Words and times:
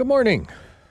Good 0.00 0.06
morning. 0.06 0.48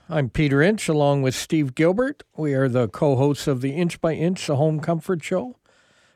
I'm 0.07 0.29
Peter 0.29 0.61
Inch 0.61 0.87
along 0.87 1.23
with 1.23 1.33
Steve 1.33 1.73
Gilbert. 1.73 2.21
We 2.37 2.53
are 2.53 2.69
the 2.69 2.87
co-hosts 2.87 3.47
of 3.47 3.61
the 3.61 3.71
Inch 3.71 3.99
by 3.99 4.13
Inch, 4.13 4.45
the 4.45 4.55
Home 4.55 4.79
Comfort 4.79 5.23
Show, 5.23 5.57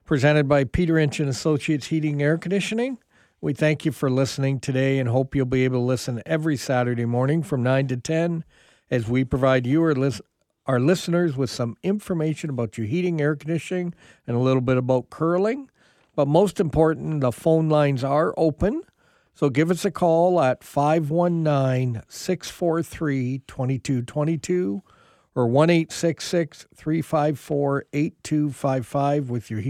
presented 0.05 0.47
by 0.47 0.65
Peter 0.65 0.99
Inch 0.99 1.19
and 1.19 1.27
Associates 1.27 1.87
Heating 1.87 2.11
and 2.11 2.21
Air 2.21 2.37
Conditioning. 2.37 2.99
We 3.41 3.53
thank 3.53 3.83
you 3.83 3.91
for 3.91 4.11
listening 4.11 4.59
today 4.59 4.99
and 4.99 5.09
hope 5.09 5.33
you'll 5.33 5.47
be 5.47 5.63
able 5.63 5.79
to 5.79 5.85
listen 5.85 6.21
every 6.27 6.55
Saturday 6.55 7.05
morning 7.05 7.41
from 7.41 7.63
9 7.63 7.87
to 7.87 7.97
10 7.97 8.43
as 8.91 9.07
we 9.07 9.23
provide 9.23 9.65
you 9.65 9.83
or 9.83 9.95
lis- 9.95 10.21
our 10.67 10.79
listeners 10.79 11.35
with 11.35 11.49
some 11.49 11.75
information 11.81 12.51
about 12.51 12.77
your 12.77 12.85
heating, 12.85 13.19
air 13.19 13.35
conditioning, 13.35 13.95
and 14.27 14.35
a 14.35 14.39
little 14.39 14.61
bit 14.61 14.77
about 14.77 15.09
curling. 15.09 15.67
But 16.15 16.27
most 16.27 16.59
important, 16.59 17.21
the 17.21 17.31
phone 17.31 17.69
lines 17.69 18.03
are 18.03 18.35
open. 18.37 18.83
So 19.33 19.49
give 19.49 19.71
us 19.71 19.83
a 19.83 19.91
call 19.91 20.39
at 20.41 20.63
519 20.63 22.03
643 22.07 23.41
2222 23.47 24.83
or 25.35 25.47
1 25.47 25.69
354 26.75 27.85
8255 27.91 29.29
with 29.29 29.49
your 29.49 29.63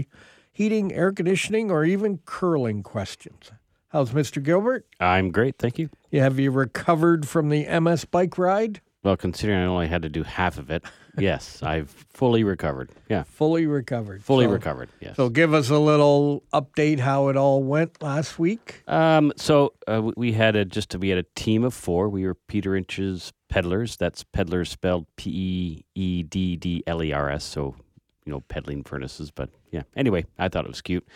heating, 0.52 0.92
air 0.92 1.12
conditioning, 1.12 1.70
or 1.70 1.84
even 1.84 2.18
curling 2.26 2.82
questions. 2.82 3.50
How's 3.88 4.10
Mr. 4.10 4.42
Gilbert? 4.42 4.86
I'm 5.00 5.30
great, 5.30 5.56
thank 5.58 5.78
you. 5.78 5.88
You 6.10 6.20
have 6.20 6.38
you 6.38 6.50
recovered 6.50 7.26
from 7.26 7.48
the 7.48 7.66
MS 7.80 8.04
bike 8.04 8.36
ride? 8.36 8.80
Well, 9.04 9.16
considering 9.16 9.58
I 9.60 9.66
only 9.66 9.86
had 9.86 10.02
to 10.02 10.08
do 10.08 10.22
half 10.24 10.58
of 10.58 10.70
it, 10.70 10.82
yes, 11.18 11.62
I've 11.62 11.90
fully 11.90 12.42
recovered. 12.42 12.90
Yeah, 13.08 13.22
Fully 13.24 13.66
recovered. 13.66 14.24
fully 14.24 14.46
So- 14.46 14.50
recovered. 14.52 14.88
Yes. 15.00 15.16
So 15.16 15.28
give 15.28 15.52
us 15.54 15.68
a 15.70 15.78
little 15.78 16.42
update 16.52 16.98
how 16.98 17.28
it 17.28 17.36
all 17.36 17.62
went 17.62 18.02
last 18.02 18.38
week. 18.38 18.82
Um, 18.88 19.32
so 19.36 19.74
uh, 19.86 20.00
we- 20.02 20.14
we 20.16 20.32
had 20.32 20.56
a 20.56 20.64
just 20.64 20.88
to 20.90 20.98
be 20.98 21.12
at 21.12 21.18
a 21.18 21.26
team 21.36 21.62
of 21.64 21.74
four. 21.74 22.08
We 22.08 22.24
were 22.26 22.34
Peter 22.34 22.74
Inch's 22.74 23.32
peddlers. 23.48 23.96
That's 23.96 24.24
peddlers 24.24 24.70
spelled 24.70 25.06
P 25.16 25.30
E 25.30 25.84
E 25.94 26.22
D 26.24 26.56
D 26.56 26.82
L 26.86 27.02
E 27.02 27.12
R 27.12 27.30
S. 27.30 27.44
So 27.44 27.76
you 28.24 28.32
know, 28.32 28.40
peddling 28.48 28.82
furnaces. 28.84 29.30
But 29.30 29.50
yeah. 29.70 29.82
Anyway, 29.94 30.24
I 30.38 30.48
thought 30.48 30.64
it 30.64 30.68
was 30.70 30.80
cute 30.80 31.06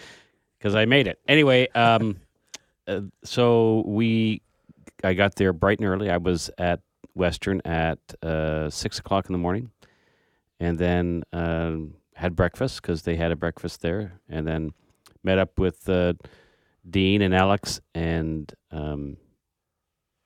because 0.59 0.75
I 0.75 0.85
made 0.85 1.07
it. 1.07 1.19
Anyway, 1.27 1.69
um, 1.75 2.19
uh, 2.87 3.01
so 3.25 3.83
we 3.87 4.43
I 5.03 5.15
got 5.15 5.37
there 5.37 5.55
bright 5.55 5.79
and 5.81 5.89
early. 5.89 6.11
I 6.11 6.19
was 6.19 6.51
at 6.59 6.81
Western 7.19 7.61
at 7.65 7.99
uh, 8.23 8.71
six 8.71 8.99
o'clock 8.99 9.27
in 9.27 9.33
the 9.33 9.39
morning, 9.39 9.71
and 10.61 10.79
then 10.79 11.23
um, 11.33 11.95
had 12.15 12.35
breakfast 12.37 12.81
because 12.81 13.03
they 13.03 13.17
had 13.17 13.31
a 13.33 13.37
breakfast 13.37 13.83
there, 13.83 14.21
and 14.29 14.47
then 14.47 14.73
met 15.23 15.39
up 15.39 15.59
with. 15.59 15.89
Uh, 15.89 16.15
Dean 16.89 17.21
and 17.21 17.35
Alex 17.35 17.83
and 17.95 18.51
um, 18.71 19.19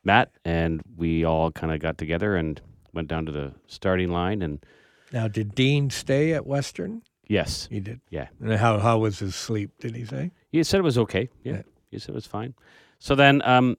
Matt, 0.05 0.31
and 0.45 0.81
we 0.97 1.25
all 1.25 1.51
kind 1.51 1.73
of 1.73 1.81
got 1.81 1.99
together 1.99 2.37
and 2.37 2.61
went 2.93 3.09
down 3.09 3.27
to 3.27 3.33
the 3.33 3.53
starting 3.67 4.11
line. 4.11 4.43
And 4.43 4.65
Now, 5.12 5.27
did 5.27 5.56
Dean 5.56 5.91
stay 5.91 6.33
at 6.34 6.47
Western? 6.47 7.03
yes, 7.27 7.67
He 7.69 7.81
did. 7.81 8.01
Yeah. 8.11 8.29
And 8.41 8.53
how 8.53 8.79
how 8.79 8.99
was 8.99 9.19
his 9.19 9.34
sleep? 9.34 9.73
Did 9.81 9.97
he 9.97 10.05
say? 10.05 10.31
he 10.53 10.62
said 10.62 10.79
it 10.79 10.84
was 10.84 10.99
okay. 10.99 11.29
Yeah, 11.43 11.53
Yeah. 11.55 11.62
he 11.91 11.99
said 11.99 12.11
it 12.11 12.15
was 12.15 12.27
fine. 12.27 12.55
So 13.01 13.17
then 13.17 13.43
um, 13.45 13.77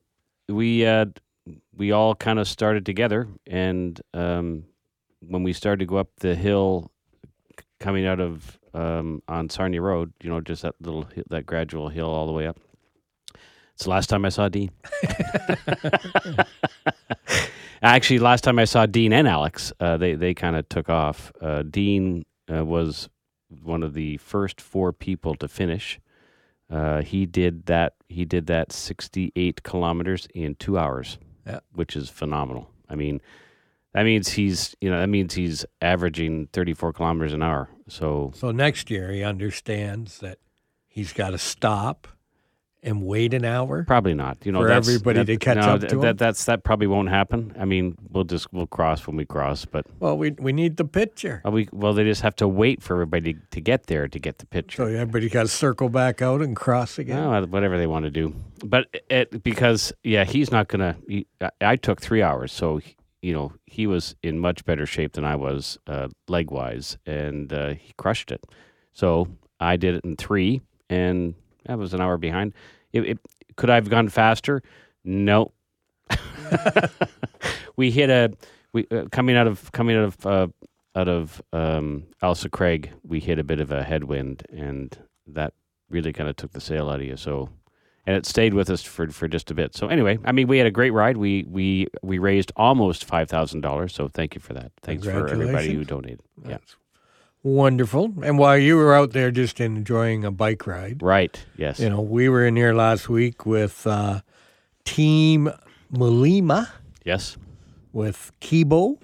we 0.50 0.86
uh, 0.86 1.06
we 1.76 1.92
all 1.92 2.16
kind 2.16 2.40
of 2.40 2.48
started 2.48 2.86
together, 2.86 3.28
and 3.48 4.00
um, 4.14 4.64
when 5.22 5.44
we 5.44 5.54
started 5.54 5.80
to 5.80 5.86
go 5.86 5.98
up 5.98 6.10
the 6.18 6.36
hill, 6.36 6.92
coming 7.80 8.06
out 8.06 8.20
of 8.20 8.60
um, 8.74 9.22
on 9.28 9.50
Sarnia 9.50 9.82
Road, 9.82 10.14
you 10.22 10.30
know, 10.30 10.42
just 10.42 10.62
that 10.62 10.76
little 10.80 11.08
that 11.30 11.46
gradual 11.46 11.90
hill 11.90 12.10
all 12.10 12.28
the 12.28 12.34
way 12.34 12.48
up. 12.48 12.60
It's 13.76 13.84
the 13.84 13.90
last 13.90 14.08
time 14.08 14.26
I 14.26 14.30
saw 14.30 14.50
Dean. 14.50 14.72
Actually, 17.82 18.20
last 18.20 18.44
time 18.44 18.60
I 18.60 18.66
saw 18.66 18.86
Dean 18.86 19.12
and 19.12 19.28
Alex, 19.28 19.74
uh, 19.80 19.98
they 19.98 20.14
they 20.14 20.34
kind 20.34 20.56
of 20.56 20.70
took 20.70 20.90
off. 20.90 21.32
Uh, 21.42 21.64
Dean 21.64 22.26
uh, 22.54 22.64
was 22.64 23.10
one 23.62 23.84
of 23.84 23.94
the 23.94 24.18
first 24.18 24.62
four 24.62 24.94
people 24.94 25.36
to 25.36 25.48
finish. 25.48 26.00
Uh, 26.70 27.02
he 27.02 27.26
did 27.26 27.66
that. 27.66 27.96
He 28.08 28.26
did 28.26 28.48
that 28.48 28.72
sixty-eight 28.72 29.64
kilometers 29.64 30.28
in 30.34 30.56
two 30.56 30.78
hours, 30.78 31.18
Yeah. 31.46 31.60
which 31.74 31.96
is 31.96 32.10
phenomenal. 32.10 32.70
I 32.90 32.96
mean, 32.96 33.22
that 33.94 34.04
means 34.04 34.30
he's 34.30 34.76
you 34.82 34.90
know 34.90 35.00
that 35.00 35.08
means 35.08 35.34
he's 35.34 35.66
averaging 35.82 36.48
thirty-four 36.54 36.94
kilometers 36.94 37.34
an 37.34 37.44
hour. 37.44 37.70
So 37.88 38.32
So 38.36 38.52
next 38.52 38.90
year 38.90 39.12
he 39.12 39.24
understands 39.24 40.20
that 40.20 40.40
he's 40.88 41.14
got 41.14 41.32
to 41.32 41.38
stop 41.38 42.08
and 42.84 43.02
wait 43.04 43.34
an 43.34 43.46
hour. 43.46 43.84
Probably 43.86 44.14
not. 44.14 44.38
You 44.46 44.52
know, 44.52 44.60
For 44.62 44.68
that's- 44.68 44.88
everybody 44.88 45.20
that- 45.20 45.26
to 45.26 45.38
catch 45.38 45.58
no, 45.58 45.74
up 45.74 45.82
to 45.88 45.96
that. 46.02 46.18
That's 46.18 46.46
that 46.46 46.64
probably 46.64 46.88
won't 46.88 47.10
happen. 47.10 47.54
I 47.58 47.66
mean, 47.66 47.96
we'll 48.12 48.26
just 48.26 48.52
we'll 48.54 48.68
cross 48.68 49.08
when 49.08 49.16
we 49.16 49.26
cross, 49.26 49.66
but 49.66 49.86
Well, 50.00 50.18
we 50.18 50.32
we 50.32 50.52
need 50.54 50.78
the 50.78 50.86
picture. 50.86 51.42
uh, 51.46 51.52
we 51.52 51.68
well 51.72 51.94
they 51.94 52.04
just 52.04 52.22
have 52.22 52.36
to 52.38 52.48
wait 52.48 52.84
for 52.84 52.94
everybody 52.96 53.36
to 53.52 53.62
get 53.62 53.88
there 53.88 54.08
to 54.08 54.20
get 54.20 54.38
the 54.40 54.46
picture. 54.46 54.84
So 54.84 54.86
everybody 54.88 55.30
got 55.30 55.44
to 55.44 55.48
circle 55.48 55.90
back 55.90 56.22
out 56.22 56.42
and 56.42 56.56
cross 56.56 57.00
again. 57.00 57.18
Oh, 57.20 57.46
whatever 57.48 57.78
they 57.78 57.88
want 57.88 58.06
to 58.06 58.12
do, 58.12 58.36
but 58.66 58.88
it, 59.10 59.42
because 59.44 59.94
yeah, 60.04 60.26
he's 60.26 60.52
not 60.52 60.68
gonna. 60.68 60.98
He, 61.08 61.26
I, 61.42 61.50
I 61.62 61.76
took 61.78 62.02
three 62.02 62.22
hours, 62.22 62.52
so 62.52 62.82
you 63.22 63.34
know 63.34 63.54
he 63.66 63.88
was 63.88 64.16
in 64.22 64.38
much 64.40 64.66
better 64.66 64.86
shape 64.86 65.14
than 65.14 65.24
I 65.24 65.36
was 65.36 65.78
uh, 65.88 66.10
leg 66.28 66.52
wise, 66.52 66.98
and 67.06 67.52
uh, 67.54 67.70
he 67.76 67.94
crushed 67.98 68.32
it. 68.32 68.44
So 68.92 69.28
I 69.60 69.78
did 69.78 69.96
it 69.96 70.04
in 70.04 70.16
three, 70.18 70.62
and 70.90 71.34
I 71.68 71.76
was 71.76 71.94
an 71.94 72.02
hour 72.02 72.18
behind. 72.18 72.54
It, 72.92 73.02
it, 73.02 73.20
could 73.56 73.70
I 73.70 73.76
have 73.76 73.90
gone 73.90 74.10
faster? 74.10 74.62
No. 75.04 75.52
we 77.76 77.92
hit 77.92 78.10
a 78.10 78.34
we 78.74 78.88
uh, 78.92 79.06
coming 79.12 79.36
out 79.36 79.48
of 79.48 79.72
coming 79.72 79.96
out 79.96 80.04
of 80.06 80.26
uh, 80.26 80.48
out 80.96 81.08
of 81.08 81.42
um, 81.54 82.04
Ailsa 82.22 82.50
Craig. 82.50 82.92
We 83.04 83.20
hit 83.20 83.40
a 83.40 83.44
bit 83.44 83.60
of 83.60 83.72
a 83.72 83.84
headwind, 83.84 84.44
and 84.52 84.98
that 85.28 85.54
really 85.90 86.14
kind 86.14 86.30
of 86.30 86.36
took 86.36 86.52
the 86.52 86.62
sail 86.62 86.90
out 86.90 87.00
of 87.00 87.06
you. 87.06 87.18
So, 87.18 87.50
and 88.06 88.16
it 88.16 88.26
stayed 88.26 88.54
with 88.54 88.70
us 88.70 88.84
for 88.84 89.08
for 89.10 89.28
just 89.28 89.50
a 89.52 89.54
bit. 89.54 89.76
So 89.76 89.88
anyway, 89.88 90.20
I 90.26 90.32
mean, 90.32 90.48
we 90.48 90.58
had 90.58 90.68
a 90.68 90.72
great 90.72 90.92
ride. 90.92 91.18
We 91.18 91.46
we 91.50 91.88
we 92.02 92.20
raised 92.20 92.52
almost 92.56 93.06
five 93.06 93.30
thousand 93.30 93.62
dollars. 93.62 93.94
So 93.94 94.08
thank 94.08 94.36
you 94.36 94.42
for 94.42 94.54
that. 94.54 94.72
Thanks 94.82 95.06
for 95.06 95.28
everybody 95.28 95.74
who 95.74 95.84
donated. 95.84 96.22
Yeah, 96.44 96.50
That's 96.52 96.76
wonderful. 97.44 98.14
And 98.24 98.38
while 98.40 98.58
you 98.58 98.78
were 98.78 98.94
out 98.96 99.12
there 99.12 99.30
just 99.30 99.60
enjoying 99.60 100.24
a 100.26 100.32
bike 100.32 100.66
ride, 100.66 101.04
right. 101.04 101.46
Yes. 101.58 101.80
you 101.80 101.90
know, 101.90 102.02
we 102.02 102.30
were 102.30 102.46
in 102.46 102.56
here 102.56 102.74
last 102.74 103.10
week 103.10 103.46
with 103.46 103.86
uh, 103.86 104.22
Team 104.86 105.50
Malima 105.94 106.70
yes. 107.04 107.38
with 107.92 108.32
Kibo, 108.42 108.98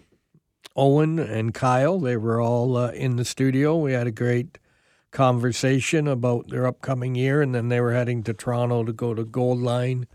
Owen, 0.75 1.19
and 1.19 1.53
Kyle. 1.53 1.99
They 1.99 2.17
were 2.17 2.41
all 2.41 2.77
uh, 2.77 2.91
in 2.91 3.17
the 3.17 3.25
studio. 3.25 3.77
We 3.77 3.93
had 3.93 4.07
a 4.07 4.11
great 4.11 4.57
conversation 5.11 6.07
about 6.07 6.49
their 6.49 6.65
upcoming 6.65 7.15
year, 7.15 7.41
and 7.41 7.53
then 7.53 7.69
they 7.69 7.81
were 7.81 7.93
heading 7.93 8.23
to 8.23 8.33
Toronto 8.33 8.83
to 8.83 8.93
go 8.93 9.13
to 9.13 9.23
Goldline 9.25 10.05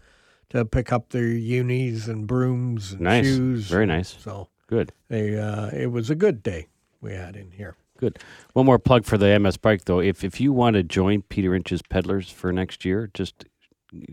to 0.51 0.65
pick 0.65 0.93
up 0.93 1.11
their 1.11 1.27
unis 1.27 2.07
and 2.07 2.27
brooms 2.27 2.93
and 2.93 3.01
Nice. 3.03 3.25
shoes. 3.27 3.67
Very 3.67 3.87
nice. 3.87 4.17
So 4.21 4.49
Good. 4.69 4.93
they, 5.09 5.37
uh, 5.39 5.71
it 5.71 5.91
was 5.91 6.11
a 6.11 6.15
good 6.15 6.43
day 6.43 6.69
we 7.05 7.13
had 7.15 7.37
in 7.37 7.51
here. 7.53 7.77
Good. 7.99 8.19
One 8.55 8.67
more 8.67 8.79
plug 8.81 9.05
for 9.05 9.17
the 9.17 9.39
MS 9.39 9.57
bike 9.57 9.85
though. 9.85 10.01
If 10.01 10.25
if 10.25 10.41
you 10.41 10.53
want 10.53 10.75
to 10.75 10.83
join 10.83 11.23
Peter 11.23 11.55
Inch's 11.55 11.81
Peddlers 11.83 12.29
for 12.31 12.53
next 12.53 12.85
year, 12.85 13.09
just 13.15 13.45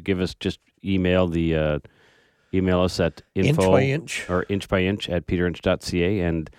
give 0.04 0.20
us 0.22 0.36
just 0.36 0.60
email 0.86 1.28
the 1.28 1.56
uh, 1.56 1.80
email 2.54 2.82
us 2.82 3.00
at 3.00 3.24
Inch 3.34 3.48
info 3.48 3.72
by 3.72 3.82
inch. 3.84 4.30
or 4.30 4.46
inch 4.50 4.68
by 4.68 4.82
inch 4.84 5.10
at 5.10 5.26
peterinch.ca 5.26 6.20
and 6.20 6.50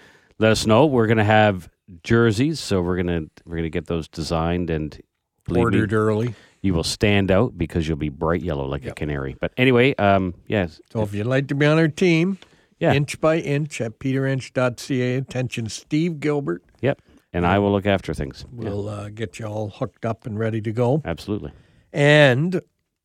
let 0.40 0.50
us 0.50 0.66
know. 0.66 0.84
We're 0.86 1.06
gonna 1.06 1.22
have 1.22 1.68
jerseys, 2.02 2.58
so 2.58 2.82
we're 2.82 2.96
gonna 2.96 3.22
we're 3.44 3.56
gonna 3.56 3.68
get 3.70 3.86
those 3.86 4.08
designed 4.08 4.68
and 4.70 5.00
believe 5.46 5.58
me, 5.58 5.62
Ordered 5.62 5.92
early. 5.92 6.34
you 6.60 6.74
will 6.74 6.82
stand 6.84 7.30
out 7.30 7.56
because 7.56 7.86
you'll 7.86 7.96
be 7.98 8.08
bright 8.08 8.42
yellow 8.42 8.66
like 8.66 8.84
a 8.84 8.92
canary. 8.94 9.36
But 9.40 9.52
anyway, 9.56 9.94
um, 9.94 10.34
yes, 10.48 10.80
So 10.92 11.02
if 11.02 11.14
you'd 11.14 11.26
like 11.26 11.46
to 11.48 11.54
be 11.54 11.66
on 11.66 11.78
our 11.78 11.88
team, 11.88 12.38
Yeah. 12.82 12.94
inch 12.94 13.20
by 13.20 13.38
inch 13.38 13.80
at 13.80 13.98
peterinch.ca. 14.00 15.14
Attention, 15.16 15.68
Steve 15.68 16.18
Gilbert. 16.20 16.62
yep, 16.80 17.00
and 17.32 17.46
I 17.46 17.58
will 17.58 17.70
look 17.72 17.86
after 17.86 18.12
things. 18.12 18.44
We'll 18.52 18.88
uh, 18.88 19.08
get 19.10 19.38
you 19.38 19.46
all 19.46 19.68
hooked 19.70 20.04
up 20.04 20.26
and 20.26 20.38
ready 20.38 20.60
to 20.62 20.72
go. 20.72 21.00
absolutely. 21.04 21.52
And 21.92 22.60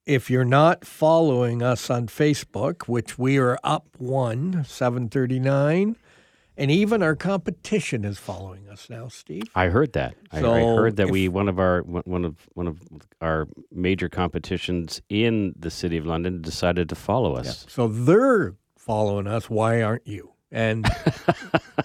if 0.06 0.29
you're 0.29 0.45
not 0.45 0.83
following 0.85 1.62
us 1.62 1.89
on 1.89 2.07
Facebook, 2.07 2.83
which 2.88 3.19
we 3.19 3.38
are 3.38 3.59
up 3.63 3.85
one, 3.97 4.63
739, 4.65 5.95
and 6.59 6.71
even 6.71 7.03
our 7.03 7.15
competition 7.15 8.03
is 8.03 8.18
following 8.18 8.68
us 8.69 8.89
now, 8.89 9.09
Steve. 9.09 9.44
I 9.53 9.68
heard 9.68 9.94
that. 9.94 10.15
I, 10.31 10.39
I 10.39 10.62
heard 10.62 10.95
that 10.95 11.07
if- 11.07 11.12
we 11.12 11.27
one 11.27 11.47
of 11.47 11.59
our 11.59 11.81
one 11.81 12.25
of 12.25 12.47
one 12.56 12.65
of 12.68 12.80
our 13.21 13.47
major 13.71 14.09
competitions 14.09 15.01
in 15.09 15.53
the 15.59 15.69
city 15.69 15.97
of 15.97 16.06
London 16.07 16.41
decided 16.41 16.89
to 16.89 16.95
follow 16.95 17.35
us. 17.35 17.65
So 17.69 17.88
they're 17.88 18.56
following 18.87 19.27
us. 19.27 19.49
Why 19.49 19.83
aren't 19.83 20.07
you? 20.07 20.31
And, 20.49 20.87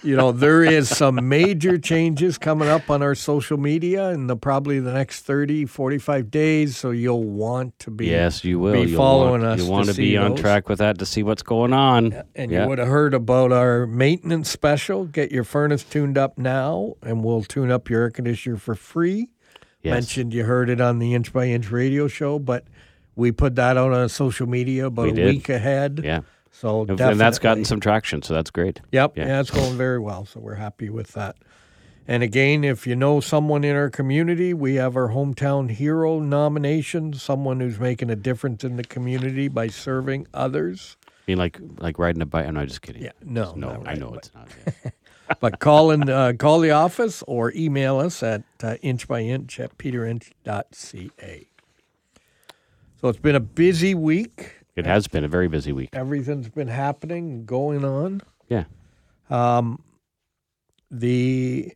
you 0.05 0.15
know, 0.15 0.31
there 0.31 0.63
is 0.63 0.89
some 0.89 1.29
major 1.29 1.79
changes 1.79 2.39
coming 2.39 2.69
up 2.69 2.91
on 2.91 3.03
our 3.03 3.17
social 3.17 3.57
media 3.59 4.11
in 4.11 4.29
the 4.29 4.37
probably 4.37 4.79
the 4.79 4.93
next 4.93 5.23
30, 5.23 5.65
45 5.67 6.31
days. 6.31 6.77
So 6.77 6.93
you'll 6.93 7.25
want 7.25 7.77
to 7.81 7.91
be. 7.91 8.07
Yes, 8.07 8.45
you 8.45 8.61
will. 8.61 8.85
be 8.85 8.95
following 8.95 9.43
want, 9.43 9.61
us 9.61 9.67
You 9.67 9.71
want 9.71 9.87
to 9.89 9.95
see 9.95 10.11
be 10.13 10.17
on 10.17 10.31
those. 10.31 10.41
track 10.41 10.69
with 10.69 10.79
that 10.79 10.99
to 11.01 11.05
see 11.07 11.25
what's 11.25 11.43
going 11.43 11.73
on. 11.73 12.23
And 12.37 12.53
Yeah. 12.53 12.63
you 12.63 12.69
would 12.69 12.79
have 12.79 12.87
heard 12.87 13.15
about 13.15 13.51
our 13.51 13.85
maintenance 13.85 14.49
special. 14.49 15.07
Get 15.07 15.33
your 15.33 15.43
furnace 15.45 15.83
tuned 15.83 16.17
up 16.17 16.39
now, 16.39 16.95
and 17.03 17.25
we'll 17.25 17.43
tune 17.43 17.73
up 17.73 17.91
your 17.91 18.03
air 18.03 18.11
conditioner 18.11 18.59
for 18.59 18.77
free. 18.77 19.29
Yes. 19.83 19.93
Mentioned 19.95 20.33
you 20.35 20.45
heard 20.45 20.71
it 20.71 20.81
on 20.81 21.01
the 21.01 21.15
Inch 21.15 21.33
by 21.33 21.47
Inch 21.47 21.69
radio 21.73 22.07
show, 22.07 22.39
but 22.39 22.65
we 23.17 23.33
put 23.33 23.57
that 23.57 23.77
out 23.77 23.93
on 23.93 24.09
social 24.09 24.47
media 24.49 24.87
about 24.87 25.07
We 25.07 25.11
a 25.11 25.15
did. 25.15 25.27
week 25.35 25.49
ahead. 25.49 26.01
Yeah. 26.05 26.21
So 26.53 26.83
And 26.83 26.99
that's 27.19 27.39
gotten 27.39 27.65
some 27.65 27.81
traction, 27.81 28.23
so 28.23 28.35
that's 28.35 28.51
great. 28.51 28.81
Yep, 28.93 29.17
Yeah. 29.17 29.27
yeah. 29.27 29.41
it's 29.41 29.51
going 29.51 29.77
very 29.77 29.99
well. 29.99 30.27
So 30.27 30.39
we're 30.39 30.55
happy 30.55 30.91
with 30.91 31.13
that. 31.13 31.37
And 32.07 32.23
again, 32.23 32.63
if 32.65 32.87
you 32.87 32.95
know 32.97 33.21
someone 33.21 33.65
in 33.65 33.75
our 33.77 33.89
community, 33.89 34.53
we 34.53 34.75
have 34.75 34.97
our 34.97 35.09
hometown 35.11 35.71
hero 35.71 36.19
nomination, 36.21 37.13
someone 37.15 37.61
who's 37.61 37.79
making 37.79 38.11
a 38.11 38.17
difference 38.17 38.65
in 38.65 38.77
the 38.77 38.83
community 38.85 39.49
by 39.49 39.69
serving 39.69 40.27
others. 40.35 40.97
I 41.07 41.13
mean, 41.29 41.39
like 41.39 41.59
like 41.79 41.99
riding 41.99 42.21
a 42.21 42.27
bike. 42.27 42.47
I'm 42.47 42.55
not 42.55 42.67
just 42.67 42.83
kidding. 42.83 43.03
Yeah, 43.03 43.13
no, 43.25 43.55
no, 43.55 43.83
I 43.87 43.95
know 43.95 44.15
it's 44.15 44.33
not. 44.35 44.49
yeah. 44.85 44.91
but 45.41 45.61
call 45.61 45.93
in, 45.93 46.09
uh, 46.11 46.33
call 46.37 46.59
the 46.59 46.73
office 46.73 47.23
or 47.29 47.53
email 47.55 47.99
us 48.01 48.23
at 48.25 48.43
uh, 48.63 48.75
inch 48.83 49.07
by 49.07 49.21
inch 49.21 49.61
at 49.61 49.79
peterinch.ca. 49.79 51.47
So 53.01 53.09
it's 53.09 53.19
been 53.21 53.37
a 53.37 53.41
busy 53.41 53.95
week. 53.95 54.62
It 54.75 54.87
has 54.87 55.07
been 55.07 55.25
a 55.25 55.29
very 55.29 55.49
busy 55.49 55.73
week. 55.73 55.91
Everything's 55.93 56.49
been 56.49 56.69
happening, 56.69 57.45
going 57.45 57.85
on. 57.85 58.23
Yeah. 58.49 58.65
Um, 59.31 59.83
The 60.91 61.73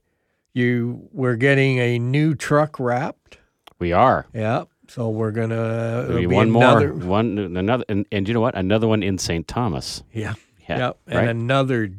you 0.55 1.09
we're 1.13 1.37
getting 1.37 1.79
a 1.79 1.99
new 1.99 2.35
truck 2.35 2.79
wrapped. 2.81 3.39
We 3.79 3.93
are. 3.93 4.27
Yeah. 4.33 4.65
So 4.89 5.11
we're 5.11 5.33
gonna 5.33 6.07
be 6.09 6.27
one 6.27 6.49
another, 6.49 6.95
more, 6.95 7.09
one 7.09 7.39
another, 7.39 7.85
and, 7.89 8.07
and 8.13 8.27
you 8.29 8.35
know 8.35 8.41
what? 8.41 8.55
Another 8.55 8.87
one 8.89 9.03
in 9.03 9.19
St. 9.19 9.47
Thomas. 9.47 10.03
Yeah. 10.13 10.35
Yeah, 10.69 10.79
Yep. 10.79 10.99
And 11.09 11.17
right. 11.17 11.29
another 11.29 11.91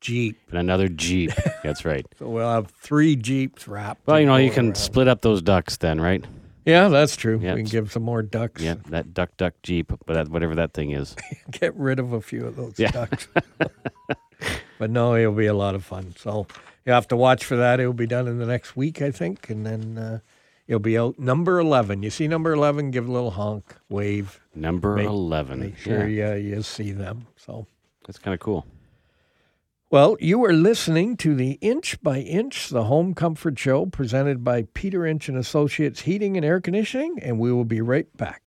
Jeep. 0.00 0.38
and 0.50 0.58
another 0.58 0.88
Jeep. 0.88 1.32
That's 1.64 1.84
right. 1.84 2.06
So 2.18 2.28
we'll 2.28 2.48
have 2.48 2.70
three 2.70 3.16
Jeeps 3.16 3.66
wrapped. 3.68 4.06
Well, 4.06 4.20
you 4.20 4.26
know, 4.26 4.36
you 4.36 4.50
can 4.50 4.74
split 4.74 5.08
up 5.08 5.20
those 5.22 5.42
ducks 5.42 5.76
then, 5.76 6.00
right? 6.00 6.24
Yeah, 6.66 6.88
that's 6.88 7.16
true. 7.16 7.38
We 7.38 7.46
can 7.46 7.64
give 7.64 7.92
some 7.92 8.02
more 8.02 8.22
ducks. 8.22 8.60
Yeah, 8.60 8.74
that 8.88 9.14
duck, 9.14 9.30
duck 9.36 9.54
Jeep, 9.62 9.92
but 10.04 10.12
that, 10.14 10.28
whatever 10.28 10.54
that 10.56 10.74
thing 10.74 10.90
is. 10.90 11.14
get 11.52 11.74
rid 11.76 11.98
of 12.00 12.12
a 12.12 12.20
few 12.20 12.44
of 12.44 12.56
those 12.56 12.74
Yeah. 12.78 12.90
ducks. 12.90 13.28
but 14.78 14.90
no, 14.90 15.14
it'll 15.14 15.32
be 15.32 15.46
a 15.46 15.54
lot 15.54 15.74
of 15.74 15.84
fun. 15.84 16.14
So 16.18 16.46
you 16.84 16.92
have 16.92 17.08
to 17.08 17.16
watch 17.16 17.44
for 17.44 17.56
that. 17.56 17.80
It'll 17.80 17.92
be 17.92 18.06
done 18.06 18.26
in 18.28 18.38
the 18.38 18.46
next 18.46 18.76
week, 18.76 19.00
I 19.00 19.10
think, 19.10 19.48
and 19.48 19.64
then 19.64 19.96
uh, 19.96 20.18
it'll 20.66 20.80
be 20.80 20.98
out 20.98 21.18
number 21.18 21.58
eleven. 21.60 22.02
You 22.02 22.10
see 22.10 22.26
number 22.28 22.52
eleven? 22.52 22.90
Give 22.90 23.08
a 23.08 23.12
little 23.12 23.30
honk, 23.30 23.76
wave, 23.88 24.40
Number 24.54 24.96
Make- 24.96 25.06
11. 25.06 25.60
make 25.60 25.78
sure 25.78 26.06
yeah, 26.08 26.34
you 26.34 26.56
you 26.56 26.62
see 26.62 26.90
them. 26.92 27.26
So. 27.36 27.66
that's 28.06 28.18
kind 28.18 28.34
of 28.34 28.40
cool. 28.40 28.66
Well, 29.88 30.16
you 30.18 30.44
are 30.44 30.52
listening 30.52 31.16
to 31.18 31.36
the 31.36 31.52
Inch 31.60 32.02
by 32.02 32.18
Inch, 32.18 32.70
the 32.70 32.84
Home 32.84 33.14
Comfort 33.14 33.56
Show, 33.56 33.86
presented 33.86 34.42
by 34.42 34.66
Peter 34.74 35.06
Inch 35.06 35.28
and 35.28 35.38
Associates 35.38 36.00
Heating 36.00 36.36
and 36.36 36.44
Air 36.44 36.60
Conditioning, 36.60 37.20
and 37.22 37.38
we 37.38 37.52
will 37.52 37.64
be 37.64 37.80
right 37.80 38.08
back. 38.16 38.42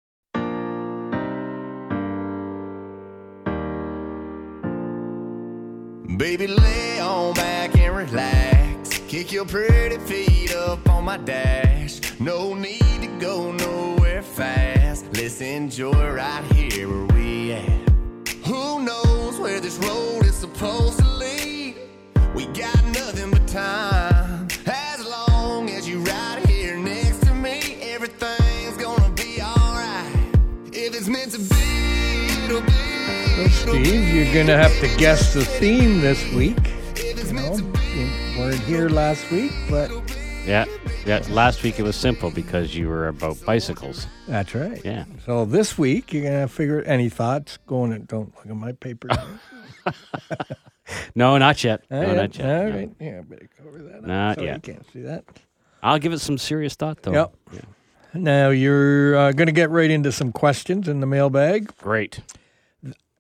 Baby, 6.17 6.47
lay 6.47 7.01
on 7.01 7.35
back 7.35 7.77
and 7.77 7.95
relax. 7.95 8.99
Kick 9.01 9.31
your 9.31 9.45
pretty 9.45 9.99
feet 9.99 10.55
up 10.55 10.89
on 10.89 11.05
my 11.05 11.19
dash. 11.19 12.19
No 12.19 12.55
need 12.55 12.81
to 13.03 13.19
go 13.21 13.53
nowhere 13.53 14.23
fast. 14.23 15.05
Let's 15.13 15.43
enjoy 15.43 16.13
right 16.13 16.45
here 16.55 17.16
Steve, 33.87 34.09
you're 34.09 34.35
going 34.35 34.49
to 34.49 34.57
have 34.57 34.77
to 34.81 34.89
guess 34.99 35.33
the 35.33 35.45
theme 35.45 36.01
this 36.01 36.21
week. 36.33 36.57
You 36.97 37.33
know, 37.35 37.57
to 37.57 37.63
you 37.95 38.37
weren't 38.37 38.59
here 38.63 38.89
last 38.89 39.31
week, 39.31 39.53
but 39.71 39.93
Yeah, 40.45 40.65
yeah. 41.05 41.23
Last 41.31 41.63
week 41.63 41.79
it 41.79 41.85
was 41.85 41.95
simple 41.95 42.33
because 42.33 42.75
you 42.75 42.89
were 42.89 43.07
about 43.07 43.37
bicycles. 43.47 44.09
that's 44.27 44.57
right. 44.57 44.85
Yeah. 44.85 45.05
So 45.25 45.45
this 45.45 45.79
week 45.79 46.13
you're 46.13 46.25
gonna 46.25 46.49
figure. 46.49 46.83
Any 46.83 47.09
thoughts? 47.09 47.59
Going 47.69 47.93
and 47.93 48.09
don't 48.09 48.35
look 48.35 48.47
at 48.47 48.57
my 48.57 48.73
paper. 48.73 49.09
No, 51.15 51.39
not 51.39 51.63
yet. 51.63 51.85
All 51.89 52.01
no, 52.01 52.07
right, 52.09 52.17
not 52.17 52.39
yet. 52.39 52.47
All 52.47 52.69
no. 52.69 52.77
right. 52.77 52.91
Yeah, 53.01 53.19
I 53.19 53.23
better 53.23 53.49
cover 53.57 53.79
that. 53.85 54.05
Not 54.05 54.43
yet. 54.43 54.67
You 54.67 54.73
can't 54.73 54.93
see 54.93 55.03
that. 55.03 55.25
I'll 55.83 55.99
give 55.99 56.13
it 56.13 56.21
some 56.21 56.39
serious 56.39 56.75
thought, 56.75 57.03
though. 57.03 57.13
Yep. 57.13 57.35
Yeah. 57.53 57.61
Now 58.15 58.51
you're 58.51 59.17
uh, 59.17 59.33
going 59.33 59.47
to 59.47 59.53
get 59.53 59.71
right 59.71 59.91
into 59.91 60.13
some 60.13 60.31
questions 60.33 60.87
in 60.87 61.01
the 61.01 61.07
mailbag. 61.07 61.77
Great. 61.79 62.21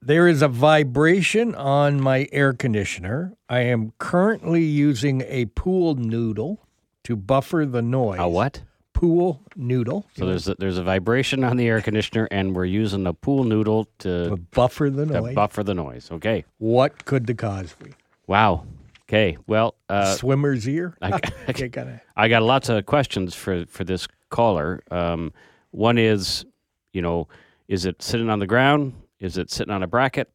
There 0.06 0.28
is 0.28 0.40
a 0.40 0.46
vibration 0.46 1.56
on 1.56 2.00
my 2.00 2.28
air 2.30 2.52
conditioner. 2.52 3.34
I 3.48 3.62
am 3.62 3.92
currently 3.98 4.62
using 4.62 5.22
a 5.26 5.46
pool 5.46 5.96
noodle 5.96 6.64
to 7.02 7.16
buffer 7.16 7.66
the 7.66 7.82
noise. 7.82 8.20
A 8.20 8.28
what? 8.28 8.62
Pool 8.92 9.42
noodle 9.56 10.06
So 10.16 10.26
there's 10.26 10.46
a, 10.46 10.54
there's 10.60 10.78
a 10.78 10.84
vibration 10.84 11.42
on 11.42 11.56
the 11.56 11.66
air 11.66 11.80
conditioner, 11.80 12.28
and 12.30 12.54
we're 12.54 12.66
using 12.66 13.04
a 13.04 13.12
pool 13.12 13.42
noodle 13.42 13.88
to 13.98 14.28
to, 14.28 14.36
buffer 14.36 14.90
the 14.90 15.06
noise. 15.06 15.30
to 15.30 15.34
buffer 15.34 15.64
the 15.64 15.74
noise. 15.74 16.08
Okay. 16.12 16.44
what 16.58 17.04
could 17.04 17.26
the 17.26 17.34
cause 17.34 17.74
be? 17.82 17.90
Wow. 18.28 18.64
Okay. 19.08 19.36
Well, 19.48 19.74
uh, 19.88 20.14
Swimmer's 20.14 20.68
ear. 20.68 20.96
I- 21.02 21.18
okay, 21.48 21.68
kinda. 21.68 22.00
I 22.16 22.28
got 22.28 22.44
lots 22.44 22.68
of 22.68 22.86
questions 22.86 23.34
for 23.34 23.66
for 23.66 23.82
this 23.82 24.06
caller. 24.30 24.84
Um, 24.88 25.32
one 25.72 25.98
is, 25.98 26.44
you 26.92 27.02
know, 27.02 27.26
is 27.66 27.86
it 27.86 28.00
sitting 28.02 28.30
on 28.30 28.38
the 28.38 28.46
ground? 28.46 28.92
Is 29.20 29.38
it 29.38 29.50
sitting 29.50 29.72
on 29.72 29.82
a 29.82 29.86
bracket? 29.86 30.30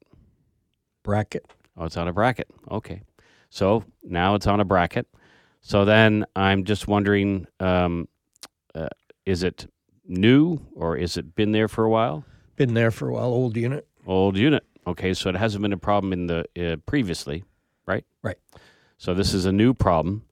bracket. 1.04 1.46
Oh, 1.78 1.86
it's 1.86 1.98
on 1.98 2.08
a 2.08 2.14
bracket. 2.14 2.48
Okay. 2.70 3.02
So 3.50 3.84
now 4.04 4.36
it's 4.36 4.48
on 4.48 4.60
a 4.60 4.66
bracket. 4.66 5.08
So 5.62 5.86
then 5.86 6.26
I'm 6.36 6.64
just 6.64 6.88
wondering, 6.88 7.48
um, 7.60 8.08
uh, 8.74 8.88
is 9.26 9.44
it 9.44 9.68
new 10.08 10.60
or 10.76 10.98
is 10.98 11.18
it 11.18 11.36
been 11.36 11.52
there 11.52 11.68
for 11.68 11.84
a 11.84 11.90
while? 11.90 12.26
Been 12.56 12.74
there 12.74 12.92
for 12.92 13.10
a 13.10 13.14
while. 13.14 13.26
Old 13.26 13.58
unit. 13.58 13.88
Old 14.06 14.38
unit. 14.38 14.64
Okay, 14.88 15.14
so 15.14 15.30
it 15.30 15.36
hasn't 15.36 15.62
been 15.62 15.74
a 15.74 15.78
problem 15.78 16.12
in 16.14 16.28
the 16.28 16.46
uh, 16.60 16.76
previously, 16.88 17.44
right? 17.86 18.04
Right. 18.24 18.38
So 18.98 19.14
this 19.14 19.34
is 19.34 19.46
a 19.46 19.52
new 19.52 19.74
problem. 19.74 20.24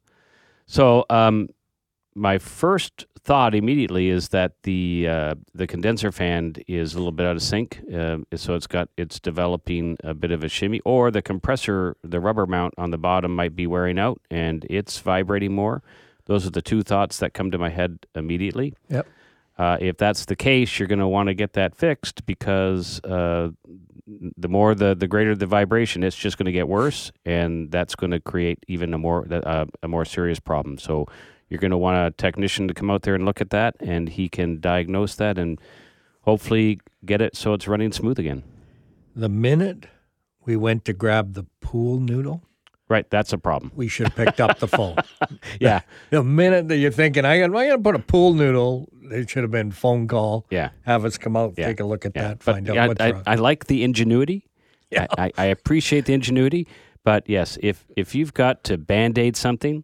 So 0.65 1.06
um, 1.10 1.50
my 2.15 2.38
first 2.38 3.06
thought 3.30 3.54
immediately 3.54 4.10
is 4.10 4.30
that 4.30 4.54
the 4.64 5.08
uh, 5.08 5.36
the 5.54 5.68
condenser 5.68 6.12
fan 6.12 6.56
is 6.68 6.96
a 6.96 6.98
little 6.98 7.12
bit 7.12 7.28
out 7.28 7.36
of 7.36 7.44
sync. 7.44 7.80
Uh, 7.94 8.18
so 8.34 8.56
it's 8.56 8.66
got 8.66 8.90
it's 8.98 9.20
developing 9.20 9.96
a 10.04 10.16
bit 10.16 10.32
of 10.32 10.44
a 10.44 10.50
shimmy, 10.50 10.80
or 10.84 11.12
the 11.12 11.22
compressor, 11.22 11.96
the 12.04 12.20
rubber 12.20 12.48
mount 12.48 12.74
on 12.76 12.90
the 12.90 12.98
bottom 12.98 13.36
might 13.36 13.56
be 13.56 13.68
wearing 13.68 14.00
out 14.00 14.20
and 14.32 14.66
it's 14.68 14.98
vibrating 14.98 15.54
more. 15.54 15.84
Those 16.26 16.48
are 16.48 16.50
the 16.50 16.64
two 16.64 16.82
thoughts 16.82 17.20
that 17.20 17.36
come 17.36 17.52
to 17.52 17.60
my 17.60 17.70
head 17.70 18.00
immediately. 18.16 18.74
Yep. 18.90 19.06
Uh, 19.60 19.78
if 19.80 19.98
that's 19.98 20.26
the 20.26 20.36
case, 20.36 20.80
you're 20.80 20.88
going 20.88 20.98
to 20.98 21.08
want 21.08 21.28
to 21.28 21.36
get 21.36 21.54
that 21.54 21.76
fixed 21.76 22.26
because 22.26 23.00
uh, 23.04 23.50
the 24.38 24.48
more 24.48 24.74
the 24.74 24.96
the 24.96 25.08
greater 25.08 25.36
the 25.36 25.46
vibration, 25.46 26.02
it's 26.02 26.16
just 26.16 26.40
going 26.40 26.48
to 26.48 26.52
get 26.52 26.68
worse, 26.68 27.12
and 27.26 27.70
that's 27.70 27.94
going 27.94 28.10
to 28.10 28.20
create 28.20 28.58
even 28.68 28.92
a 28.92 28.98
more 28.98 29.28
uh, 29.32 29.66
a 29.84 29.88
more 29.88 30.04
serious 30.04 30.40
problem. 30.40 30.80
So 30.80 31.06
you're 31.50 31.60
going 31.60 31.72
to 31.72 31.77
want 31.77 31.98
a 31.98 32.12
technician 32.18 32.68
to 32.68 32.74
come 32.74 32.89
out 32.91 33.01
there 33.03 33.15
and 33.15 33.25
look 33.25 33.41
at 33.41 33.50
that, 33.50 33.75
and 33.79 34.10
he 34.10 34.29
can 34.29 34.60
diagnose 34.60 35.15
that 35.15 35.38
and 35.38 35.60
hopefully 36.22 36.79
get 37.06 37.22
it 37.22 37.36
so 37.36 37.53
it's 37.53 37.68
running 37.68 37.91
smooth 37.91 38.20
again. 38.20 38.44
The 39.15 39.29
minute 39.29 39.88
we 40.46 40.56
went 40.56 40.86
to 40.86 40.94
grab 40.94 41.34
the 41.34 41.46
pool 41.62 42.00
noodle, 42.00 42.44
Right, 42.88 43.08
that's 43.12 43.32
a 43.34 43.38
problem. 43.38 43.72
we 43.75 43.88
should 43.88 44.08
have 44.08 44.15
picked 44.15 44.41
up 44.41 44.58
the 44.58 44.68
phone. 44.68 44.96
Yeah, 45.60 45.82
The 46.10 46.24
minute 46.24 46.70
that 46.70 46.77
you're 46.77 46.89
thinking, 46.91 47.24
I 47.24 47.38
got, 47.39 47.56
I 47.56 47.68
got 47.68 47.75
to 47.75 47.82
put 47.84 47.94
a 47.96 48.00
pool 48.00 48.34
noodle, 48.34 48.89
it 49.12 49.29
should 49.29 49.44
have 49.44 49.51
been 49.51 49.72
phone 49.72 50.08
call. 50.08 50.48
yeah. 50.50 50.70
Have 50.86 51.06
us 51.06 51.18
come 51.18 51.36
out, 51.38 51.53
Yeah. 51.58 51.68
take 51.68 51.79
a 51.79 51.84
look 51.86 52.06
at 52.06 52.13
Yeah, 52.15 52.29
that, 52.29 52.39
but 52.44 52.53
find 52.56 52.70
out 52.70 52.77
I, 52.79 52.88
what's 52.88 53.01
I, 53.01 53.12
wrong. 53.12 53.24
I 53.27 53.36
like 53.36 53.65
the 53.68 53.84
ingenuity. 53.84 54.48
Yeah. 54.89 55.06
I, 55.18 55.25
I, 55.25 55.32
I 55.38 55.46
appreciate 55.46 56.06
the 56.06 56.13
ingenuity, 56.13 56.68
but 57.03 57.29
yes, 57.29 57.60
if 57.62 57.86
if 57.96 58.15
you've 58.15 58.34
got 58.34 58.63
to 58.65 58.77
band 58.79 59.20
aid 59.20 59.36
something, 59.38 59.84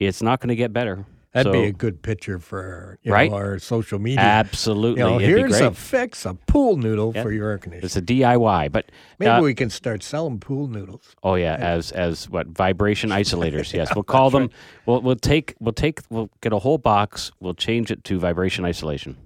it's 0.00 0.22
not 0.22 0.40
going 0.40 0.48
to 0.48 0.56
get 0.56 0.72
better. 0.72 1.04
That'd 1.32 1.50
be 1.52 1.64
a 1.64 1.72
good 1.72 2.00
picture 2.00 2.38
for 2.38 2.96
Right? 3.04 3.28
know, 3.28 3.36
our 3.36 3.58
social 3.58 3.98
media. 3.98 4.20
Absolutely, 4.20 5.00
You 5.02 5.08
know, 5.08 5.18
here's 5.18 5.58
a 5.58 5.72
fix, 5.72 6.24
a 6.26 6.34
pool 6.34 6.76
noodle 6.76 7.10
Yep. 7.12 7.24
for 7.24 7.32
your 7.32 7.50
air 7.50 7.58
conditioner. 7.58 7.86
It's 7.86 7.96
a 7.96 8.02
DIY, 8.02 8.70
but 8.70 8.92
Maybe 9.18 9.30
uh, 9.30 9.42
we 9.42 9.52
can 9.52 9.68
start 9.68 10.04
selling 10.04 10.38
pool 10.38 10.68
noodles. 10.68 11.16
oh 11.24 11.34
yeah, 11.34 11.56
as 11.56 11.90
as 11.90 12.30
what 12.30 12.46
vibration 12.46 13.10
isolators? 13.10 13.72
Yes, 13.72 13.92
we'll 13.96 14.04
call 14.16 14.30
them. 14.30 14.48
We'll 14.86 15.00
we'll 15.02 15.16
take 15.16 15.54
we'll 15.58 15.72
take 15.72 16.02
we'll 16.08 16.30
get 16.40 16.52
a 16.52 16.58
whole 16.60 16.78
box. 16.78 17.32
We'll 17.40 17.54
change 17.54 17.90
it 17.90 18.04
to 18.04 18.18
vibration 18.20 18.64
isolation. 18.64 19.16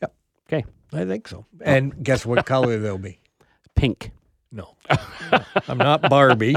Yep. 0.00 0.14
Okay, 0.46 0.64
I 0.92 1.04
think 1.06 1.26
so. 1.26 1.44
And 1.60 2.04
guess 2.04 2.24
what 2.24 2.46
color 2.54 2.78
they'll 2.78 2.98
be? 2.98 3.18
pink. 3.74 4.12
No, 4.50 4.74
I'm 5.68 5.76
not 5.76 6.00
Barbie. 6.08 6.56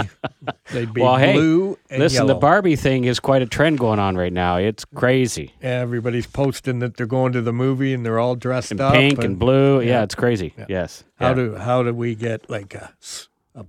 They'd 0.71 0.93
be 0.93 1.01
Well, 1.01 1.17
hey, 1.17 1.33
blue 1.33 1.77
and 1.89 1.99
Listen, 1.99 2.19
yellow. 2.19 2.27
the 2.35 2.39
Barbie 2.39 2.77
thing 2.77 3.03
is 3.03 3.19
quite 3.19 3.41
a 3.41 3.45
trend 3.45 3.79
going 3.79 3.99
on 3.99 4.15
right 4.15 4.31
now. 4.31 4.55
It's 4.55 4.85
crazy. 4.85 5.53
Everybody's 5.61 6.25
posting 6.25 6.79
that 6.79 6.95
they're 6.95 7.05
going 7.05 7.33
to 7.33 7.41
the 7.41 7.51
movie 7.51 7.93
and 7.93 8.05
they're 8.05 8.17
all 8.19 8.35
dressed 8.35 8.71
And 8.71 8.79
up. 8.79 8.93
pink 8.93 9.21
and, 9.23 9.37
blue. 9.37 9.81
Yeah, 9.81 10.03
it's 10.03 10.15
crazy. 10.15 10.53
Yes. 10.69 11.03
How 11.17 11.29
Yeah. 11.29 11.33
do 11.33 11.55
how 11.55 11.83
do 11.83 11.93
we 11.93 12.15
get 12.15 12.49
like 12.49 12.73
a, 12.75 12.93
s- 13.01 13.27
a- 13.55 13.65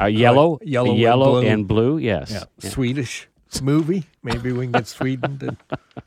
Uh, 0.00 0.04
yellow, 0.06 0.60
yellow 0.62 0.90
and 0.92 0.98
yellow 1.00 1.40
blue. 1.40 1.48
and 1.50 1.66
blue. 1.66 1.98
Yes. 1.98 2.30
yeah, 2.30 2.44
Yeah. 2.62 2.70
Swedish 2.70 3.28
movie? 3.60 4.04
Maybe 4.22 4.52
we 4.52 4.66
can 4.66 4.72
get 4.72 4.86
Sweden 4.86 5.38
to, 5.40 5.56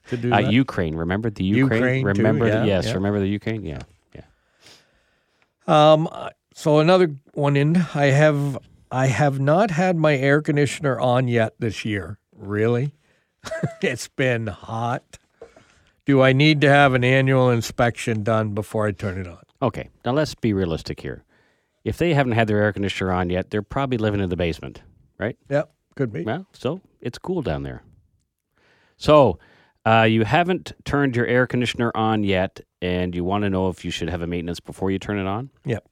to 0.10 0.16
do 0.18 0.32
Uh, 0.32 0.42
that. 0.42 0.54
Ukraine. 0.54 0.96
Remember 0.96 1.30
the 1.30 1.44
Ukraine? 1.44 1.82
Ukraine, 1.82 2.02
too, 2.04 2.08
remember 2.08 2.48
yeah, 2.48 2.62
the 2.62 2.68
yes. 2.68 2.86
yeah. 2.86 2.94
Remember 2.94 3.20
the 3.20 3.28
Ukraine? 3.28 3.66
Yeah. 3.66 3.80
Yeah. 4.16 4.22
Um, 5.68 6.08
so 6.58 6.80
another 6.80 7.16
one 7.36 7.56
in. 7.56 7.78
I 7.94 8.06
have 8.06 8.58
I 8.90 9.06
have 9.08 9.40
not 9.40 9.70
had 9.70 9.96
my 9.96 10.18
air 10.18 10.42
conditioner 10.42 11.00
on 11.00 11.28
yet 11.28 11.54
this 11.60 11.86
year. 11.86 12.18
Really, 12.36 12.96
it's 13.82 14.08
been 14.08 14.48
hot. 14.48 15.20
Do 16.06 16.24
I 16.24 16.34
need 16.34 16.62
to 16.62 16.70
have 16.70 16.96
an 16.96 17.04
annual 17.04 17.52
inspection 17.52 18.24
done 18.24 18.56
before 18.56 18.88
I 18.88 18.92
turn 18.92 19.20
it 19.20 19.28
on? 19.28 19.44
Okay. 19.62 19.90
Now 20.04 20.14
let's 20.14 20.34
be 20.34 20.52
realistic 20.52 21.00
here. 21.00 21.24
If 21.84 22.00
they 22.00 22.16
haven't 22.16 22.32
had 22.32 22.48
their 22.48 22.60
air 22.64 22.74
conditioner 22.74 23.12
on 23.12 23.30
yet, 23.30 23.52
they're 23.52 23.62
probably 23.62 24.00
living 24.00 24.20
in 24.20 24.30
the 24.30 24.36
basement, 24.36 24.82
right? 25.20 25.38
Yep, 25.50 25.72
could 25.96 26.12
be. 26.12 26.24
Well, 26.24 26.48
so 26.54 26.82
it's 27.02 27.20
cool 27.20 27.44
down 27.44 27.62
there. 27.62 27.84
So 28.98 29.38
uh, 29.86 30.08
you 30.10 30.24
haven't 30.24 30.72
turned 30.86 31.16
your 31.16 31.28
air 31.28 31.46
conditioner 31.46 31.92
on 31.94 32.24
yet, 32.24 32.62
and 32.82 33.14
you 33.14 33.24
want 33.24 33.44
to 33.44 33.50
know 33.52 33.70
if 33.70 33.86
you 33.86 33.92
should 33.92 34.10
have 34.10 34.24
a 34.24 34.28
maintenance 34.28 34.60
before 34.60 34.90
you 34.90 34.98
turn 34.98 35.20
it 35.20 35.28
on. 35.28 35.52
Yep. 35.64 35.88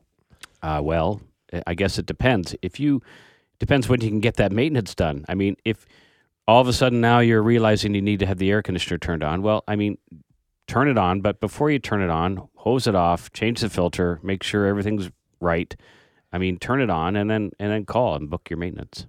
Uh, 0.66 0.82
well, 0.82 1.22
I 1.68 1.76
guess 1.76 2.00
it 2.00 2.08
depends. 2.08 2.56
If 2.64 2.80
you 2.80 3.04
depends 3.60 3.88
when 3.88 4.02
you 4.02 4.10
can 4.10 4.20
get 4.20 4.36
that 4.38 4.52
maintenance 4.52 4.96
done. 4.96 5.26
I 5.30 5.36
mean, 5.36 5.56
if 5.64 5.86
all 6.48 6.60
of 6.60 6.68
a 6.68 6.74
sudden 6.74 7.02
now 7.02 7.20
you're 7.20 7.44
realizing 7.44 7.94
you 7.94 8.02
need 8.02 8.20
to 8.20 8.26
have 8.26 8.40
the 8.40 8.50
air 8.52 8.62
conditioner 8.62 8.98
turned 8.98 9.24
on, 9.24 9.44
well, 9.44 9.64
I 9.68 9.76
mean, 9.76 9.98
turn 10.68 10.88
it 10.88 10.98
on, 10.98 11.22
but 11.22 11.40
before 11.40 11.70
you 11.70 11.78
turn 11.78 12.02
it 12.02 12.10
on, 12.10 12.50
hose 12.56 12.88
it 12.88 12.96
off, 12.96 13.32
change 13.32 13.62
the 13.62 13.70
filter, 13.70 14.20
make 14.24 14.42
sure 14.42 14.66
everything's 14.66 15.12
right. 15.40 15.76
I 16.34 16.40
mean, 16.40 16.58
turn 16.58 16.82
it 16.82 16.90
on 16.90 17.16
and 17.16 17.30
then 17.30 17.52
and 17.60 17.72
then 17.72 17.86
call 17.86 18.16
and 18.16 18.28
book 18.28 18.50
your 18.50 18.58
maintenance. 18.58 19.06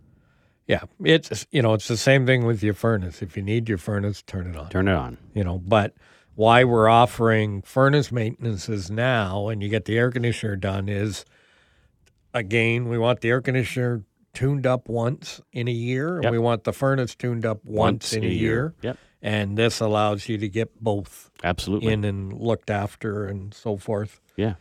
Yeah, 0.66 0.82
it's 1.02 1.46
you 1.52 1.62
know 1.62 1.72
it's 1.72 1.88
the 1.88 1.96
same 1.96 2.26
thing 2.26 2.44
with 2.44 2.62
your 2.62 2.74
furnace. 2.74 3.22
If 3.22 3.36
you 3.36 3.42
need 3.42 3.68
your 3.68 3.78
furnace, 3.78 4.20
turn 4.20 4.48
it 4.48 4.56
on. 4.56 4.68
Turn 4.68 4.88
it 4.88 4.94
on. 4.94 5.16
You 5.32 5.42
know, 5.42 5.58
but 5.58 5.94
why 6.34 6.64
we're 6.64 6.88
offering 6.88 7.62
furnace 7.62 8.12
maintenances 8.12 8.90
now, 8.90 9.48
and 9.48 9.62
you 9.62 9.68
get 9.70 9.86
the 9.86 9.96
air 9.96 10.10
conditioner 10.10 10.56
done 10.56 10.88
is 10.88 11.24
again 12.36 12.88
we 12.88 12.98
want 12.98 13.20
the 13.20 13.28
air 13.30 13.40
conditioner 13.40 14.02
tuned 14.34 14.66
up 14.66 14.88
once 14.88 15.40
in 15.52 15.66
a 15.66 15.72
year, 15.72 16.20
Yep. 16.22 16.30
we 16.32 16.38
want 16.38 16.64
the 16.64 16.72
furnace 16.72 17.14
tuned 17.14 17.46
up 17.46 17.64
once, 17.64 18.12
in 18.12 18.22
a 18.22 18.26
year. 18.28 18.74
Yep. 18.82 18.98
And 19.22 19.56
this 19.56 19.80
allows 19.80 20.28
you 20.28 20.36
to 20.38 20.48
get 20.48 20.78
both 20.82 21.30
Absolutely. 21.42 21.92
in 21.92 22.04
and 22.04 22.32
looked 22.34 22.68
after 22.70 23.26
and 23.26 23.54
so 23.54 23.76
forth. 23.78 24.20
yeah. 24.36 24.54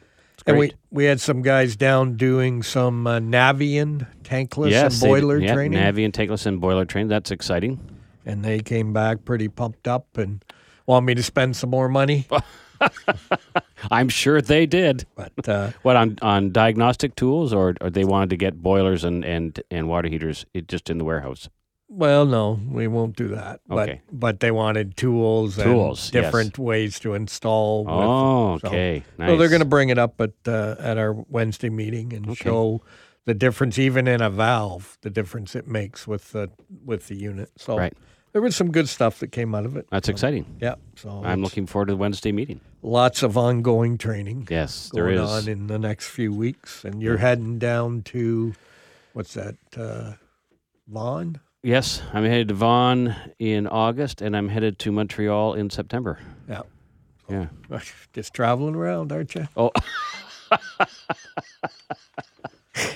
And 0.48 0.58
we, 0.60 0.72
we 0.92 1.06
had 1.06 1.20
some 1.20 1.42
guys 1.42 1.76
down 1.76 2.18
doing 2.18 2.62
some 2.62 3.08
uh, 3.08 3.20
Navien 3.20 4.06
tankless 4.24 4.70
yes, 4.70 4.94
and 4.94 5.02
they 5.02 5.08
boiler 5.08 5.40
yeah, 5.40 5.54
training. 5.54 5.80
Navi 5.80 6.06
and 6.06 6.14
tankless 6.14 6.46
and 6.46 6.62
boiler 6.62 6.86
train. 6.86 7.08
That's 7.08 7.32
exciting. 7.32 7.80
and 8.26 8.46
they 8.46 8.60
came 8.60 8.94
back 8.94 9.26
pretty 9.26 9.48
pumped 9.48 9.88
up 9.88 10.18
and 10.18 10.44
want 10.86 11.06
me 11.06 11.16
to 11.16 11.24
spend 11.24 11.56
some 11.56 11.70
more 11.72 11.90
money. 11.90 12.28
I'm 13.92 14.10
sure 14.10 14.42
they 14.42 14.66
did. 14.66 15.06
But 15.16 15.48
uh, 15.50 15.72
What 15.84 15.96
on 15.96 16.18
on 16.22 16.52
diagnostic 16.52 17.16
tools, 17.16 17.54
or, 17.54 17.76
or 17.82 17.90
they 17.90 18.04
wanted 18.06 18.30
to 18.32 18.38
get 18.38 18.62
boilers 18.62 19.04
and 19.04 19.24
and 19.26 19.60
and 19.72 19.88
water 19.88 20.08
heaters 20.10 20.46
just 20.68 20.90
in 20.90 20.98
the 20.98 21.04
warehouse. 21.06 21.50
well, 21.88 22.26
no, 22.26 22.60
we 22.68 22.88
won't 22.88 23.16
do 23.16 23.28
that. 23.30 23.60
Okay. 23.70 24.02
But 24.10 24.20
but 24.20 24.40
they 24.40 24.52
wanted 24.52 24.98
tools, 24.98 25.56
Tools, 25.56 26.08
and 26.08 26.14
yes. 26.16 26.24
different 26.26 26.58
ways 26.58 27.00
to 27.00 27.14
install. 27.14 27.86
with- 27.86 27.94
Oh, 27.94 28.58
so- 28.60 28.68
okay. 28.70 29.04
nice. 29.18 29.30
So 29.30 29.38
they're 29.38 29.50
going 29.50 29.62
to 29.62 29.66
bring 29.78 29.90
it 29.90 29.98
up 29.98 30.20
at 30.20 30.34
uh, 30.48 30.76
at 30.80 30.98
our 30.98 31.14
Wednesday 31.30 31.70
meeting 31.70 32.14
and 32.14 32.26
Okay. 32.30 32.44
show 32.44 32.82
the 33.26 33.34
difference, 33.34 33.80
even 33.80 34.08
in 34.08 34.22
a 34.22 34.30
valve, 34.30 34.98
the 35.02 35.10
difference 35.10 35.56
it 35.56 35.68
makes 35.68 36.08
with 36.08 36.32
the 36.32 36.50
with 36.84 37.08
the 37.08 37.16
unit. 37.16 37.50
So 37.58 37.78
Right. 37.78 37.94
There 38.36 38.42
was 38.42 38.54
some 38.54 38.70
good 38.70 38.90
stuff 38.90 39.20
that 39.20 39.32
came 39.32 39.56
out 39.56 39.66
of 39.66 39.78
it. 39.78 39.88
That's 39.90 40.10
exciting. 40.10 40.58
Yeah. 40.60 40.76
So 40.98 41.22
I'm 41.24 41.42
looking 41.42 41.66
forward 41.66 41.86
to 41.86 41.94
the 41.94 41.98
Wednesday 41.98 42.34
meeting. 42.34 42.60
lots 42.82 43.24
of 43.24 43.38
ongoing 43.38 43.98
training. 43.98 44.50
Yes, 44.52 44.92
there 44.94 45.06
going 45.06 45.20
is. 45.20 45.30
on 45.30 45.48
in 45.48 45.68
the 45.68 45.80
next 45.80 46.10
few 46.10 46.34
weeks, 46.34 46.84
and 46.84 47.02
you're 47.02 47.16
heading 47.16 47.60
down 47.60 48.02
to 48.12 48.54
what's 49.14 49.36
that, 49.36 49.56
uh, 49.78 50.16
Vaughan? 50.86 51.40
Yes, 51.64 52.02
I'm 52.12 52.26
headed 52.26 52.50
to 52.50 52.56
Vaughan 52.56 53.16
in 53.40 53.68
August, 53.68 54.22
and 54.22 54.36
I'm 54.36 54.50
headed 54.50 54.80
to 54.80 54.92
Montreal 54.92 55.54
in 55.54 55.70
September. 55.70 56.20
Yeah, 56.50 56.64
Yeah. 57.30 57.48
just 58.12 58.34
traveling 58.34 58.76
around, 58.76 59.14
aren't 59.14 59.34
you? 59.34 59.48
Oh. 59.56 59.72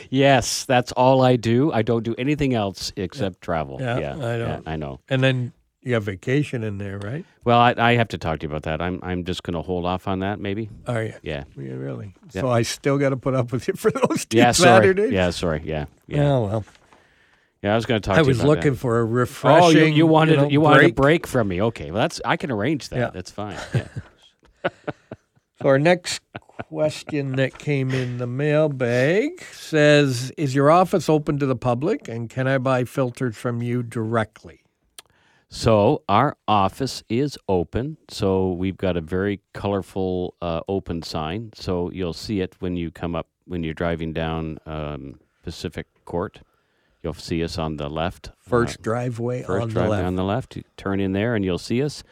yes, 0.10 0.66
that's 0.66 0.92
all 0.94 1.22
I 1.22 1.36
do. 1.36 1.72
I 1.72 1.82
don't 1.82 2.04
do 2.04 2.16
anything 2.18 2.54
else 2.54 2.92
except 2.96 3.42
travel. 3.42 3.78
Yeah, 3.80 3.98
yeah, 4.00 4.14
I 4.14 4.18
know. 4.18 4.38
yeah, 4.38 4.60
I 4.66 4.76
know. 4.76 5.00
And 5.10 5.24
then 5.24 5.54
you 5.82 5.94
have 5.94 6.04
vacation 6.04 6.64
in 6.64 6.78
there, 6.78 6.98
right? 7.00 7.24
Well, 7.46 7.58
I, 7.60 7.74
I 7.78 7.96
have 7.96 8.10
to 8.10 8.18
talk 8.18 8.40
to 8.40 8.44
you 8.46 8.50
about 8.50 8.64
that. 8.64 8.82
I'm 8.82 9.00
I'm 9.02 9.24
just 9.24 9.44
going 9.44 9.54
to 9.56 9.62
hold 9.62 9.86
off 9.86 10.08
on 10.08 10.20
that, 10.20 10.40
maybe. 10.40 10.70
Are 10.88 11.04
you? 11.04 11.14
Yeah. 11.22 11.46
Yeah, 11.58 11.74
really? 11.74 12.14
Yeah. 12.34 12.42
So 12.42 12.50
I 12.50 12.64
still 12.64 12.98
got 12.98 13.10
to 13.10 13.18
put 13.18 13.34
up 13.34 13.52
with 13.52 13.68
you 13.68 13.74
for 13.76 13.92
those 14.10 14.26
two 14.26 14.38
Yeah, 14.38 14.52
sorry. 14.52 14.82
Saturdays. 14.88 15.12
Yeah, 15.12 15.30
sorry. 15.30 15.62
Yeah, 15.64 15.86
yeah. 16.08 16.30
Oh 16.32 16.42
well, 16.46 16.66
Yeah, 17.64 17.74
I 17.74 17.76
was 17.76 17.86
going 17.86 18.02
to 18.02 18.06
talk 18.06 18.18
I 18.18 18.20
to 18.20 18.24
you 18.26 18.28
was 18.30 18.44
looking 18.44 18.74
that. 18.74 18.80
for 18.80 19.00
a 19.00 19.06
refreshing. 19.06 19.64
Oh, 19.64 19.70
you, 19.70 19.86
you 19.86 20.06
wanted 20.06 20.38
know, 20.38 20.50
you 20.50 20.60
wanted 20.62 20.80
break. 20.80 20.92
a 20.92 20.96
break 20.96 21.28
from 21.28 21.48
me. 21.48 21.62
Okay, 21.62 21.92
well 21.92 22.02
that's 22.02 22.20
I 22.26 22.36
can 22.38 22.52
arrange 22.52 22.90
that. 22.90 23.00
Yeah. 23.00 23.10
That's 23.12 23.32
fine. 23.32 23.58
Yeah. 23.74 23.88
So 25.62 25.68
our 25.68 25.80
next 25.80 26.22
question 26.64 27.36
that 27.38 27.58
came 27.58 27.92
in 27.92 28.18
the 28.18 28.28
mailbag 28.28 29.42
says, 29.52 30.32
"Is 30.38 30.56
your 30.56 30.70
office 30.72 31.10
open 31.10 31.40
to 31.40 31.46
the 31.46 31.56
public, 31.56 32.08
and 32.08 32.30
can 32.30 32.48
I 32.48 32.58
buy 32.58 32.84
filters 32.84 33.36
from 33.36 33.62
you 33.62 33.84
directly?" 33.84 34.64
So 35.50 36.04
our 36.08 36.38
office 36.48 37.04
is 37.10 37.38
open. 37.48 37.98
So 38.08 38.52
we've 38.52 38.78
got 38.78 38.96
a 38.96 39.02
very 39.02 39.42
colorful 39.54 40.36
uh, 40.42 40.62
open 40.68 41.02
sign. 41.02 41.50
So 41.56 41.90
you'll 41.92 42.14
see 42.14 42.42
it 42.42 42.56
when 42.60 42.76
you 42.76 42.92
come 42.92 43.16
up 43.16 43.28
when 43.46 43.64
you're 43.64 43.74
driving 43.74 44.14
down 44.14 44.60
um, 44.68 45.20
Pacific 45.44 45.88
Court. 46.06 46.42
You'll 47.02 47.14
see 47.14 47.44
us 47.44 47.58
on 47.58 47.78
the 47.78 47.90
left. 47.90 48.32
First 48.38 48.80
uh, 48.80 48.82
driveway 48.84 49.42
first 49.42 49.62
on 49.64 49.68
the 49.70 49.74
driveway 49.74 49.98
left. 49.98 50.08
on 50.08 50.16
the 50.16 50.24
left. 50.24 50.56
You 50.56 50.64
turn 50.78 51.00
in 51.00 51.14
there 51.14 51.34
and 51.34 51.44
you'll 51.44 51.58
see 51.58 51.82
us, 51.82 52.04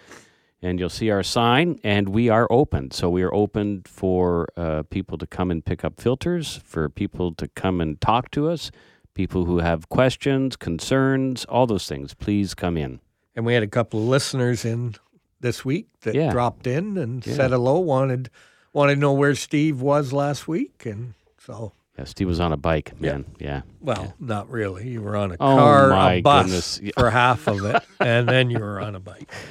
and 0.61 0.79
you'll 0.79 0.89
see 0.89 1.09
our 1.09 1.23
sign. 1.23 1.79
And 1.83 2.09
we 2.09 2.29
are 2.29 2.47
open. 2.49 2.91
So 2.91 3.09
we 3.09 3.23
are 3.23 3.33
open 3.33 3.83
for 3.85 4.47
uh, 4.57 4.83
people 4.89 5.17
to 5.19 5.27
come 5.27 5.51
and 5.51 5.63
pick 5.63 5.83
up 5.83 5.99
filters, 6.01 6.59
for 6.63 6.89
people 6.89 7.33
to 7.35 7.47
come 7.49 7.79
and 7.81 7.99
talk 8.01 8.31
to 8.31 8.49
us, 8.49 8.71
people 9.13 9.45
who 9.45 9.59
have 9.59 9.89
questions, 9.89 10.55
concerns, 10.55 11.45
all 11.45 11.67
those 11.67 11.87
things. 11.87 12.13
Please 12.13 12.53
come 12.53 12.77
in. 12.77 12.99
And 13.35 13.45
we 13.45 13.53
had 13.53 13.63
a 13.63 13.67
couple 13.67 13.99
of 13.99 14.07
listeners 14.07 14.65
in 14.65 14.95
this 15.39 15.63
week 15.63 15.87
that 16.01 16.15
Yeah. 16.15 16.31
dropped 16.31 16.65
in 16.67 16.97
and 16.97 17.25
Yeah. 17.25 17.33
said 17.33 17.51
hello. 17.51 17.77
wanted 17.79 18.29
wanted 18.73 18.95
to 18.95 18.99
know 19.01 19.13
where 19.13 19.33
Steve 19.33 19.81
was 19.81 20.13
last 20.13 20.47
week, 20.47 20.85
and 20.85 21.13
so 21.39 21.71
Yeah, 21.97 22.03
Steve 22.05 22.27
was 22.27 22.39
on 22.39 22.51
a 22.53 22.57
bike, 22.57 22.99
man. 23.01 23.25
Yeah. 23.39 23.61
well, 23.81 24.13
not 24.19 24.49
really. 24.51 24.87
You 24.87 25.01
were 25.01 25.15
on 25.15 25.31
a 25.31 25.35
Oh, 25.39 25.55
car, 25.57 25.91
a 26.11 26.21
bus 26.21 26.45
goodness. 26.45 26.81
For 26.95 27.09
half 27.09 27.47
of 27.47 27.63
it, 27.65 27.81
and 27.99 28.27
then 28.29 28.51
you 28.51 28.59
were 28.59 28.79
on 28.79 28.95
a 28.95 28.99
bike. 28.99 29.31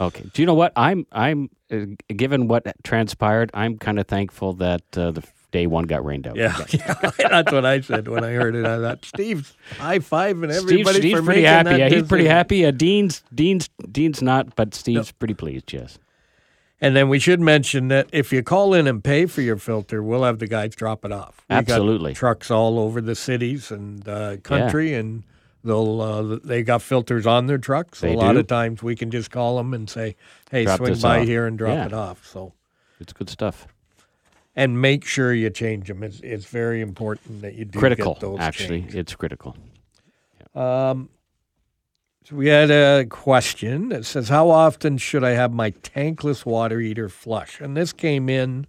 Okay. 0.00 0.24
Do 0.32 0.42
you 0.42 0.46
know 0.46 0.54
what? 0.54 0.72
I'm 0.76 1.06
I'm 1.12 1.50
uh, 1.70 1.86
given 2.08 2.48
what 2.48 2.64
transpired, 2.84 3.50
I'm 3.54 3.78
kind 3.78 3.98
of 3.98 4.06
thankful 4.06 4.54
that 4.54 4.82
uh, 4.96 5.10
the 5.10 5.22
day 5.52 5.66
one 5.66 5.84
got 5.84 6.04
rained 6.04 6.26
out. 6.26 6.36
Yeah, 6.36 6.56
yeah, 6.70 6.94
that's 7.30 7.52
what 7.52 7.64
I 7.64 7.80
said 7.80 8.08
when 8.08 8.24
I 8.24 8.32
heard 8.32 8.54
it. 8.54 8.66
I 8.66 8.78
thought 8.78 9.04
Steve's 9.04 9.56
high 9.78 10.00
five 10.00 10.42
and 10.42 10.52
everybody 10.52 10.98
Steve's 10.98 11.20
for 11.20 11.24
pretty 11.24 11.44
happy. 11.44 11.76
Yeah, 11.76 11.88
he's 11.88 12.06
pretty 12.06 12.26
happy. 12.26 12.66
Uh, 12.66 12.70
Dean's 12.70 13.22
Dean's 13.34 13.68
Dean's 13.90 14.22
not, 14.22 14.54
but 14.54 14.74
Steve's 14.74 15.12
pretty 15.12 15.34
pleased. 15.34 15.72
Yes. 15.72 15.98
And 16.78 16.94
then 16.94 17.08
we 17.08 17.18
should 17.18 17.40
mention 17.40 17.88
that 17.88 18.06
if 18.12 18.34
you 18.34 18.42
call 18.42 18.74
in 18.74 18.86
and 18.86 19.02
pay 19.02 19.24
for 19.24 19.40
your 19.40 19.56
filter, 19.56 20.02
we'll 20.02 20.24
have 20.24 20.40
the 20.40 20.46
guys 20.46 20.74
drop 20.74 21.06
it 21.06 21.12
off. 21.12 21.42
We 21.48 21.56
Absolutely. 21.56 22.12
trucks 22.12 22.50
all 22.50 22.78
over 22.78 23.00
the 23.00 23.14
cities 23.14 23.70
and 23.70 24.06
uh, 24.06 24.36
country, 24.38 24.92
and 24.92 25.24
they'll 25.66 26.00
uh, 26.00 26.38
they 26.42 26.62
got 26.62 26.80
filters 26.82 27.26
on 27.26 27.46
their 27.46 27.58
trucks. 27.58 28.00
They 28.00 28.14
a 28.14 28.16
lot 28.16 28.32
do. 28.34 28.38
of 28.38 28.46
times 28.46 28.82
we 28.82 28.96
can 28.96 29.10
just 29.10 29.30
call 29.30 29.56
them 29.58 29.74
and 29.74 29.90
say, 29.90 30.16
"Hey, 30.50 30.64
Drop 30.64 30.78
swing 30.78 30.98
by 31.00 31.20
off." 31.20 31.26
here 31.26 31.46
and 31.46 31.58
drop 31.58 31.74
Yeah. 31.74 31.86
it 31.86 31.92
off." 31.92 32.24
So 32.26 32.52
It's 33.00 33.12
good 33.12 33.28
stuff. 33.28 33.66
and 34.54 34.80
make 34.80 35.04
sure 35.04 35.34
you 35.34 35.50
change 35.50 35.88
them. 35.88 36.02
It's 36.02 36.20
it's 36.20 36.46
very 36.46 36.80
important 36.80 37.42
that 37.42 37.54
you 37.54 37.64
do 37.66 37.78
critical, 37.78 38.14
Get 38.14 38.20
those 38.20 38.38
actually. 38.40 38.80
changed. 38.82 38.94
It's 38.94 39.14
critical. 39.14 39.56
Um, 40.54 41.10
so 42.24 42.34
we 42.36 42.48
had 42.48 42.70
a 42.70 43.04
question 43.06 43.90
that 43.90 44.04
says, 44.04 44.28
"How 44.30 44.48
often 44.50 44.98
should 44.98 45.22
I 45.22 45.30
have 45.30 45.52
my 45.52 45.70
tankless 45.70 46.44
water 46.46 46.80
heater 46.80 47.08
flush?" 47.08 47.60
And 47.60 47.76
this 47.76 47.92
came 47.92 48.28
in 48.28 48.66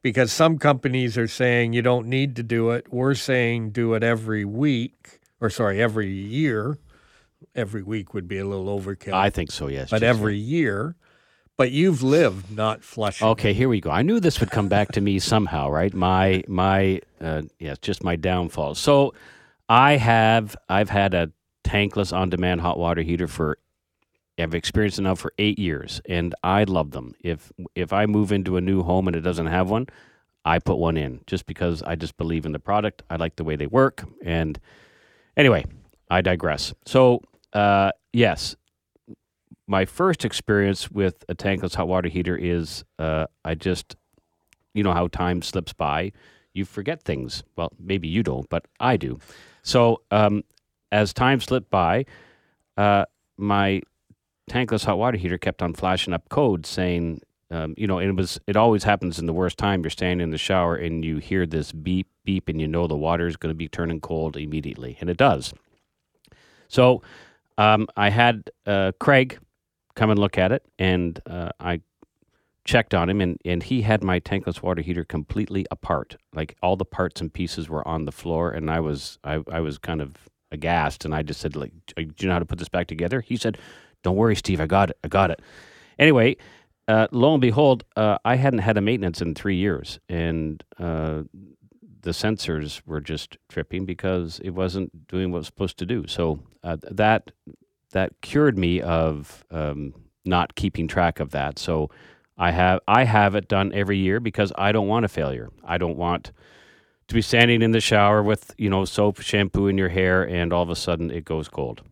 because 0.00 0.32
some 0.32 0.58
companies 0.58 1.18
are 1.18 1.26
saying 1.28 1.72
you 1.72 1.82
don't 1.82 2.06
need 2.06 2.36
to 2.36 2.42
do 2.42 2.70
it. 2.70 2.86
We're 2.92 3.14
saying 3.14 3.70
do 3.70 3.94
it 3.94 4.02
every 4.04 4.44
week, 4.44 5.17
or 5.40 5.50
sorry, 5.50 5.80
every 5.82 6.10
year. 6.10 6.78
Every 7.54 7.84
week 7.84 8.14
would 8.14 8.26
be 8.26 8.38
a 8.38 8.44
little 8.44 8.66
overkill, 8.66 9.12
I 9.12 9.30
think 9.30 9.52
so, 9.52 9.68
yes. 9.68 9.90
but 9.90 10.02
every 10.02 10.36
year. 10.36 10.96
But 11.56 11.70
you've 11.70 12.02
lived 12.02 12.50
not 12.50 12.82
flushing. 12.82 13.28
Okay, 13.28 13.52
here 13.52 13.68
we 13.68 13.80
go. 13.80 13.90
I 13.90 14.02
knew 14.02 14.18
this 14.18 14.40
would 14.40 14.50
come 14.50 14.68
back 14.68 14.90
to 14.92 15.00
me 15.00 15.18
somehow, 15.20 15.70
right? 15.70 15.94
My 15.94 16.42
my 16.48 17.00
uh, 17.20 17.42
yeah, 17.60 17.74
just 17.80 18.02
my 18.02 18.16
downfall. 18.16 18.74
So 18.74 19.14
I 19.68 19.96
have 19.96 20.56
I've 20.68 20.90
had 20.90 21.14
a 21.14 21.30
tankless 21.64 22.16
on-demand 22.16 22.60
hot 22.60 22.78
water 22.78 23.02
heater 23.02 23.28
for 23.28 23.58
I've 24.38 24.54
experienced 24.54 24.98
enough 24.98 25.18
for 25.18 25.32
eight 25.38 25.58
years, 25.58 26.00
and 26.08 26.34
I 26.42 26.64
love 26.64 26.92
them. 26.92 27.14
If 27.22 27.52
if 27.74 27.92
I 27.92 28.06
move 28.06 28.32
into 28.32 28.56
a 28.56 28.60
new 28.60 28.82
home 28.82 29.08
and 29.08 29.16
it 29.16 29.20
doesn't 29.20 29.46
have 29.46 29.68
one, 29.68 29.86
I 30.44 30.60
put 30.60 30.78
one 30.78 30.96
in 30.96 31.20
just 31.26 31.46
because 31.46 31.82
I 31.82 31.96
just 31.96 32.16
believe 32.16 32.46
in 32.46 32.52
the 32.52 32.58
product. 32.58 33.02
I 33.10 33.16
like 33.16 33.36
the 33.36 33.44
way 33.44 33.56
they 33.56 33.66
work, 33.66 34.04
and 34.24 34.58
anyway, 35.38 35.64
I 36.10 36.20
digress. 36.20 36.74
So 36.84 37.22
uh, 37.54 37.92
yes, 38.12 38.56
my 39.66 39.84
first 39.84 40.24
experience 40.24 40.90
with 40.90 41.24
a 41.28 41.34
tankless 41.34 41.74
hot 41.74 41.88
water 41.88 42.08
heater 42.08 42.36
is 42.36 42.84
uh, 42.98 43.26
I 43.44 43.54
just, 43.54 43.96
you 44.74 44.82
know 44.82 44.92
how 44.92 45.08
time 45.08 45.40
slips 45.40 45.72
by, 45.72 46.12
you 46.52 46.64
forget 46.64 47.02
things. 47.02 47.42
Well, 47.56 47.72
maybe 47.78 48.08
you 48.08 48.22
don't, 48.22 48.48
but 48.48 48.66
I 48.80 48.96
do. 48.96 49.18
So 49.62 50.02
um, 50.10 50.42
as 50.92 51.12
time 51.12 51.40
slipped 51.40 51.70
by, 51.70 52.04
uh, 52.76 53.04
my 53.36 53.82
tankless 54.50 54.84
hot 54.84 54.98
water 54.98 55.18
heater 55.18 55.38
kept 55.38 55.62
on 55.62 55.74
flashing 55.74 56.14
up 56.14 56.28
codes 56.28 56.68
saying, 56.68 57.20
um, 57.50 57.74
you 57.76 57.86
know, 57.86 57.98
and 57.98 58.10
it 58.10 58.16
was 58.16 58.38
it 58.46 58.56
always 58.56 58.84
happens 58.84 59.18
in 59.18 59.26
the 59.26 59.32
worst 59.32 59.56
time. 59.58 59.82
You're 59.82 59.90
standing 59.90 60.22
in 60.22 60.30
the 60.30 60.38
shower 60.38 60.76
and 60.76 61.04
you 61.04 61.18
hear 61.18 61.46
this 61.46 61.72
beep 61.72 62.08
and 62.28 62.60
you 62.60 62.68
know 62.68 62.86
the 62.86 62.96
water 62.96 63.26
is 63.26 63.36
going 63.36 63.50
to 63.50 63.56
be 63.56 63.68
turning 63.68 64.00
cold 64.00 64.36
immediately, 64.36 64.96
and 65.00 65.08
it 65.08 65.16
does. 65.16 65.52
So 66.68 67.02
um, 67.56 67.86
I 67.96 68.10
had 68.10 68.50
uh, 68.66 68.92
Craig 69.00 69.38
come 69.94 70.10
and 70.10 70.18
look 70.18 70.38
at 70.38 70.52
it, 70.52 70.64
and 70.78 71.20
uh, 71.26 71.50
I 71.58 71.80
checked 72.64 72.94
on 72.94 73.08
him, 73.08 73.20
and, 73.20 73.38
and 73.44 73.62
he 73.62 73.82
had 73.82 74.04
my 74.04 74.20
tankless 74.20 74.62
water 74.62 74.82
heater 74.82 75.04
completely 75.04 75.64
apart. 75.70 76.16
Like 76.34 76.56
all 76.62 76.76
the 76.76 76.84
parts 76.84 77.20
and 77.20 77.32
pieces 77.32 77.68
were 77.68 77.86
on 77.88 78.04
the 78.04 78.12
floor, 78.12 78.50
and 78.50 78.70
I 78.70 78.80
was 78.80 79.18
I, 79.24 79.42
I 79.50 79.60
was 79.60 79.78
kind 79.78 80.00
of 80.02 80.14
aghast, 80.52 81.04
and 81.04 81.14
I 81.14 81.22
just 81.22 81.40
said, 81.40 81.56
like, 81.56 81.72
do 81.96 82.04
you 82.20 82.28
know 82.28 82.34
how 82.34 82.38
to 82.38 82.46
put 82.46 82.58
this 82.58 82.68
back 82.68 82.86
together? 82.86 83.20
He 83.20 83.36
said, 83.36 83.58
don't 84.02 84.16
worry, 84.16 84.36
Steve, 84.36 84.60
I 84.60 84.66
got 84.66 84.90
it, 84.90 84.98
I 85.02 85.08
got 85.08 85.30
it. 85.30 85.40
Anyway, 85.98 86.36
uh, 86.86 87.06
lo 87.10 87.34
and 87.34 87.40
behold, 87.40 87.84
uh, 87.96 88.18
I 88.24 88.36
hadn't 88.36 88.60
had 88.60 88.78
a 88.78 88.80
maintenance 88.80 89.20
in 89.20 89.34
three 89.34 89.56
years, 89.56 89.98
and 90.08 90.62
uh, 90.78 91.22
the 92.02 92.10
sensors 92.10 92.80
were 92.86 93.00
just 93.00 93.36
tripping 93.48 93.84
because 93.84 94.40
it 94.44 94.50
wasn't 94.50 95.06
doing 95.08 95.30
what 95.30 95.38
it 95.38 95.40
was 95.40 95.46
supposed 95.46 95.78
to 95.78 95.86
do. 95.86 96.06
So 96.06 96.40
uh, 96.62 96.76
that 96.82 97.32
that 97.92 98.20
cured 98.20 98.58
me 98.58 98.80
of 98.80 99.44
um, 99.50 99.94
not 100.24 100.54
keeping 100.54 100.86
track 100.88 101.20
of 101.20 101.30
that. 101.30 101.58
So 101.58 101.90
I 102.36 102.52
have 102.52 102.80
I 102.86 103.04
have 103.04 103.34
it 103.34 103.48
done 103.48 103.72
every 103.74 103.98
year 103.98 104.20
because 104.20 104.52
I 104.56 104.72
don't 104.72 104.88
want 104.88 105.04
a 105.04 105.08
failure. 105.08 105.50
I 105.64 105.78
don't 105.78 105.96
want 105.96 106.32
to 107.08 107.14
be 107.14 107.22
standing 107.22 107.62
in 107.62 107.72
the 107.72 107.80
shower 107.80 108.22
with 108.22 108.54
you 108.58 108.70
know 108.70 108.84
soap, 108.84 109.20
shampoo 109.20 109.66
in 109.66 109.78
your 109.78 109.88
hair, 109.88 110.22
and 110.22 110.52
all 110.52 110.62
of 110.62 110.70
a 110.70 110.76
sudden 110.76 111.10
it 111.10 111.24
goes 111.24 111.48
cold. 111.48 111.82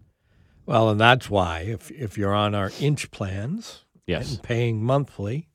Well, 0.66 0.90
and 0.90 1.00
that's 1.00 1.30
why 1.30 1.60
if 1.60 1.90
if 1.90 2.16
you're 2.18 2.34
on 2.34 2.54
our 2.54 2.70
inch 2.80 3.10
plans 3.10 3.84
Yes, 4.06 4.30
and 4.30 4.42
paying 4.42 4.82
monthly, 4.82 5.48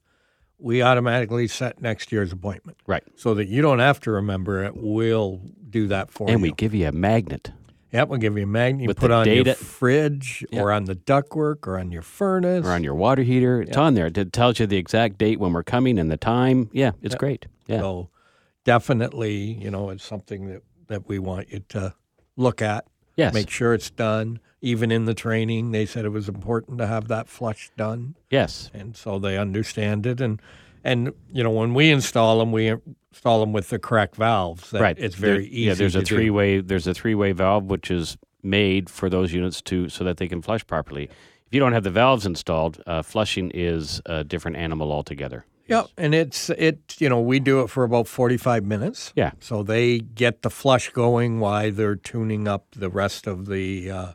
we 0.61 0.81
automatically 0.81 1.47
set 1.47 1.81
next 1.81 2.11
year's 2.11 2.31
appointment 2.31 2.77
right. 2.87 3.03
so 3.15 3.33
that 3.33 3.47
you 3.47 3.61
don't 3.61 3.79
have 3.79 3.99
to 4.01 4.11
remember 4.11 4.63
it. 4.63 4.73
We'll 4.75 5.41
do 5.69 5.87
that 5.87 6.11
for 6.11 6.23
And 6.23 6.29
you. 6.29 6.33
And 6.35 6.41
we 6.43 6.51
give 6.51 6.73
you 6.73 6.87
a 6.87 6.91
magnet. 6.91 7.51
Yep, 7.91 8.07
we'll 8.07 8.19
give 8.19 8.37
you 8.37 8.43
a 8.43 8.47
magnet. 8.47 8.83
You 8.83 8.87
With 8.87 8.97
put 8.99 9.11
on 9.11 9.25
your 9.27 9.43
data- 9.43 9.55
fridge 9.57 10.45
or 10.53 10.71
on 10.71 10.85
the 10.85 10.95
ductwork 10.95 11.67
or 11.67 11.77
on 11.77 11.91
your 11.91 12.03
furnace. 12.03 12.65
or 12.65 12.69
on 12.69 12.83
your 12.83 12.95
water 12.95 13.21
heater. 13.23 13.61
It's 13.63 13.75
on 13.75 13.95
there. 13.95 14.05
It 14.07 14.31
tells 14.31 14.59
you 14.59 14.67
the 14.67 14.77
exact 14.77 15.17
date 15.17 15.39
when 15.39 15.51
we're 15.51 15.63
coming 15.63 15.99
and 15.99 16.09
the 16.09 16.15
time. 16.17 16.69
Yeah, 16.71 16.91
it's 17.01 17.15
great. 17.15 17.47
Yeah. 17.67 17.79
So 17.79 18.09
definitely, 18.63 19.35
you 19.61 19.69
know, 19.71 19.89
it's 19.89 20.03
something 20.05 20.47
that, 20.47 20.61
that 20.87 21.07
we 21.07 21.19
want 21.19 21.51
you 21.51 21.59
to 21.69 21.93
look 22.37 22.61
at. 22.61 22.85
Yes. 23.15 23.33
Make 23.33 23.49
sure 23.49 23.73
it's 23.73 23.89
done. 23.89 24.39
Even 24.61 24.91
in 24.91 25.05
the 25.05 25.13
training, 25.15 25.71
they 25.71 25.85
said 25.87 26.05
it 26.05 26.09
was 26.09 26.29
important 26.29 26.77
to 26.77 26.85
have 26.87 27.07
that 27.07 27.27
flush 27.27 27.71
done. 27.77 28.15
yes. 28.29 28.69
and 28.73 28.95
so 28.95 29.17
they 29.19 29.37
understand 29.37 30.05
it 30.05 30.21
and 30.21 30.39
and 30.83 31.11
you 31.31 31.43
know 31.43 31.49
when 31.51 31.73
we 31.73 31.89
install 31.91 32.39
them 32.39 32.51
we 32.51 32.73
install 33.11 33.39
them 33.39 33.53
with 33.53 33.69
the 33.69 33.77
correct 33.79 34.15
valves 34.15 34.71
that 34.71 34.81
right. 34.81 34.97
it's 34.99 35.15
very 35.15 35.33
There- 35.33 35.41
easy 35.41 35.61
Yeah, 35.61 35.73
there's 35.75 35.93
to 35.93 35.99
a 35.99 36.03
do. 36.03 36.15
three 36.15 36.29
way 36.29 36.59
there's 36.61 36.87
a 36.87 36.93
three 36.93 37.15
way 37.15 37.31
valve 37.33 37.65
which 37.65 37.89
is 37.91 38.17
made 38.43 38.89
for 38.89 39.09
those 39.09 39.31
units 39.33 39.61
to 39.63 39.89
so 39.89 40.03
that 40.03 40.17
they 40.17 40.27
can 40.27 40.41
flush 40.41 40.65
properly. 40.65 41.03
If 41.47 41.53
you 41.53 41.59
don't 41.59 41.73
have 41.73 41.83
the 41.83 41.91
valves 41.91 42.25
installed, 42.25 42.81
uh, 42.87 43.01
flushing 43.03 43.51
is 43.53 44.01
a 44.05 44.23
different 44.23 44.57
animal 44.57 44.91
altogether. 44.91 45.45
Yep, 45.67 45.87
and 45.97 46.13
it's 46.15 46.49
it 46.51 46.95
you 46.99 47.07
know 47.09 47.19
we 47.21 47.39
do 47.39 47.61
it 47.61 47.69
for 47.69 47.83
about 47.83 48.07
45 48.07 48.63
minutes 48.65 49.13
Yeah. 49.15 49.31
so 49.39 49.63
they 49.63 49.99
get 49.99 50.41
the 50.41 50.49
flush 50.49 50.89
going 50.89 51.39
while 51.39 51.71
they're 51.71 51.95
tuning 51.95 52.47
up 52.47 52.65
the 52.75 52.89
rest 52.89 53.27
of 53.27 53.45
the 53.47 53.89
uh, 53.91 54.11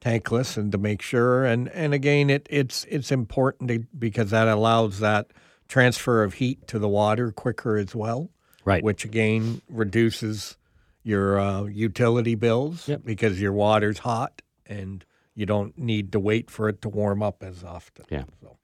tankless 0.00 0.56
and 0.56 0.72
to 0.72 0.78
make 0.78 1.02
sure 1.02 1.44
and 1.44 1.68
and 1.70 1.94
again 1.94 2.30
it 2.30 2.46
it's 2.50 2.84
it's 2.90 3.10
important 3.12 3.68
to, 3.70 3.78
because 3.98 4.30
that 4.30 4.48
allows 4.48 4.98
that 5.00 5.30
transfer 5.68 6.22
of 6.22 6.34
heat 6.34 6.66
to 6.66 6.78
the 6.78 6.88
water 6.88 7.30
quicker 7.32 7.76
as 7.76 7.94
well 7.94 8.30
Right. 8.64 8.82
which 8.84 9.04
again 9.06 9.62
reduces 9.70 10.56
your 11.02 11.38
uh, 11.40 11.64
utility 11.64 12.34
bills 12.34 12.86
Yep. 12.88 13.02
because 13.04 13.40
your 13.40 13.52
water's 13.54 13.98
hot 14.00 14.42
and 14.66 15.04
you 15.34 15.46
don't 15.46 15.78
need 15.78 16.12
to 16.12 16.20
wait 16.20 16.50
for 16.50 16.68
it 16.68 16.82
to 16.82 16.88
warm 16.90 17.22
up 17.22 17.42
as 17.42 17.64
often. 17.64 18.04
Yeah. 18.10 18.24
So, 18.42 18.58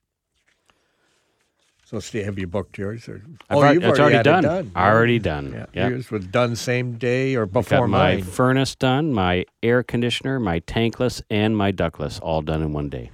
so 1.86 2.00
Steve, 2.00 2.24
have 2.24 2.36
you 2.36 2.48
booked 2.48 2.76
yours? 2.78 3.08
Or, 3.08 3.22
I've 3.48 3.56
oh, 3.56 3.70
you've 3.70 3.84
it's 3.84 4.00
already, 4.00 4.16
already 4.16 4.22
done. 4.24 4.42
done. 4.42 4.72
Already 4.74 5.20
done. 5.20 5.52
Yeah. 5.52 5.66
Yeah. 5.72 5.88
Yours 5.90 6.10
was 6.10 6.26
done 6.26 6.56
same 6.56 6.98
day 6.98 7.36
or 7.36 7.46
before 7.46 7.82
Got 7.82 7.90
my 7.90 8.14
mine. 8.16 8.24
furnace 8.24 8.74
done, 8.74 9.12
my 9.12 9.44
air 9.62 9.84
conditioner, 9.84 10.40
my 10.40 10.58
tankless, 10.58 11.22
and 11.30 11.56
my 11.56 11.70
ductless 11.70 12.18
all 12.18 12.42
done 12.42 12.60
in 12.60 12.72
one 12.72 12.88
day. 12.88 13.12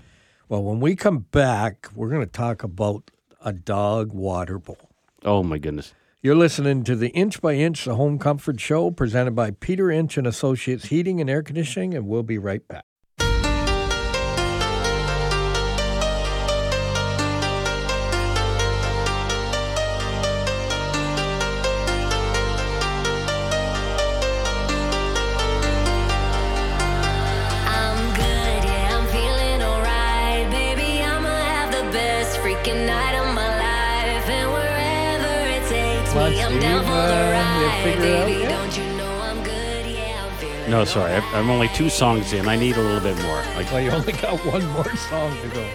Well, 0.48 0.62
when 0.62 0.80
we 0.80 0.96
come 0.96 1.18
back, 1.18 1.88
we're 1.94 2.08
going 2.08 2.24
to 2.24 2.26
talk 2.26 2.62
about 2.62 3.10
a 3.44 3.52
dog 3.52 4.14
water 4.14 4.58
bowl. 4.58 4.88
Oh 5.22 5.42
my 5.42 5.58
goodness. 5.58 5.92
You're 6.22 6.34
listening 6.34 6.82
to 6.84 6.96
the 6.96 7.08
Inch 7.10 7.42
by 7.42 7.54
Inch, 7.54 7.84
the 7.84 7.96
Home 7.96 8.18
Comfort 8.18 8.58
Show, 8.58 8.90
presented 8.90 9.34
by 9.34 9.50
Peter 9.50 9.90
Inch 9.90 10.16
and 10.16 10.26
Associates 10.26 10.86
Heating 10.86 11.20
and 11.20 11.28
Air 11.28 11.42
Conditioning, 11.42 11.92
and 11.92 12.06
we'll 12.06 12.22
be 12.22 12.38
right 12.38 12.66
back. 12.68 12.86
No, 40.72 40.84
sorry. 40.86 41.12
I- 41.12 41.38
I'm 41.38 41.50
only 41.50 41.68
two 41.68 41.90
songs 41.90 42.32
in. 42.32 42.48
I 42.48 42.56
need 42.56 42.76
a 42.78 42.80
little 42.80 43.00
bit 43.00 43.14
more. 43.24 43.42
Like, 43.56 43.70
Well, 43.70 43.82
you 43.82 43.90
only 43.90 44.12
got 44.14 44.38
one 44.46 44.66
more 44.68 44.96
song 44.96 45.36
to 45.42 45.48
go. 45.48 45.68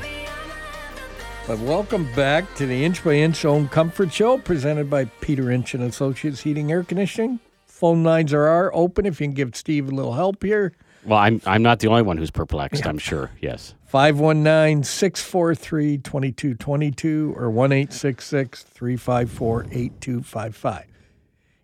But 1.46 1.60
welcome 1.60 2.12
back 2.16 2.56
to 2.56 2.66
the 2.66 2.84
Inch 2.84 3.04
by 3.04 3.14
Inch 3.14 3.44
Home 3.44 3.68
Comfort 3.70 4.12
Show, 4.12 4.40
presented 4.40 4.90
by 4.90 5.06
Peter 5.22 5.52
Inch 5.52 5.76
and 5.76 5.84
Associates 5.84 6.42
Heating 6.42 6.72
Air 6.72 6.84
Conditioning. 6.84 7.40
Phone 7.68 8.04
lines 8.04 8.34
are, 8.34 8.48
are 8.48 8.74
open 8.74 9.06
if 9.06 9.22
you 9.22 9.28
can 9.28 9.36
give 9.36 9.56
Steve 9.56 9.88
a 9.88 9.92
little 9.92 10.14
help 10.14 10.42
here. 10.42 10.74
well, 11.06 11.20
I'm 11.20 11.40
I'm 11.46 11.62
not 11.62 11.78
the 11.78 11.90
only 11.90 12.02
one 12.02 12.18
who's 12.18 12.32
perplexed. 12.32 12.84
I'm 12.88 12.98
sure. 12.98 13.30
Yes. 13.40 13.76
519 13.86 14.84
643 14.84 16.00
2222 16.00 17.36
or 17.38 17.52
1 17.52 17.70
354 17.70 19.64
8255. 19.72 20.86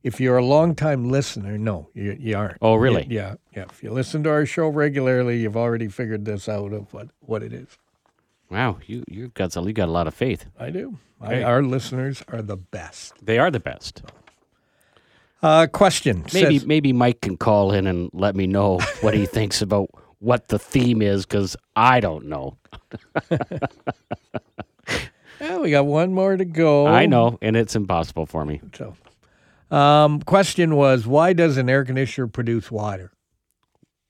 If 0.03 0.19
you're 0.19 0.37
a 0.37 0.45
long-time 0.45 1.09
listener, 1.09 1.57
no, 1.57 1.89
you, 1.93 2.15
you 2.19 2.37
aren't. 2.37 2.57
Oh, 2.61 2.75
really? 2.75 3.07
Yeah, 3.09 3.35
yeah. 3.55 3.63
If 3.63 3.81
you 3.81 3.91
listen 3.91 4.23
to 4.23 4.29
our 4.29 4.45
show 4.45 4.67
regularly, 4.67 5.39
you've 5.39 5.57
already 5.57 5.87
figured 5.87 6.25
this 6.25 6.47
out 6.49 6.73
of 6.73 6.93
what, 6.93 7.07
what 7.21 7.41
it 7.41 7.53
is. 7.53 7.67
Wow, 8.49 8.77
you 8.85 9.03
you 9.07 9.29
got 9.29 9.51
some, 9.51 9.65
you 9.67 9.73
got 9.73 9.87
a 9.87 9.91
lot 9.91 10.05
of 10.05 10.13
faith. 10.13 10.45
I 10.59 10.69
do. 10.69 10.99
I, 11.19 11.41
our 11.41 11.63
listeners 11.63 12.21
are 12.27 12.41
the 12.41 12.57
best. 12.57 13.13
They 13.25 13.39
are 13.39 13.49
the 13.49 13.59
best. 13.61 14.03
Uh, 15.41 15.67
question. 15.67 16.25
Maybe 16.33 16.59
says- 16.59 16.67
maybe 16.67 16.93
Mike 16.93 17.21
can 17.21 17.37
call 17.37 17.71
in 17.71 17.87
and 17.87 18.09
let 18.13 18.35
me 18.35 18.45
know 18.45 18.79
what 19.01 19.13
he 19.13 19.25
thinks 19.37 19.61
about 19.61 19.89
what 20.19 20.49
the 20.49 20.59
theme 20.59 21.01
is 21.01 21.25
because 21.25 21.55
I 21.75 21.99
don't 21.99 22.25
know. 22.27 22.57
Yeah, 25.41 25.57
we 25.57 25.71
got 25.71 25.85
one 25.85 26.13
more 26.13 26.37
to 26.37 26.45
go. 26.45 26.87
I 26.87 27.05
know, 27.05 27.37
and 27.41 27.57
it's 27.57 27.75
impossible 27.75 28.25
for 28.25 28.45
me. 28.45 28.61
So, 28.77 28.95
um, 29.73 30.21
question 30.21 30.75
was, 30.75 31.07
why 31.07 31.33
does 31.33 31.57
an 31.57 31.69
air 31.69 31.83
conditioner 31.83 32.27
produce 32.27 32.69
water? 32.69 33.11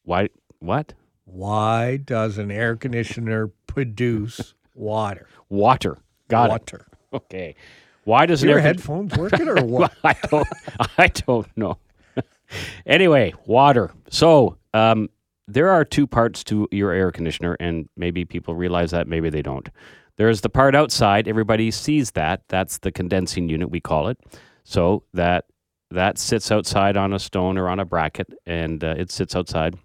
Why? 0.04 0.30
What? 0.60 0.93
Why 1.26 1.97
does 1.97 2.38
an 2.38 2.52
air 2.52 2.76
conditioner 2.76 3.52
produce 3.67 4.54
water? 4.76 5.28
Water. 5.49 5.97
Got 6.28 6.49
water. 6.49 6.88
it. 7.12 7.15
Okay. 7.15 7.56
Why 8.04 8.26
does 8.26 8.43
an 8.43 8.49
Your 8.49 8.58
air 8.58 8.63
con- 8.63 8.76
headphones 8.76 9.17
working 9.17 9.47
or 9.47 9.63
what? 9.65 9.93
I 10.04 10.15
don't. 10.30 10.47
I 10.97 11.08
don't 11.08 11.47
know. 11.58 11.78
anyway, 12.86 13.34
water. 13.45 13.91
So 14.10 14.58
um, 14.73 15.10
there 15.47 15.69
are 15.69 15.86
two 15.86 16.06
parts 16.06 16.43
to 16.45 16.67
your 16.71 16.91
air 16.91 17.12
conditioner, 17.12 17.56
and 17.60 17.88
maybe 17.95 18.26
people 18.26 18.56
realize 18.56 18.91
that, 18.91 19.08
maybe 19.08 19.30
they 19.30 19.41
don't. 19.41 19.69
There's 20.17 20.41
the 20.41 20.49
part 20.49 20.76
outside. 20.76 21.28
Everybody 21.28 21.71
sees 21.71 22.12
that. 22.12 22.41
That's 22.49 22.80
the 22.80 22.91
condensing 22.91 23.49
unit, 23.49 23.69
we 23.71 23.80
call 23.80 24.10
it. 24.10 24.19
So 24.63 25.04
that 25.13 25.45
that 25.93 26.17
sits 26.17 26.51
outside 26.51 26.97
on 26.97 27.13
a 27.13 27.19
stone 27.19 27.58
or 27.58 27.69
on 27.69 27.79
a 27.79 27.86
bracket, 27.86 28.27
and 28.45 28.84
uh, 28.84 28.95
it 28.97 29.12
sits 29.12 29.36
outside. 29.36 29.75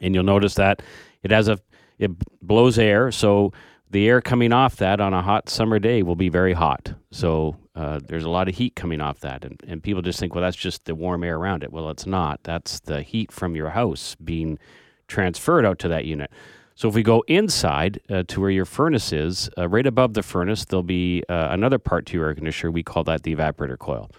And 0.00 0.14
you'll 0.14 0.24
notice 0.24 0.54
that 0.54 0.82
it 1.22 1.30
has 1.30 1.48
a 1.48 1.58
it 1.98 2.10
blows 2.40 2.78
air. 2.78 3.12
So 3.12 3.52
the 3.90 4.08
air 4.08 4.20
coming 4.20 4.52
off 4.52 4.76
that 4.76 5.00
on 5.00 5.12
a 5.12 5.20
hot 5.20 5.48
summer 5.48 5.78
day 5.78 6.02
will 6.02 6.16
be 6.16 6.28
very 6.28 6.54
hot. 6.54 6.94
So 7.10 7.56
uh, 7.74 8.00
there's 8.06 8.24
a 8.24 8.30
lot 8.30 8.48
of 8.48 8.54
heat 8.54 8.74
coming 8.74 9.00
off 9.00 9.20
that, 9.20 9.44
and, 9.44 9.60
and 9.66 9.82
people 9.82 10.00
just 10.00 10.18
think, 10.18 10.34
well, 10.34 10.42
that's 10.42 10.56
just 10.56 10.84
the 10.84 10.94
warm 10.94 11.24
air 11.24 11.36
around 11.36 11.62
it. 11.62 11.72
Well, 11.72 11.90
it's 11.90 12.06
not. 12.06 12.40
That's 12.44 12.80
the 12.80 13.02
heat 13.02 13.32
from 13.32 13.54
your 13.54 13.70
house 13.70 14.16
being 14.22 14.58
transferred 15.08 15.66
out 15.66 15.78
to 15.80 15.88
that 15.88 16.04
unit. 16.04 16.30
So 16.74 16.88
if 16.88 16.94
we 16.94 17.02
go 17.02 17.22
inside 17.26 18.00
uh, 18.08 18.22
to 18.28 18.40
where 18.40 18.50
your 18.50 18.64
furnace 18.64 19.12
is, 19.12 19.50
uh, 19.58 19.68
right 19.68 19.86
above 19.86 20.14
the 20.14 20.22
furnace, 20.22 20.64
there'll 20.64 20.82
be 20.82 21.22
uh, 21.28 21.48
another 21.50 21.78
part 21.78 22.06
to 22.06 22.16
your 22.16 22.28
air 22.28 22.34
conditioner. 22.34 22.70
We 22.70 22.82
call 22.82 23.04
that 23.04 23.22
the 23.22 23.36
evaporator 23.36 23.78
coil. 23.78 24.10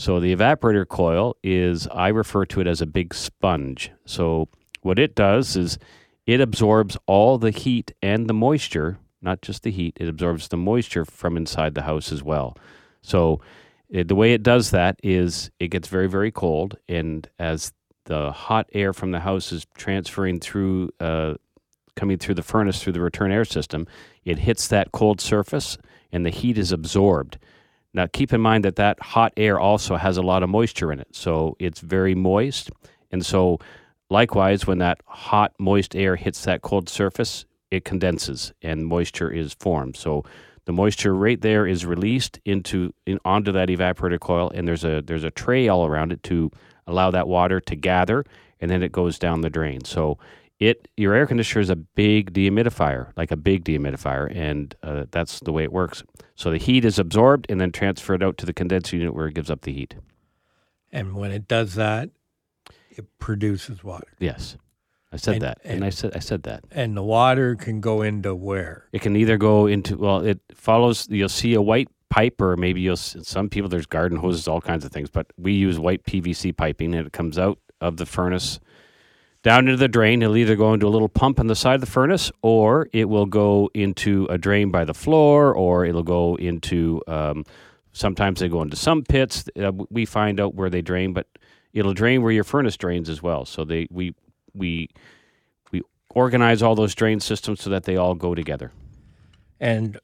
So 0.00 0.18
the 0.18 0.34
evaporator 0.34 0.88
coil 0.88 1.36
is, 1.42 1.86
I 1.88 2.08
refer 2.08 2.46
to 2.46 2.62
it 2.62 2.66
as 2.66 2.80
a 2.80 2.86
big 2.86 3.12
sponge. 3.12 3.92
So 4.06 4.48
what 4.80 4.98
it 4.98 5.14
does 5.14 5.58
is 5.58 5.78
it 6.26 6.40
absorbs 6.40 6.96
all 7.04 7.36
the 7.36 7.50
heat 7.50 7.92
and 8.00 8.26
the 8.26 8.32
moisture, 8.32 8.96
not 9.20 9.42
just 9.42 9.62
the 9.62 9.70
heat, 9.70 9.98
it 10.00 10.08
absorbs 10.08 10.48
the 10.48 10.56
moisture 10.56 11.04
from 11.04 11.36
inside 11.36 11.74
the 11.74 11.82
house 11.82 12.12
as 12.12 12.22
well. 12.22 12.56
So 13.02 13.42
it, 13.90 14.08
the 14.08 14.14
way 14.14 14.32
it 14.32 14.42
does 14.42 14.70
that 14.70 14.98
is 15.02 15.50
it 15.60 15.68
gets 15.68 15.88
very, 15.88 16.08
very 16.08 16.32
cold, 16.32 16.78
and 16.88 17.28
as 17.38 17.70
the 18.06 18.32
hot 18.32 18.70
air 18.72 18.94
from 18.94 19.10
the 19.10 19.20
house 19.20 19.52
is 19.52 19.66
transferring 19.76 20.40
through, 20.40 20.92
uh, 20.98 21.34
coming 21.94 22.16
through 22.16 22.36
the 22.36 22.42
furnace 22.42 22.82
through 22.82 22.94
the 22.94 23.02
return 23.02 23.32
air 23.32 23.44
system, 23.44 23.86
it 24.24 24.38
hits 24.38 24.66
that 24.68 24.92
cold 24.92 25.20
surface 25.20 25.76
and 26.10 26.24
the 26.24 26.30
heat 26.30 26.56
is 26.56 26.72
absorbed. 26.72 27.36
Now, 27.92 28.06
keep 28.06 28.32
in 28.32 28.40
mind 28.40 28.64
that 28.64 28.76
that 28.76 29.00
hot 29.00 29.32
air 29.36 29.58
also 29.58 29.96
has 29.96 30.16
a 30.16 30.22
lot 30.22 30.42
of 30.42 30.48
moisture 30.48 30.92
in 30.92 31.00
it, 31.00 31.08
so 31.12 31.56
it's 31.58 31.80
very 31.80 32.14
moist. 32.14 32.70
And 33.10 33.26
so, 33.26 33.58
likewise, 34.10 34.66
when 34.66 34.78
that 34.78 35.00
hot, 35.06 35.52
moist 35.58 35.96
air 35.96 36.16
hits 36.16 36.44
that 36.44 36.62
cold 36.62 36.88
surface, 36.88 37.46
it 37.70 37.84
condenses 37.84 38.52
and 38.62 38.86
moisture 38.86 39.30
is 39.30 39.54
formed. 39.54 39.96
So, 39.96 40.24
the 40.66 40.72
moisture 40.72 41.14
right 41.14 41.40
there 41.40 41.66
is 41.66 41.84
released 41.84 42.38
into 42.44 42.94
in, 43.06 43.18
onto 43.24 43.50
that 43.52 43.68
evaporator 43.68 44.20
coil, 44.20 44.50
and 44.54 44.68
there's 44.68 44.84
a 44.84 45.02
there's 45.04 45.24
a 45.24 45.30
tray 45.30 45.66
all 45.66 45.84
around 45.84 46.12
it 46.12 46.22
to 46.24 46.50
allow 46.86 47.10
that 47.10 47.26
water 47.26 47.60
to 47.60 47.74
gather, 47.74 48.24
and 48.60 48.70
then 48.70 48.82
it 48.82 48.92
goes 48.92 49.18
down 49.18 49.40
the 49.40 49.50
drain. 49.50 49.84
So, 49.84 50.18
it 50.60 50.88
your 50.96 51.14
air 51.14 51.26
conditioner 51.26 51.62
is 51.62 51.70
a 51.70 51.76
big 51.76 52.32
dehumidifier, 52.32 53.12
like 53.16 53.30
a 53.32 53.36
big 53.36 53.64
dehumidifier, 53.64 54.30
and 54.36 54.74
uh, 54.82 55.04
that's 55.10 55.40
the 55.40 55.52
way 55.52 55.64
it 55.64 55.72
works. 55.72 56.02
So 56.36 56.50
the 56.50 56.58
heat 56.58 56.84
is 56.84 56.98
absorbed 56.98 57.46
and 57.48 57.60
then 57.60 57.72
transferred 57.72 58.22
out 58.22 58.36
to 58.38 58.46
the 58.46 58.52
condenser 58.52 58.96
unit 58.96 59.14
where 59.14 59.26
it 59.26 59.34
gives 59.34 59.50
up 59.50 59.62
the 59.62 59.72
heat. 59.72 59.96
and 60.92 61.14
when 61.14 61.30
it 61.32 61.48
does 61.48 61.74
that, 61.76 62.10
it 62.90 63.06
produces 63.18 63.82
water. 63.84 64.08
Yes, 64.18 64.56
I 65.12 65.16
said 65.16 65.34
And- 65.34 65.42
that, 65.42 65.58
and, 65.64 65.74
and- 65.76 65.84
I 65.84 65.90
said 65.90 66.12
I 66.14 66.18
said 66.18 66.42
that. 66.44 66.64
And 66.70 66.96
the 66.96 67.02
water 67.02 67.56
can 67.56 67.80
go 67.80 68.02
into 68.02 68.34
where? 68.34 68.86
It 68.92 69.00
can 69.00 69.16
either 69.16 69.38
go 69.38 69.66
into 69.66 69.96
well, 69.96 70.20
it 70.20 70.40
follows. 70.54 71.08
You'll 71.10 71.28
see 71.30 71.54
a 71.54 71.62
white 71.62 71.88
pipe, 72.10 72.40
or 72.40 72.56
maybe 72.56 72.80
you'll 72.82 72.96
some 72.96 73.48
people 73.48 73.68
there's 73.70 73.86
garden 73.86 74.18
hoses, 74.18 74.46
all 74.48 74.60
kinds 74.60 74.84
of 74.84 74.92
things. 74.92 75.08
But 75.10 75.26
we 75.38 75.52
use 75.52 75.78
white 75.78 76.04
PVC 76.04 76.54
piping, 76.56 76.94
and 76.94 77.06
it 77.06 77.12
comes 77.12 77.38
out 77.38 77.58
of 77.80 77.96
the 77.96 78.04
furnace 78.06 78.60
down 79.42 79.66
into 79.66 79.76
the 79.76 79.88
drain. 79.88 80.22
It'll 80.22 80.36
either 80.36 80.56
go 80.56 80.74
into 80.74 80.86
a 80.86 80.90
little 80.90 81.08
pump 81.08 81.40
on 81.40 81.46
the 81.46 81.54
side 81.54 81.76
of 81.76 81.80
the 81.80 81.86
furnace, 81.86 82.30
or 82.42 82.88
it 82.92 83.08
will 83.08 83.26
go 83.26 83.70
into 83.74 84.26
a 84.30 84.38
drain 84.38 84.70
by 84.70 84.84
the 84.84 84.94
floor, 84.94 85.54
or 85.54 85.84
it'll 85.84 86.02
go 86.02 86.36
into. 86.36 87.02
Um, 87.06 87.44
sometimes 87.92 88.40
they 88.40 88.48
go 88.48 88.62
into 88.62 88.76
some 88.76 89.02
pits. 89.02 89.44
Uh, 89.60 89.72
we 89.90 90.04
find 90.04 90.40
out 90.40 90.54
where 90.54 90.70
they 90.70 90.82
drain, 90.82 91.12
but 91.12 91.26
it'll 91.72 91.94
drain 91.94 92.22
where 92.22 92.32
your 92.32 92.44
furnace 92.44 92.76
drains 92.76 93.08
as 93.08 93.22
well. 93.22 93.44
So 93.44 93.64
they 93.64 93.86
we 93.90 94.14
we 94.54 94.88
we 95.72 95.82
organize 96.10 96.62
all 96.62 96.74
those 96.74 96.94
drain 96.94 97.20
systems 97.20 97.62
so 97.62 97.70
that 97.70 97.84
they 97.84 97.96
all 97.96 98.14
go 98.14 98.34
together. 98.34 98.72
And 99.58 99.98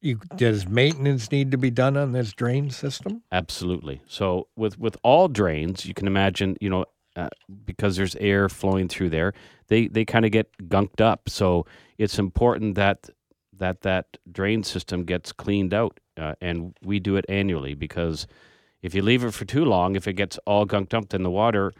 you, 0.00 0.20
does 0.36 0.68
maintenance 0.68 1.30
need 1.30 1.50
to 1.52 1.56
be 1.56 1.70
done 1.70 1.96
on 1.96 2.12
this 2.12 2.32
drain 2.32 2.70
system? 2.70 3.22
Absolutely. 3.32 4.02
So 4.06 4.48
with 4.54 4.78
with 4.78 4.96
all 5.02 5.28
drains, 5.28 5.86
you 5.86 5.94
can 5.94 6.06
imagine, 6.06 6.56
you 6.60 6.68
know, 6.68 6.84
uh, 7.16 7.28
because 7.64 7.96
there's 7.96 8.16
air 8.16 8.48
flowing 8.48 8.88
through 8.88 9.10
there, 9.10 9.32
they 9.68 9.88
they 9.88 10.04
kind 10.04 10.24
of 10.24 10.30
get 10.30 10.50
gunked 10.68 11.00
up. 11.00 11.28
So 11.28 11.66
it's 11.98 12.18
important 12.18 12.74
that 12.74 13.10
that 13.58 13.82
that 13.82 14.18
drain 14.30 14.62
system 14.62 15.04
gets 15.04 15.32
cleaned 15.32 15.72
out, 15.72 16.00
uh, 16.16 16.34
and 16.40 16.76
we 16.82 17.00
do 17.00 17.16
it 17.16 17.24
annually 17.28 17.74
because 17.74 18.26
if 18.82 18.94
you 18.94 19.02
leave 19.02 19.24
it 19.24 19.32
for 19.32 19.44
too 19.44 19.64
long, 19.64 19.96
if 19.96 20.06
it 20.06 20.14
gets 20.14 20.38
all 20.46 20.66
gunked 20.66 20.92
up, 20.92 21.08
then 21.08 21.22
the 21.22 21.30
water, 21.30 21.72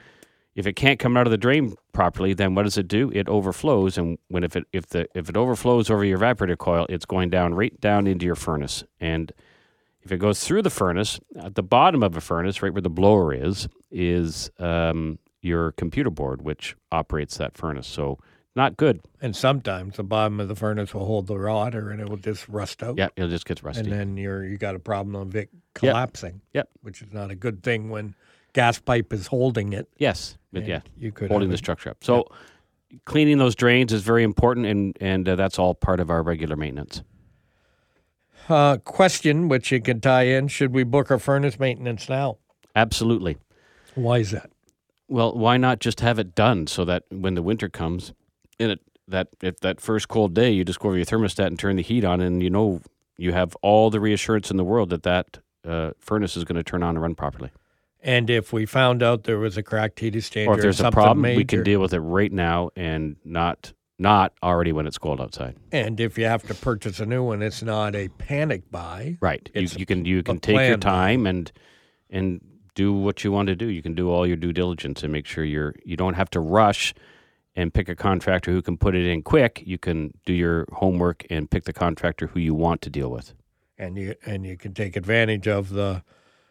if 0.55 0.67
it 0.67 0.75
can't 0.75 0.99
come 0.99 1.17
out 1.17 1.27
of 1.27 1.31
the 1.33 1.37
drain 1.37 1.75
properly, 1.93 2.33
then 2.33 2.55
what 2.55 2.63
does 2.63 2.79
it 2.79 2.89
do? 2.89 3.11
It 3.15 3.29
overflows, 3.29 3.99
and 3.99 4.19
when 4.29 4.45
if 4.45 4.57
it 4.57 4.65
if 4.73 4.87
the 4.87 5.07
if 5.15 5.29
it 5.29 5.37
overflows 5.37 5.91
over 5.91 6.05
your 6.05 6.19
evaporator 6.19 6.57
coil, 6.57 6.87
it's 6.89 7.05
going 7.05 7.31
down 7.31 7.55
right 7.55 7.79
down 7.81 8.07
into 8.07 8.25
your 8.25 8.37
furnace, 8.37 8.85
and 9.01 9.33
if 10.05 10.13
it 10.13 10.19
goes 10.19 10.45
through 10.45 10.63
the 10.63 10.71
furnace, 10.71 11.19
at 11.41 11.55
the 11.55 11.63
bottom 11.63 12.03
of 12.03 12.17
a 12.17 12.21
furnace, 12.21 12.63
right 12.63 12.73
where 12.73 12.83
the 12.83 12.91
blower 12.91 13.33
is, 13.33 13.69
is 13.91 14.51
um, 14.59 15.19
your 15.45 15.73
computer 15.73 16.11
board, 16.11 16.43
which 16.43 16.77
operates 16.91 17.37
that 17.39 17.57
furnace. 17.57 17.87
So 17.87 18.19
not 18.57 18.77
good. 18.77 19.01
And 19.21 19.35
sometimes 19.35 19.97
the 19.97 20.05
bottom 20.05 20.41
of 20.41 20.49
the 20.49 20.55
furnace 20.55 20.95
will 20.95 21.07
hold 21.07 21.27
the 21.27 21.35
water 21.35 21.91
and 21.91 22.01
it 22.01 22.09
will 22.09 22.17
just 22.17 22.49
rust 22.49 22.83
out. 22.83 22.97
Yeah, 22.97 23.09
it 23.17 23.29
just 23.29 23.47
gets 23.47 23.63
rusty. 23.63 23.83
And 23.83 23.93
then 23.93 24.17
you're 24.17 24.45
you 24.45 24.57
got 24.57 24.75
a 24.75 24.79
problem 24.79 25.17
of 25.17 25.35
it 25.35 25.51
collapsing. 25.75 26.41
Yep. 26.53 26.69
Which 26.83 27.03
is 27.03 27.13
not 27.13 27.31
a 27.31 27.35
good 27.35 27.63
thing 27.63 27.91
when 27.91 28.15
gas 28.53 28.79
pipe 28.79 29.13
is 29.13 29.27
holding 29.27 29.73
it. 29.73 29.89
yes, 29.99 30.39
but 30.53 30.67
yeah, 30.67 30.81
You 30.97 31.11
could 31.11 31.31
holding 31.31 31.51
the 31.51 31.57
structure 31.57 31.91
up. 31.91 32.05
So 32.05 32.29
cleaning 33.05 33.39
those 33.39 33.57
drains 33.57 33.93
is 33.93 34.03
very 34.03 34.23
important, 34.23 34.67
and 34.67 34.97
and 35.01 35.29
uh, 35.29 35.35
that's 35.37 35.59
all 35.59 35.75
part 35.75 35.99
of 36.01 36.11
our 36.11 36.23
regular 36.23 36.55
maintenance. 36.55 37.03
Uh, 38.49 38.77
question, 38.77 39.49
which 39.49 39.73
you 39.73 39.81
can 39.81 40.01
tie 40.01 40.23
in: 40.25 40.47
Should 40.47 40.73
we 40.73 40.85
book 40.85 41.11
our 41.11 41.19
furnace 41.19 41.59
maintenance 41.59 42.09
now? 42.09 42.39
Absolutely. 42.77 43.37
Why 43.97 44.19
is 44.19 44.31
that? 44.31 44.51
Well, 45.15 45.33
why 45.33 45.59
not 45.59 45.79
just 45.79 46.01
have 46.01 46.19
it 46.19 46.35
done 46.35 46.67
so 46.67 46.85
that 46.87 47.05
when 47.09 47.35
the 47.35 47.43
winter 47.43 47.69
comes, 47.69 48.13
and 48.59 48.73
it 48.73 48.81
that 49.07 49.29
if 49.43 49.61
that 49.61 49.81
first 49.81 50.09
cold 50.09 50.35
day, 50.35 50.51
you 50.51 50.65
just 50.65 50.81
go 50.81 50.89
over 50.89 50.97
your 50.97 51.07
thermostat 51.07 51.47
and 51.47 51.57
turn 51.57 51.77
the 51.77 51.83
heat 51.83 52.05
on, 52.05 52.21
and 52.21 52.43
you 52.43 52.51
know 52.51 52.81
you 53.17 53.33
have 53.33 53.55
all 53.63 53.91
the 53.91 54.01
reassurance 54.01 54.51
in 54.51 54.57
the 54.57 54.65
world 54.65 54.91
that 54.91 55.05
that 55.05 55.39
uh, 55.65 55.93
furnace 56.01 56.37
is 56.37 56.43
going 56.43 56.57
to 56.57 56.65
turn 56.65 56.83
on 56.83 56.97
and 56.97 57.01
run 57.01 57.15
properly. 57.15 57.53
And 58.01 58.29
if 58.29 58.53
we 58.53 58.67
found 58.67 59.05
out 59.05 59.23
there 59.23 59.39
was 59.39 59.57
a 59.57 59.63
cracked 59.63 60.01
heat 60.01 60.15
exchanger, 60.15 60.49
or 60.49 60.55
if 60.57 60.63
there's 60.63 60.81
a 60.81 60.83
something 60.83 61.01
problem, 61.01 61.21
major, 61.21 61.37
we 61.37 61.45
can 61.45 61.63
deal 61.63 61.81
with 61.81 61.95
it 61.95 62.01
right 62.01 62.33
now 62.33 62.71
and 62.75 63.15
not 63.25 63.73
not 64.01 64.33
already 64.43 64.73
when 64.73 64.85
it's 64.85 64.99
cold 64.99 65.21
outside. 65.21 65.55
And 65.71 66.01
if 66.01 66.19
you 66.19 66.25
have 66.25 66.43
to 66.49 66.55
purchase 66.55 66.99
a 66.99 67.07
new 67.07 67.23
one, 67.23 67.41
it's 67.41 67.63
not 67.63 67.95
a 67.95 68.09
panic 68.09 68.69
buy. 68.69 69.19
Right. 69.21 69.49
You, 69.55 69.69
you 69.77 69.87
can 69.87 70.05
you 70.07 70.25
can 70.25 70.41
take 70.41 70.57
your 70.57 70.77
time 70.77 71.25
and 71.25 71.53
and 72.11 72.41
do 72.75 72.93
what 72.93 73.25
you 73.25 73.33
want 73.33 73.49
to 73.49 73.57
do. 73.57 73.67
You 73.67 73.83
can 73.83 73.95
do 73.95 74.11
all 74.11 74.27
your 74.27 74.37
due 74.37 74.53
diligence 74.53 75.03
and 75.03 75.13
make 75.13 75.27
sure 75.27 75.45
you're 75.45 75.75
you 75.85 75.97
don't 75.97 76.15
have 76.15 76.31
to 76.31 76.41
rush 76.41 76.95
and 77.57 77.73
pick 77.73 77.89
a 77.89 77.95
contractor 77.95 78.51
who 78.51 78.61
can 78.63 78.77
put 78.77 78.95
it 78.95 79.07
in 79.07 79.23
quick. 79.23 79.63
You 79.65 79.79
can 79.79 80.13
do 80.27 80.33
your 80.33 80.67
homework 80.73 81.25
and 81.31 81.51
pick 81.51 81.65
the 81.65 81.73
contractor 81.73 82.27
who 82.29 82.41
you 82.41 82.55
want 82.55 82.83
to 82.83 82.91
deal 82.91 83.11
with. 83.11 83.33
and 83.79 83.97
you 83.97 84.15
and 84.27 84.45
you 84.45 84.57
can 84.57 84.73
take 84.75 84.97
advantage 84.97 85.47
of 85.49 85.71
the 85.71 86.03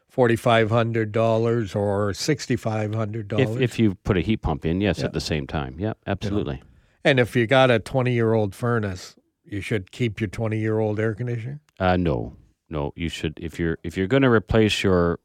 forty 0.10 0.36
five 0.36 0.70
hundred 0.70 1.12
dollars 1.12 1.76
or 1.76 2.14
sixty 2.14 2.56
five 2.56 2.94
hundred 2.96 3.28
dollars. 3.28 3.58
if 3.60 3.78
you 3.80 3.96
put 3.96 4.18
a 4.18 4.22
heat 4.22 4.38
pump 4.38 4.66
in, 4.66 4.80
yes, 4.82 5.00
Yeah. 5.00 5.06
at 5.06 5.14
the 5.14 5.22
same 5.22 5.46
time. 5.48 5.76
Yeah, 5.80 5.94
absolutely. 6.08 6.62
and 7.04 7.20
if 7.20 7.36
you 7.36 7.48
got 7.48 7.70
a 7.72 7.80
twenty 7.80 8.14
year 8.14 8.34
old 8.34 8.56
furnace, 8.56 9.16
you 9.44 9.60
should 9.62 9.92
keep 9.92 10.22
your 10.22 10.30
twenty 10.30 10.60
year 10.60 10.80
old 10.80 11.00
air 11.00 11.14
conditioner. 11.14 11.60
Uh, 11.80 11.98
no, 11.98 12.36
no. 12.70 12.94
You 12.96 13.10
should 13.10 13.38
if 13.42 13.60
you're 13.60 13.78
if 13.84 13.98
you're 13.98 14.08
going 14.08 14.24
to 14.24 14.30
replace 14.30 14.84
your 14.84 15.20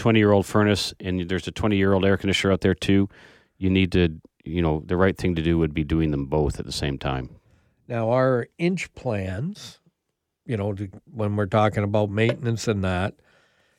20 0.00 0.18
year 0.18 0.32
old 0.32 0.46
furnace 0.46 0.94
and 0.98 1.28
there's 1.28 1.46
a 1.46 1.52
20 1.52 1.76
year 1.76 1.92
old 1.92 2.06
air 2.06 2.16
conditioner 2.16 2.52
out 2.54 2.62
there 2.62 2.74
too, 2.74 3.08
you 3.58 3.68
need 3.68 3.92
to 3.92 4.08
you 4.44 4.62
know 4.62 4.82
the 4.86 4.96
right 4.96 5.16
thing 5.16 5.34
to 5.34 5.42
do 5.42 5.58
would 5.58 5.74
be 5.74 5.84
doing 5.84 6.10
them 6.10 6.24
both 6.24 6.58
at 6.58 6.66
the 6.66 6.72
same 6.72 6.98
time. 6.98 7.28
Now, 7.86 8.10
our 8.10 8.48
inch 8.56 8.92
plans, 8.94 9.78
you 10.46 10.56
know, 10.56 10.72
to, 10.72 10.88
when 11.12 11.36
we're 11.36 11.46
talking 11.46 11.84
about 11.84 12.08
maintenance 12.08 12.66
and 12.66 12.82
that, 12.82 13.14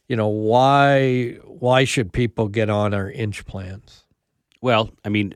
you 0.07 0.15
know, 0.15 0.27
why 0.27 1.39
why 1.43 1.85
should 1.85 2.13
people 2.13 2.47
get 2.47 2.69
on 2.69 2.93
our 2.93 3.09
inch 3.09 3.45
plans? 3.45 4.03
Well, 4.61 4.91
I 5.03 5.09
mean, 5.09 5.33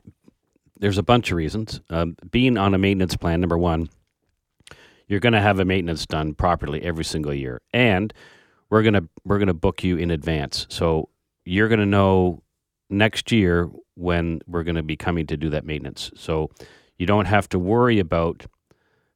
there's 0.78 0.98
a 0.98 1.02
bunch 1.02 1.32
of 1.32 1.36
reasons. 1.36 1.80
Um, 1.90 2.16
being 2.30 2.56
on 2.56 2.74
a 2.74 2.78
maintenance 2.78 3.16
plan, 3.16 3.40
number 3.40 3.58
one, 3.58 3.88
you're 5.08 5.20
going 5.20 5.32
to 5.32 5.40
have 5.40 5.58
a 5.58 5.64
maintenance 5.64 6.06
done 6.06 6.34
properly 6.34 6.82
every 6.82 7.04
single 7.04 7.34
year, 7.34 7.60
and 7.72 8.14
we're 8.70 8.82
gonna 8.82 9.04
we're 9.24 9.38
gonna 9.38 9.54
book 9.54 9.84
you 9.84 9.96
in 9.96 10.10
advance, 10.10 10.66
so 10.68 11.08
you're 11.44 11.68
to 11.80 11.86
know 11.86 12.42
next 12.90 13.32
year 13.32 13.70
when 13.94 14.40
we're 14.46 14.64
to 14.76 14.82
be 14.82 14.96
coming 14.96 15.26
to 15.26 15.36
do 15.36 15.50
that 15.50 15.64
maintenance. 15.64 16.10
So 16.16 16.50
you 16.98 17.06
don't 17.06 17.26
have 17.26 17.48
to 17.50 17.58
worry 17.58 17.98
about 17.98 18.46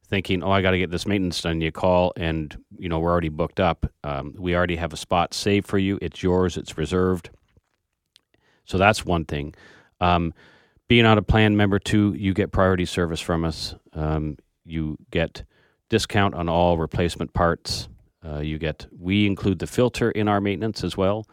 thinking, 0.07 0.43
oh, 0.43 0.51
I 0.51 0.61
got 0.61 0.71
to 0.71 0.77
get 0.77 0.91
this 0.91 1.07
maintenance 1.07 1.41
done. 1.41 1.61
You 1.61 1.71
call, 1.71 2.13
and 2.17 2.55
you 2.77 2.89
know 2.89 2.99
we're 2.99 3.11
already 3.11 3.29
booked 3.29 3.59
up. 3.59 3.91
Um, 4.03 4.35
we 4.37 4.55
already 4.55 4.75
have 4.75 4.93
a 4.93 4.97
spot 4.97 5.33
saved 5.33 5.67
for 5.67 5.77
you. 5.77 5.97
It's 6.01 6.21
yours. 6.21 6.57
It's 6.57 6.77
reserved. 6.77 7.29
So 8.65 8.77
that's 8.77 9.05
one 9.05 9.25
thing. 9.25 9.55
Um, 9.99 10.33
being 10.87 11.05
on 11.05 11.17
a 11.17 11.21
plan 11.21 11.55
member 11.55 11.79
two, 11.79 12.13
you 12.17 12.33
get 12.33 12.51
priority 12.51 12.85
service 12.85 13.21
from 13.21 13.45
us. 13.45 13.75
Um, 13.93 14.37
you 14.65 14.97
get 15.09 15.43
discount 15.89 16.35
on 16.35 16.49
all 16.49 16.77
replacement 16.77 17.33
parts. 17.33 17.87
Uh, 18.25 18.39
you 18.39 18.57
get 18.57 18.85
we 18.97 19.25
include 19.25 19.59
the 19.59 19.67
filter 19.67 20.11
in 20.11 20.27
our 20.27 20.41
maintenance 20.41 20.83
as 20.83 20.95
well. 20.95 21.27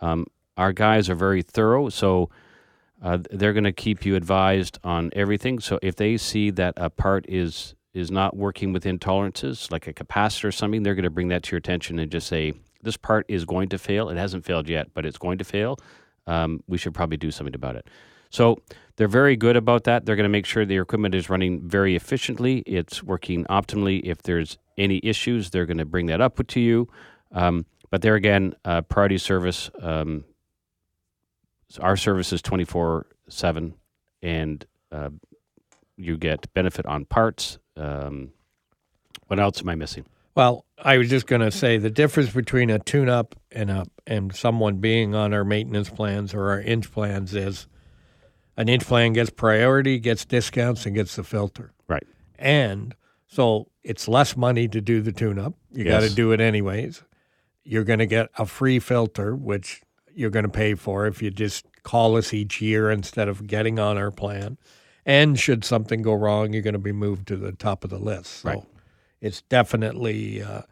Um, 0.00 0.26
our 0.56 0.72
guys 0.72 1.08
are 1.08 1.14
very 1.14 1.42
thorough, 1.42 1.88
so 1.88 2.30
uh, 3.02 3.18
they're 3.30 3.52
going 3.52 3.64
to 3.64 3.72
keep 3.72 4.04
you 4.04 4.16
advised 4.16 4.78
on 4.84 5.10
everything. 5.14 5.58
So 5.58 5.78
if 5.82 5.96
they 5.96 6.16
see 6.16 6.50
that 6.50 6.74
a 6.76 6.90
part 6.90 7.24
is 7.28 7.74
is 7.92 8.10
not 8.10 8.36
working 8.36 8.72
within 8.72 8.98
tolerances, 8.98 9.70
like 9.70 9.86
a 9.86 9.92
capacitor 9.92 10.46
or 10.46 10.52
something, 10.52 10.82
they're 10.82 10.96
going 10.96 11.04
to 11.04 11.10
bring 11.10 11.28
that 11.28 11.44
to 11.44 11.52
your 11.52 11.58
attention 11.58 11.98
and 12.00 12.10
just 12.10 12.26
say 12.26 12.52
this 12.82 12.96
part 12.96 13.24
is 13.28 13.44
going 13.44 13.68
to 13.68 13.78
fail. 13.78 14.08
It 14.08 14.16
hasn't 14.16 14.44
failed 14.44 14.68
yet, 14.68 14.88
but 14.94 15.06
it's 15.06 15.16
going 15.16 15.38
to 15.38 15.44
fail. 15.44 15.78
Um, 16.26 16.62
we 16.66 16.76
should 16.76 16.92
probably 16.92 17.16
do 17.16 17.30
something 17.30 17.54
about 17.54 17.76
it. 17.76 17.86
So 18.34 18.58
they're 18.96 19.06
very 19.06 19.36
good 19.36 19.54
about 19.54 19.84
that. 19.84 20.06
They're 20.06 20.16
going 20.16 20.24
to 20.24 20.28
make 20.28 20.44
sure 20.44 20.64
the 20.64 20.78
equipment 20.78 21.14
is 21.14 21.30
running 21.30 21.60
very 21.68 21.94
efficiently. 21.94 22.64
It's 22.66 23.00
working 23.00 23.44
optimally. 23.44 24.00
If 24.02 24.22
there's 24.22 24.58
any 24.76 24.98
issues, 25.04 25.50
they're 25.50 25.66
going 25.66 25.78
to 25.78 25.84
bring 25.84 26.06
that 26.06 26.20
up 26.20 26.44
to 26.44 26.60
you. 26.60 26.88
Um, 27.30 27.64
but 27.90 28.02
there 28.02 28.16
again, 28.16 28.56
uh, 28.64 28.82
priority 28.82 29.18
service. 29.18 29.70
Um, 29.80 30.24
our 31.80 31.96
service 31.96 32.32
is 32.32 32.42
twenty 32.42 32.64
four 32.64 33.06
seven, 33.28 33.74
and 34.20 34.66
uh, 34.90 35.10
you 35.96 36.16
get 36.16 36.52
benefit 36.54 36.86
on 36.86 37.04
parts. 37.04 37.58
Um, 37.76 38.32
what 39.28 39.38
else 39.38 39.60
am 39.60 39.68
I 39.68 39.76
missing? 39.76 40.06
Well, 40.34 40.64
I 40.76 40.98
was 40.98 41.08
just 41.08 41.28
going 41.28 41.42
to 41.42 41.52
say 41.52 41.78
the 41.78 41.88
difference 41.88 42.30
between 42.30 42.68
a 42.68 42.80
tune 42.80 43.08
up 43.08 43.36
and 43.52 43.70
a 43.70 43.86
and 44.08 44.34
someone 44.34 44.78
being 44.78 45.14
on 45.14 45.32
our 45.32 45.44
maintenance 45.44 45.88
plans 45.88 46.34
or 46.34 46.50
our 46.50 46.60
inch 46.60 46.90
plans 46.90 47.32
is 47.32 47.68
an 48.56 48.68
inch 48.68 48.84
plan 48.84 49.12
gets 49.12 49.30
priority, 49.30 49.98
gets 49.98 50.24
discounts, 50.24 50.86
and 50.86 50.94
gets 50.94 51.16
the 51.16 51.24
filter. 51.24 51.72
Right. 51.88 52.06
And 52.38 52.94
so 53.26 53.68
it's 53.82 54.08
less 54.08 54.36
money 54.36 54.68
to 54.68 54.80
do 54.80 55.00
the 55.00 55.12
tune 55.12 55.38
up. 55.38 55.54
You 55.72 55.84
got 55.84 56.00
to 56.02 56.10
do 56.10 56.32
it 56.32 56.40
anyways. 56.40 57.02
You're 57.64 57.84
going 57.84 57.98
to 57.98 58.06
get 58.06 58.28
a 58.38 58.46
free 58.46 58.78
filter, 58.78 59.34
which 59.34 59.82
you're 60.14 60.30
going 60.30 60.44
to 60.44 60.50
pay 60.50 60.74
for 60.74 61.06
if 61.06 61.20
you 61.22 61.30
just 61.30 61.66
call 61.82 62.16
us 62.16 62.32
each 62.32 62.60
year 62.60 62.90
instead 62.90 63.28
of 63.28 63.46
getting 63.46 63.78
on 63.78 63.98
our 63.98 64.10
plan. 64.10 64.58
And 65.06 65.38
should 65.38 65.64
something 65.64 66.00
go 66.02 66.14
wrong, 66.14 66.52
you're 66.52 66.62
going 66.62 66.72
to 66.74 66.78
be 66.78 66.92
moved 66.92 67.26
to 67.28 67.36
the 67.36 67.52
top 67.52 67.84
of 67.84 67.90
the 67.90 67.98
list. 67.98 68.40
So 68.42 68.48
Right. 68.48 68.62
it's 69.20 69.42
definitely, 69.42 70.42
uh, 70.42 70.62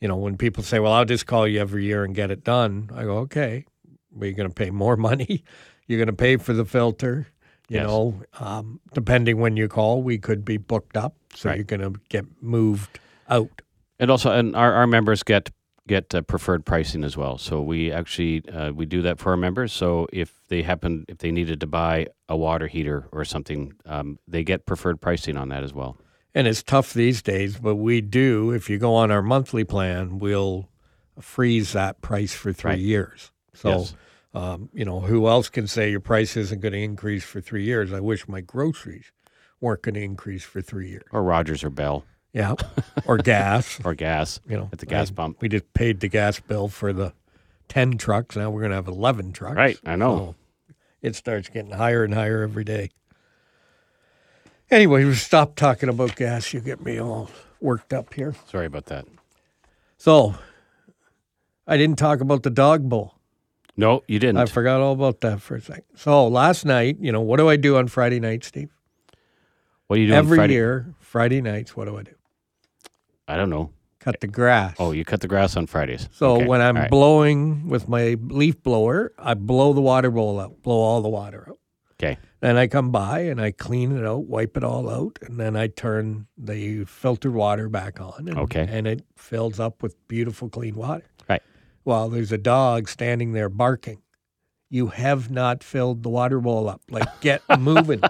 you 0.00 0.08
know, 0.08 0.16
when 0.16 0.36
people 0.36 0.62
say, 0.62 0.78
well, 0.78 0.92
I'll 0.92 1.04
just 1.04 1.26
call 1.26 1.46
you 1.46 1.60
every 1.60 1.84
year 1.84 2.04
and 2.04 2.14
get 2.14 2.30
it 2.30 2.44
done, 2.44 2.90
I 2.94 3.04
go, 3.04 3.18
okay, 3.18 3.64
but 4.12 4.26
you're 4.26 4.34
going 4.34 4.48
to 4.48 4.54
pay 4.54 4.70
more 4.70 4.96
money. 5.08 5.44
You're 5.88 5.98
going 5.98 6.06
to 6.06 6.12
pay 6.12 6.36
for 6.36 6.52
the 6.52 6.64
filter. 6.64 7.26
You 7.68 7.76
Yes. 7.78 7.86
know, 7.86 8.22
um, 8.40 8.80
depending 8.94 9.38
when 9.40 9.56
you 9.56 9.68
call, 9.68 10.02
we 10.02 10.16
could 10.18 10.44
be 10.44 10.56
booked 10.56 10.96
up. 10.96 11.14
So 11.34 11.48
Right. 11.50 11.56
you're 11.56 11.64
going 11.64 11.80
to 11.92 12.00
get 12.08 12.24
moved 12.40 12.98
out. 13.28 13.60
And 13.98 14.10
also, 14.10 14.30
and 14.30 14.54
our, 14.54 14.72
our 14.72 14.86
members 14.86 15.22
get 15.22 15.50
get 15.86 16.14
uh, 16.14 16.20
preferred 16.20 16.66
pricing 16.66 17.02
as 17.02 17.16
well. 17.16 17.38
So 17.38 17.62
we 17.62 17.90
actually 17.90 18.46
uh, 18.50 18.72
we 18.72 18.84
do 18.84 19.00
that 19.02 19.18
for 19.18 19.30
our 19.30 19.36
members. 19.38 19.72
So 19.72 20.06
if 20.12 20.40
they 20.48 20.62
happen 20.62 21.04
if 21.08 21.18
they 21.18 21.30
needed 21.32 21.60
to 21.60 21.66
buy 21.66 22.08
a 22.28 22.36
water 22.36 22.66
heater 22.68 23.08
or 23.10 23.24
something, 23.24 23.72
um, 23.86 24.18
they 24.28 24.44
get 24.44 24.66
preferred 24.66 25.00
pricing 25.00 25.36
on 25.38 25.48
that 25.48 25.62
as 25.64 25.72
well. 25.72 25.96
And 26.34 26.46
it's 26.46 26.62
tough 26.62 26.92
these 26.92 27.22
days, 27.22 27.58
but 27.58 27.76
we 27.76 28.02
do. 28.02 28.50
If 28.50 28.68
you 28.70 28.78
go 28.78 28.94
on 28.94 29.10
our 29.10 29.22
monthly 29.22 29.64
plan, 29.64 30.18
we'll 30.18 30.68
freeze 31.20 31.72
that 31.72 32.00
price 32.02 32.34
for 32.34 32.52
three 32.52 32.72
Right. 32.72 32.78
years. 32.78 33.32
So, 33.54 33.70
Yes. 33.70 33.94
Um, 34.34 34.68
you 34.72 34.84
know, 34.84 35.00
who 35.00 35.26
else 35.28 35.48
can 35.48 35.66
say 35.66 35.90
your 35.90 36.00
price 36.00 36.36
isn't 36.36 36.60
going 36.60 36.72
to 36.72 36.78
increase 36.82 37.24
for 37.24 37.40
three 37.40 37.64
years? 37.64 37.92
I 37.92 38.00
wish 38.00 38.28
my 38.28 38.40
groceries 38.40 39.10
weren't 39.60 39.82
going 39.82 39.94
to 39.94 40.02
increase 40.02 40.44
for 40.44 40.60
three 40.60 40.88
years. 40.90 41.04
Or 41.12 41.22
Rogers 41.22 41.64
or 41.64 41.70
Bell 41.70 42.04
Yeah, 42.32 42.54
or 43.06 43.16
gas. 43.18 43.80
or 43.84 43.94
gas 43.94 44.40
You 44.48 44.56
know, 44.56 44.68
at 44.72 44.78
the 44.78 44.86
gas 44.86 45.10
I- 45.10 45.14
pump. 45.14 45.38
We 45.40 45.48
just 45.48 45.72
paid 45.74 46.00
the 46.00 46.08
gas 46.08 46.38
bill 46.40 46.68
for 46.68 46.92
the 46.92 47.12
ten 47.68 47.96
trucks. 47.98 48.36
Now 48.36 48.50
we're 48.50 48.60
going 48.60 48.70
to 48.70 48.76
have 48.76 48.88
eleven 48.88 49.32
trucks. 49.32 49.56
Right, 49.56 49.78
I 49.84 49.96
know. 49.96 50.34
So 50.68 50.74
it 51.02 51.14
starts 51.16 51.48
getting 51.48 51.72
higher 51.72 52.04
and 52.04 52.12
higher 52.14 52.42
every 52.42 52.64
day. 52.64 52.90
Anyway, 54.70 55.04
we 55.04 55.14
stop 55.14 55.54
talking 55.56 55.88
about 55.88 56.14
gas. 56.16 56.52
You 56.52 56.60
get 56.60 56.84
me 56.84 57.00
all 57.00 57.30
worked 57.60 57.92
up 57.94 58.12
here. 58.14 58.34
Sorry 58.50 58.66
about 58.66 58.86
that. 58.86 59.06
So, 59.96 60.34
I 61.66 61.76
didn't 61.76 61.98
talk 61.98 62.20
about 62.20 62.42
the 62.42 62.50
dog 62.50 62.88
bowl. 62.88 63.14
No, 63.78 64.02
you 64.08 64.18
didn't. 64.18 64.38
I 64.38 64.46
forgot 64.46 64.80
all 64.80 64.92
about 64.92 65.20
that 65.22 65.40
for 65.40 65.54
a 65.56 65.60
second. 65.60 65.84
So 65.94 66.26
last 66.26 66.64
night, 66.66 66.96
you 67.00 67.12
know, 67.12 67.20
what 67.20 67.36
do 67.38 67.48
I 67.48 67.56
do 67.56 67.76
on 67.76 67.86
Friday 67.88 68.18
night, 68.20 68.44
Steve? 68.44 68.70
what 69.86 69.96
are 69.98 70.02
you 70.02 70.08
doing 70.08 70.18
Every 70.18 70.36
Friday? 70.36 70.52
year, 70.54 70.94
Friday 71.00 71.40
nights, 71.40 71.74
what 71.76 71.86
do 71.86 71.96
I 71.96 72.02
do? 72.02 72.12
I 73.26 73.36
don't 73.36 73.48
know. 73.50 73.70
Cut 74.00 74.20
the 74.20 74.26
grass. 74.26 74.74
Oh, 74.78 74.90
you 74.92 75.04
cut 75.04 75.20
the 75.20 75.28
grass 75.28 75.56
on 75.56 75.66
Fridays. 75.66 76.08
So 76.12 76.36
Okay, 76.36 76.46
when 76.46 76.60
I'm 76.60 76.76
right. 76.76 76.90
blowing 76.90 77.68
with 77.68 77.88
my 77.88 78.16
leaf 78.20 78.62
blower, 78.62 79.12
I 79.18 79.34
blow 79.34 79.72
the 79.72 79.80
water 79.80 80.10
bowl 80.10 80.38
out, 80.40 80.60
blow 80.62 80.76
all 80.76 81.00
the 81.02 81.08
water 81.08 81.46
out. 81.48 81.58
okay, 81.94 82.18
Then 82.40 82.56
I 82.56 82.66
come 82.68 82.90
by 82.90 83.20
and 83.20 83.40
I 83.40 83.50
clean 83.52 83.96
it 83.96 84.04
out, 84.04 84.24
wipe 84.26 84.56
it 84.56 84.64
all 84.64 84.88
out, 84.90 85.18
and 85.22 85.38
then 85.38 85.56
I 85.56 85.66
turn 85.68 86.26
the 86.36 86.84
filtered 86.84 87.32
water 87.34 87.68
back 87.68 88.00
on. 88.00 88.28
And, 88.28 88.38
Okay. 88.38 88.66
And 88.68 88.86
it 88.86 89.04
fills 89.16 89.58
up 89.60 89.82
with 89.82 89.96
beautiful, 90.08 90.48
clean 90.48 90.74
water. 90.74 91.04
Well, 91.84 92.08
there's 92.08 92.32
a 92.32 92.38
dog 92.38 92.88
standing 92.88 93.32
there 93.32 93.48
barking. 93.48 94.02
You 94.70 94.88
have 94.88 95.30
not 95.30 95.64
filled 95.64 96.02
the 96.02 96.10
water 96.10 96.40
bowl 96.40 96.68
up. 96.68 96.82
Like, 96.90 97.08
get 97.22 97.40
moving. 97.58 98.02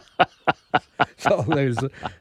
so 1.17 1.45
there's, 1.47 1.79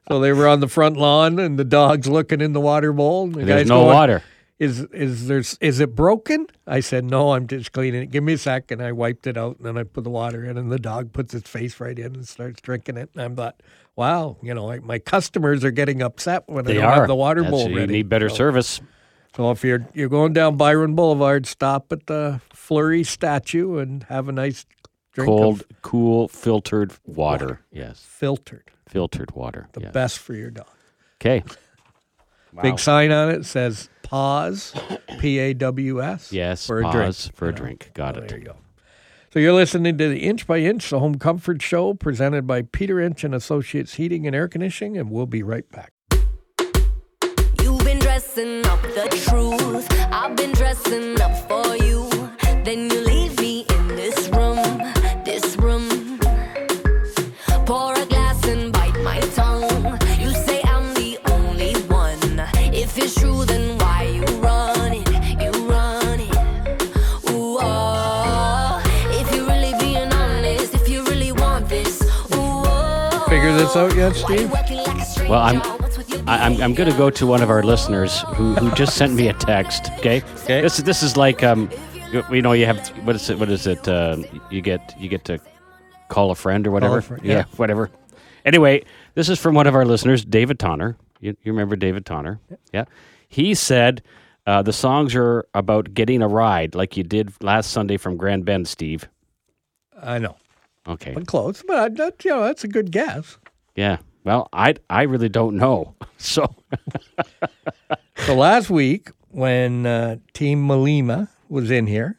so 0.07 0.19
they 0.19 0.31
were 0.33 0.47
on 0.47 0.59
the 0.59 0.67
front 0.67 0.97
lawn, 0.97 1.39
and 1.39 1.57
the 1.57 1.63
dog's 1.65 2.07
looking 2.07 2.41
in 2.41 2.53
the 2.53 2.61
water 2.61 2.93
bowl. 2.93 3.23
And 3.25 3.33
the 3.33 3.43
there's 3.45 3.61
guy's 3.61 3.67
no 3.69 3.81
going, 3.85 3.95
water. 3.95 4.23
is 4.59 4.81
is 4.93 5.27
there's 5.27 5.57
is 5.59 5.79
it 5.79 5.95
broken? 5.95 6.45
I 6.67 6.81
said 6.81 7.03
no. 7.05 7.31
I'm 7.33 7.47
just 7.47 7.71
cleaning 7.71 8.03
it. 8.03 8.11
Give 8.11 8.23
me 8.23 8.33
a 8.33 8.37
sec, 8.37 8.69
and 8.69 8.81
I 8.81 8.91
wiped 8.91 9.25
it 9.25 9.37
out, 9.37 9.57
and 9.57 9.65
then 9.65 9.77
I 9.77 9.83
put 9.83 10.03
the 10.03 10.11
water 10.11 10.45
in, 10.45 10.57
and 10.57 10.71
the 10.71 10.77
dog 10.79 11.13
puts 11.13 11.33
its 11.33 11.49
face 11.49 11.79
right 11.79 11.97
in 11.97 12.13
and 12.15 12.27
starts 12.27 12.61
drinking 12.61 12.97
it. 12.97 13.09
And 13.15 13.23
I'm 13.23 13.35
thought, 13.35 13.61
wow, 13.95 14.37
you 14.43 14.53
know, 14.53 14.65
like 14.65 14.83
my 14.83 14.99
customers 14.99 15.63
are 15.65 15.71
getting 15.71 16.03
upset 16.03 16.43
when 16.45 16.65
I 16.65 16.67
They 16.67 16.73
don't 16.75 16.83
are 16.85 16.93
have 16.95 17.07
the 17.07 17.15
water 17.15 17.41
That's- 17.41 17.59
bowl 17.59 17.71
You 17.71 17.77
ready. 17.77 17.93
need 17.93 18.09
better 18.09 18.29
so, 18.29 18.35
service. 18.35 18.81
So 19.37 19.51
if 19.51 19.63
you're 19.63 19.87
you're 19.93 20.09
going 20.09 20.33
down 20.33 20.57
Byron 20.57 20.95
Boulevard, 20.95 21.45
stop 21.45 21.91
at 21.91 22.07
the 22.07 22.41
Flurry 22.51 23.03
statue 23.03 23.77
and 23.77 24.01
have 24.05 24.27
a 24.27 24.31
nice 24.31 24.65
drink 25.13 25.27
Cold, 25.29 25.61
of 25.61 25.81
cool, 25.83 26.27
filtered 26.27 26.91
water. 27.05 27.45
Water. 27.45 27.61
Yes, 27.71 27.99
filtered, 27.99 28.71
filtered 28.89 29.31
water. 29.35 29.69
the 29.73 29.81
yes. 29.81 29.93
best 29.93 30.17
for 30.19 30.33
your 30.33 30.49
dog. 30.49 30.65
Okay. 31.21 31.43
Big 32.63 32.79
sign 32.79 33.11
on 33.11 33.29
it 33.29 33.45
says 33.45 33.89
pause, 34.01 34.73
P 35.19 35.37
A 35.37 35.53
W 35.53 36.01
S. 36.01 36.33
Yes, 36.33 36.65
for 36.65 36.79
a 36.79 36.91
drink. 36.91 37.15
for 37.35 37.45
a 37.45 37.47
you 37.49 37.51
know. 37.51 37.57
drink. 37.57 37.91
Got 37.93 38.17
Oh, 38.17 38.21
it. 38.21 38.29
There 38.29 38.39
you 38.39 38.45
go. 38.45 38.55
So 39.31 39.37
you're 39.39 39.53
listening 39.53 39.99
to 39.99 40.09
the 40.09 40.21
Inch 40.21 40.47
by 40.47 40.59
Inch, 40.59 40.89
the 40.89 40.99
Home 40.99 41.19
Comfort 41.19 41.61
Show, 41.61 41.93
presented 41.93 42.47
by 42.47 42.63
Peter 42.63 42.99
Inch 42.99 43.23
and 43.23 43.35
Associates 43.35 43.95
Heating 43.95 44.25
and 44.25 44.35
Air 44.35 44.47
Conditioning, 44.47 44.97
and 44.97 45.11
we'll 45.11 45.27
be 45.27 45.43
right 45.43 45.69
back. 45.69 45.93
You've 47.87 47.99
been 47.99 48.05
dressing 48.05 48.65
up 48.65 48.81
the 48.81 49.07
truth. 49.29 49.87
I've 50.11 50.35
been 50.35 50.51
dressing 50.51 51.21
up 51.21 51.31
for 51.47 51.77
you. 51.77 52.09
Then 52.65 52.89
you 52.89 52.99
leave 52.99 53.39
me 53.39 53.65
in 53.69 53.87
this 53.87 54.27
room, 54.27 54.59
this 55.23 55.55
room. 55.55 56.19
Pour 57.65 57.93
a 57.93 58.05
glass 58.07 58.45
and 58.45 58.73
bite 58.73 58.99
my 59.03 59.21
tongue. 59.39 59.97
You 60.19 60.31
say 60.31 60.61
I'm 60.65 60.93
the 60.95 61.17
only 61.31 61.75
one. 61.87 62.19
If 62.73 62.97
it's 62.97 63.15
true, 63.15 63.45
then 63.45 63.77
why 63.77 64.03
you 64.03 64.25
run 64.41 64.91
it? 64.91 65.07
You 65.41 65.51
run 65.69 66.19
it. 66.19 67.31
Ooh, 67.31 67.57
oh. 67.61 68.83
If 69.11 69.33
you're 69.33 69.47
really 69.47 69.73
being 69.79 70.11
honest, 70.11 70.73
if 70.73 70.89
you 70.89 71.05
really 71.05 71.31
want 71.31 71.69
this, 71.69 72.01
ooh, 72.33 72.67
oh. 72.67 73.25
Figure 73.29 73.53
this 73.53 73.77
out 73.77 73.95
yet, 73.95 74.13
Steve? 74.13 74.51
working 74.51 74.77
like 74.79 75.01
a 75.01 75.05
stranger? 75.05 75.31
Well, 75.31 75.39
I'm- 75.39 75.55
What's 75.59 75.67
with 75.67 75.67
your 75.69 75.76
I, 76.27 76.45
I'm, 76.45 76.61
I'm 76.61 76.73
going 76.73 76.91
to 76.91 76.97
go 76.97 77.09
to 77.09 77.25
one 77.25 77.41
of 77.41 77.49
our 77.49 77.63
listeners 77.63 78.21
who, 78.35 78.53
who 78.55 78.69
just 78.75 78.97
sent 78.97 79.13
me 79.13 79.29
a 79.29 79.33
text. 79.33 79.89
Okay. 79.99 80.21
Okay. 80.43 80.61
This 80.61 80.77
is 80.77 80.83
this 80.83 81.01
is 81.01 81.15
like 81.15 81.41
um, 81.41 81.69
you, 82.11 82.41
know, 82.41 82.51
you 82.51 82.65
have 82.65 82.85
what 83.05 83.15
is 83.15 83.29
it? 83.29 83.39
What 83.39 83.49
is 83.49 83.65
it? 83.65 83.87
Uh, 83.87 84.17
you 84.51 84.61
get 84.61 84.93
you 84.99 85.07
get 85.07 85.23
to 85.25 85.39
call 86.09 86.31
a 86.31 86.35
friend 86.35 86.67
or 86.67 86.71
whatever. 86.71 87.01
friend, 87.01 87.23
yeah. 87.23 87.45
whatever. 87.55 87.89
Anyway, 88.45 88.83
this 89.15 89.29
is 89.29 89.39
from 89.39 89.55
one 89.55 89.67
of 89.67 89.75
our 89.75 89.85
listeners, 89.85 90.25
David 90.25 90.59
Tonner. 90.59 90.97
You, 91.21 91.35
you 91.43 91.51
remember 91.51 91.75
David 91.75 92.05
Tonner? 92.05 92.39
Yeah. 92.73 92.85
He 93.29 93.53
said 93.53 94.03
uh, 94.45 94.61
the 94.61 94.73
songs 94.73 95.15
are 95.15 95.47
about 95.53 95.93
getting 95.93 96.21
a 96.21 96.27
ride, 96.27 96.75
like 96.75 96.95
you 96.97 97.03
did 97.03 97.31
last 97.41 97.71
Sunday 97.71 97.97
from 97.97 98.17
Grand 98.17 98.45
Bend, 98.45 98.67
Steve. 98.67 99.07
I 100.01 100.19
know, 100.19 100.35
Okay. 100.87 101.13
but 101.13 101.25
close. 101.27 101.63
But 101.65 101.77
I, 101.77 101.89
that, 101.89 102.23
you 102.23 102.31
know, 102.31 102.43
that's 102.43 102.63
a 102.63 102.67
good 102.67 102.91
guess. 102.91 103.37
Yeah. 103.75 103.97
Well, 104.23 104.49
I 104.51 104.75
I 104.89 105.03
really 105.03 105.29
don't 105.29 105.55
know. 105.57 105.95
So 106.19 106.55
So 108.25 108.33
last 108.35 108.69
week 108.71 109.11
when 109.29 109.85
uh, 109.85 110.17
Team 110.33 110.67
Malima 110.67 111.27
was 111.47 111.69
in 111.69 111.85
here, 111.85 112.17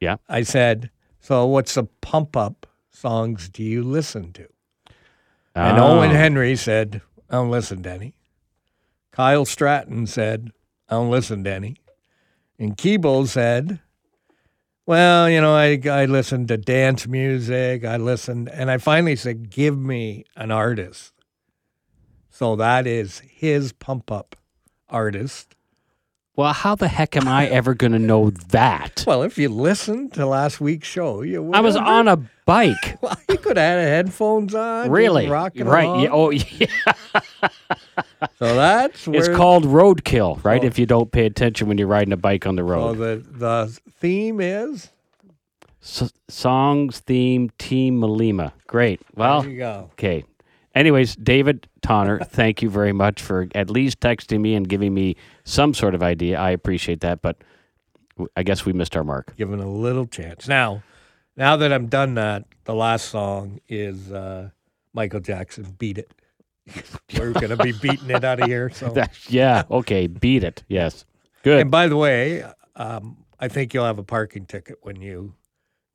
yeah. 0.00 0.16
I 0.28 0.42
said, 0.42 0.90
"So 1.20 1.44
what's 1.46 1.74
the 1.74 1.84
pump 2.00 2.36
up 2.36 2.66
songs 2.90 3.50
do 3.50 3.62
you 3.62 3.82
listen 3.82 4.32
to?" 4.32 4.48
And 5.54 5.78
Oh. 5.78 5.98
Owen 5.98 6.10
Henry 6.10 6.56
said, 6.56 7.02
"I 7.28 7.34
don't 7.36 7.50
listen 7.50 7.82
to 7.82 7.90
any." 7.90 8.14
Kyle 9.10 9.44
Stratton 9.44 10.06
said, 10.06 10.50
"I 10.88 10.94
don't 10.94 11.10
listen 11.10 11.44
to 11.44 11.50
any," 11.52 11.76
and 12.58 12.76
Keeble 12.76 13.26
said, 13.28 13.80
"Well, 14.86 15.28
you 15.30 15.40
know, 15.40 15.54
I 15.54 15.80
I 15.84 16.04
listen 16.06 16.46
to 16.48 16.56
dance 16.56 17.06
music. 17.06 17.84
I 17.84 17.96
listened, 17.96 18.48
and 18.48 18.70
I 18.70 18.78
finally 18.78 19.16
said, 19.16 19.50
give 19.50 19.78
me 19.78 20.24
an 20.36 20.50
artist." 20.50 21.12
So 22.30 22.56
that 22.56 22.86
is 22.86 23.20
his 23.20 23.72
pump 23.72 24.10
up 24.10 24.36
artist. 24.88 25.54
Well, 26.34 26.54
how 26.54 26.74
the 26.74 26.88
heck 26.88 27.14
am 27.14 27.28
I 27.28 27.46
ever 27.46 27.74
going 27.74 27.92
to 27.92 27.98
know 27.98 28.30
that? 28.30 29.04
Well, 29.06 29.22
if 29.22 29.36
you 29.36 29.50
listened 29.50 30.14
to 30.14 30.24
last 30.24 30.62
week's 30.62 30.88
show, 30.88 31.20
you 31.20 31.52
I 31.52 31.60
was 31.60 31.76
on 31.76 32.08
a 32.08 32.16
bike. 32.46 32.98
Well, 33.02 33.16
you 33.28 33.36
could 33.36 33.58
have 33.58 33.78
had 33.78 33.88
headphones 33.88 34.54
on. 34.54 34.90
Really? 34.90 35.28
rocking 35.28 35.66
right. 35.66 36.02
Yeah, 36.02 36.08
oh, 36.10 36.30
yeah. 36.30 36.66
So 38.42 38.56
that's 38.56 39.06
where 39.06 39.18
It's 39.20 39.28
called 39.28 39.64
roadkill, 39.64 40.42
right? 40.44 40.64
Oh. 40.64 40.66
If 40.66 40.76
you 40.76 40.84
don't 40.84 41.12
pay 41.12 41.26
attention 41.26 41.68
when 41.68 41.78
you're 41.78 41.86
riding 41.86 42.12
a 42.12 42.16
bike 42.16 42.44
on 42.44 42.56
the 42.56 42.62
So 42.62 42.66
road. 42.66 42.98
the 42.98 43.24
the 43.30 43.80
theme 44.00 44.40
is. 44.40 44.90
S- 45.80 46.12
songs, 46.28 46.98
theme, 46.98 47.50
Team 47.58 48.00
Malima. 48.00 48.52
Great. 48.66 49.00
Well, 49.14 49.42
there 49.42 49.50
you 49.50 49.58
go. 49.58 49.90
okay. 49.92 50.24
Anyways, 50.74 51.14
David 51.16 51.68
Tonner, 51.82 52.18
thank 52.24 52.62
you 52.62 52.68
very 52.70 52.92
much 52.92 53.22
for 53.22 53.46
at 53.54 53.70
least 53.70 54.00
texting 54.00 54.40
me 54.40 54.54
and 54.54 54.68
giving 54.68 54.92
me 54.92 55.14
some 55.44 55.72
sort 55.72 55.94
of 55.94 56.02
idea. 56.02 56.36
I 56.38 56.50
appreciate 56.50 57.00
that, 57.02 57.22
but 57.22 57.36
I 58.36 58.42
guess 58.42 58.64
we 58.66 58.72
missed 58.72 58.96
our 58.96 59.04
mark. 59.04 59.36
Given 59.36 59.60
a 59.60 59.70
little 59.70 60.06
chance. 60.06 60.48
Now, 60.48 60.82
now 61.36 61.56
that 61.56 61.72
I'm 61.72 61.86
done 61.86 62.14
that, 62.14 62.44
the 62.64 62.74
last 62.74 63.06
song 63.08 63.60
is 63.68 64.10
uh, 64.10 64.50
Michael 64.94 65.20
Jackson. 65.20 65.76
Beat 65.78 65.98
it. 65.98 66.10
We're 67.18 67.32
gonna 67.32 67.56
be 67.56 67.72
beating 67.72 68.10
it 68.10 68.24
out 68.24 68.40
of 68.40 68.48
here. 68.48 68.70
So. 68.70 68.94
yeah. 69.28 69.64
Okay. 69.70 70.06
Beat 70.06 70.44
it. 70.44 70.62
Yes. 70.68 71.04
Good. 71.42 71.60
And 71.60 71.70
by 71.70 71.88
the 71.88 71.96
way, 71.96 72.44
um, 72.76 73.16
I 73.40 73.48
think 73.48 73.74
you'll 73.74 73.84
have 73.86 73.98
a 73.98 74.04
parking 74.04 74.46
ticket 74.46 74.76
when 74.82 75.00
you 75.00 75.34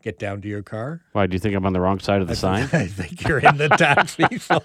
get 0.04 0.20
down 0.20 0.42
to 0.42 0.48
your 0.48 0.62
car. 0.62 1.02
Why 1.14 1.26
do 1.26 1.34
you 1.34 1.40
think 1.40 1.56
I'm 1.56 1.66
on 1.66 1.74
the 1.74 1.80
wrong 1.82 2.00
side 2.00 2.22
of 2.22 2.28
the 2.28 2.36
sign? 2.36 2.64
I 2.74 2.86
think 2.88 3.28
you're 3.28 3.40
in 3.40 3.58
the 3.58 3.70
taxi. 3.70 4.26
So, 4.38 4.60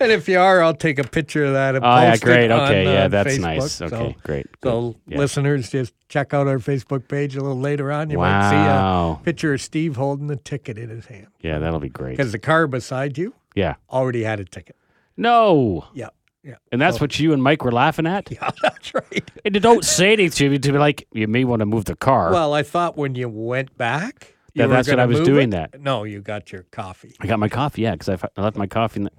and 0.00 0.10
if 0.10 0.28
you 0.28 0.38
are, 0.38 0.62
I'll 0.62 0.74
take 0.74 0.98
a 0.98 1.04
picture 1.04 1.44
of 1.44 1.52
that 1.52 1.76
and 1.76 1.84
Oh 1.84 1.88
yeah, 2.00 2.16
great. 2.16 2.44
it 2.46 2.50
on, 2.50 2.60
Okay, 2.68 2.84
yeah, 2.84 3.04
uh, 3.04 3.08
that's 3.08 3.36
Facebook. 3.36 3.40
nice. 3.40 3.72
So- 3.72 3.86
Okay, 3.86 4.16
great. 4.24 4.46
So, 4.62 4.96
Yeah. 5.06 5.18
listeners, 5.18 5.70
just 5.70 5.94
check 6.08 6.34
out 6.34 6.46
our 6.48 6.58
Facebook 6.58 7.06
page 7.08 7.36
a 7.36 7.40
little 7.42 7.60
later 7.60 7.92
on. 7.92 8.10
You 8.10 8.18
might 8.18 8.50
see 8.50 8.56
a 8.56 9.22
picture 9.22 9.52
of 9.54 9.60
Steve 9.60 9.96
holding 9.96 10.26
the 10.26 10.36
ticket 10.36 10.78
in 10.78 10.88
his 10.90 11.06
hand 11.06 11.28
Yeah, 11.40 11.58
that'll 11.58 11.78
be 11.80 11.88
great. 11.88 12.16
because 12.16 12.32
the 12.32 12.38
car 12.38 12.66
beside 12.66 13.16
you 13.16 13.34
Yeah. 13.54 13.74
already 13.90 14.24
had 14.24 14.40
a 14.40 14.44
ticket. 14.44 14.76
No. 15.16 15.84
Yeah, 15.94 16.08
yeah, 16.42 16.56
And 16.72 16.80
that's 16.80 17.00
what 17.00 17.18
you 17.20 17.32
and 17.32 17.42
Mike 17.42 17.64
were 17.64 17.72
laughing 17.72 18.06
at? 18.06 18.30
yeah. 18.32 18.50
That's 18.62 18.94
right. 18.94 19.30
And 19.44 19.54
you 19.54 19.60
don't 19.60 19.84
say 19.84 20.12
anything 20.12 20.30
to 20.48 20.50
me 20.50 20.58
to 20.58 20.72
be 20.72 20.78
like, 20.78 21.06
you 21.12 21.28
may 21.28 21.44
want 21.44 21.60
to 21.60 21.66
move 21.66 21.84
the 21.84 21.96
car. 21.96 22.32
Well, 22.32 22.54
I 22.54 22.62
thought 22.62 22.96
when 22.96 23.14
you 23.14 23.28
went 23.28 23.76
back, 23.76 24.34
you 24.54 24.60
Yeah, 24.60 24.66
were 24.66 24.72
that's 24.74 24.88
what 24.88 24.92
gonna 24.94 25.02
I 25.02 25.06
was 25.06 25.18
move 25.18 25.26
doing 25.26 25.48
it. 25.52 25.72
that. 25.72 25.80
No, 25.80 26.04
you 26.04 26.20
got 26.20 26.50
your 26.52 26.62
coffee. 26.70 27.14
I 27.20 27.26
got 27.26 27.38
my 27.38 27.48
coffee, 27.48 27.82
yeah, 27.82 27.92
because 27.92 28.08
I, 28.08 28.14
f- 28.14 28.24
I 28.36 28.42
left 28.42 28.56
my 28.56 28.66
coffee 28.66 29.00
in 29.00 29.04
the. 29.04 29.10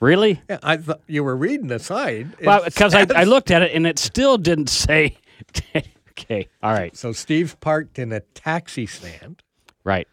Really? 0.00 0.40
Yeah, 0.50 0.58
I 0.62 0.76
thought 0.78 1.00
you 1.06 1.22
were 1.22 1.36
reading 1.36 1.68
the 1.68 1.78
sign. 1.78 2.34
It 2.38 2.46
Well, 2.46 2.64
because 2.64 2.92
I, 2.94 3.02
says- 3.06 3.12
I 3.16 3.22
looked 3.24 3.50
at 3.50 3.62
it 3.62 3.72
and 3.72 3.86
it 3.86 3.98
still 3.98 4.36
didn't 4.38 4.68
say. 4.68 5.16
okay, 6.10 6.48
all 6.62 6.72
right, 6.72 6.96
So 6.96 7.12
Steve 7.12 7.56
parked 7.60 7.98
in 7.98 8.12
a 8.12 8.20
taxi 8.20 8.86
stand, 8.86 9.42
right. 9.84 10.06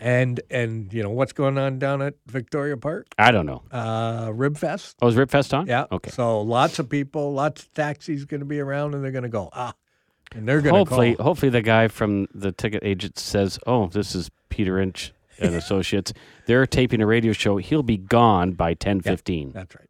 And 0.00 0.40
and 0.50 0.92
you 0.92 1.02
know 1.02 1.10
what's 1.10 1.32
going 1.32 1.58
on 1.58 1.78
down 1.78 2.02
at 2.02 2.14
Victoria 2.26 2.76
Park? 2.76 3.06
I 3.18 3.30
don't 3.30 3.46
know. 3.46 3.62
Uh, 3.70 4.30
Rib 4.34 4.56
Fest. 4.56 4.96
Oh, 5.02 5.08
is 5.08 5.16
Rib 5.16 5.30
Fest 5.30 5.52
on? 5.54 5.66
Yeah. 5.66 5.86
Okay. 5.90 6.10
So 6.10 6.40
lots 6.40 6.78
of 6.78 6.88
people, 6.88 7.32
lots 7.32 7.62
of 7.62 7.72
taxis 7.74 8.24
going 8.24 8.40
to 8.40 8.46
be 8.46 8.60
around, 8.60 8.94
and 8.94 9.02
they're 9.04 9.12
going 9.12 9.22
to 9.24 9.28
go 9.28 9.48
ah, 9.52 9.74
and 10.32 10.48
they're 10.48 10.60
going 10.60 10.74
to 10.74 10.78
Hopefully, 10.78 11.14
call. 11.14 11.24
hopefully 11.24 11.50
the 11.50 11.62
guy 11.62 11.88
from 11.88 12.26
the 12.34 12.52
ticket 12.52 12.82
agent 12.84 13.18
says, 13.18 13.58
"Oh, 13.66 13.86
this 13.88 14.14
is 14.14 14.30
Peter 14.48 14.78
Inch 14.78 15.12
and 15.38 15.54
Associates. 15.62 16.12
They're 16.46 16.66
taping 16.66 17.00
a 17.00 17.06
radio 17.06 17.32
show. 17.32 17.56
He'll 17.56 17.82
be 17.82 17.96
gone 17.98 18.52
by 18.52 18.74
ten 18.74 19.00
fifteen. 19.00 19.52
That's 19.52 19.74
right. 19.74 19.88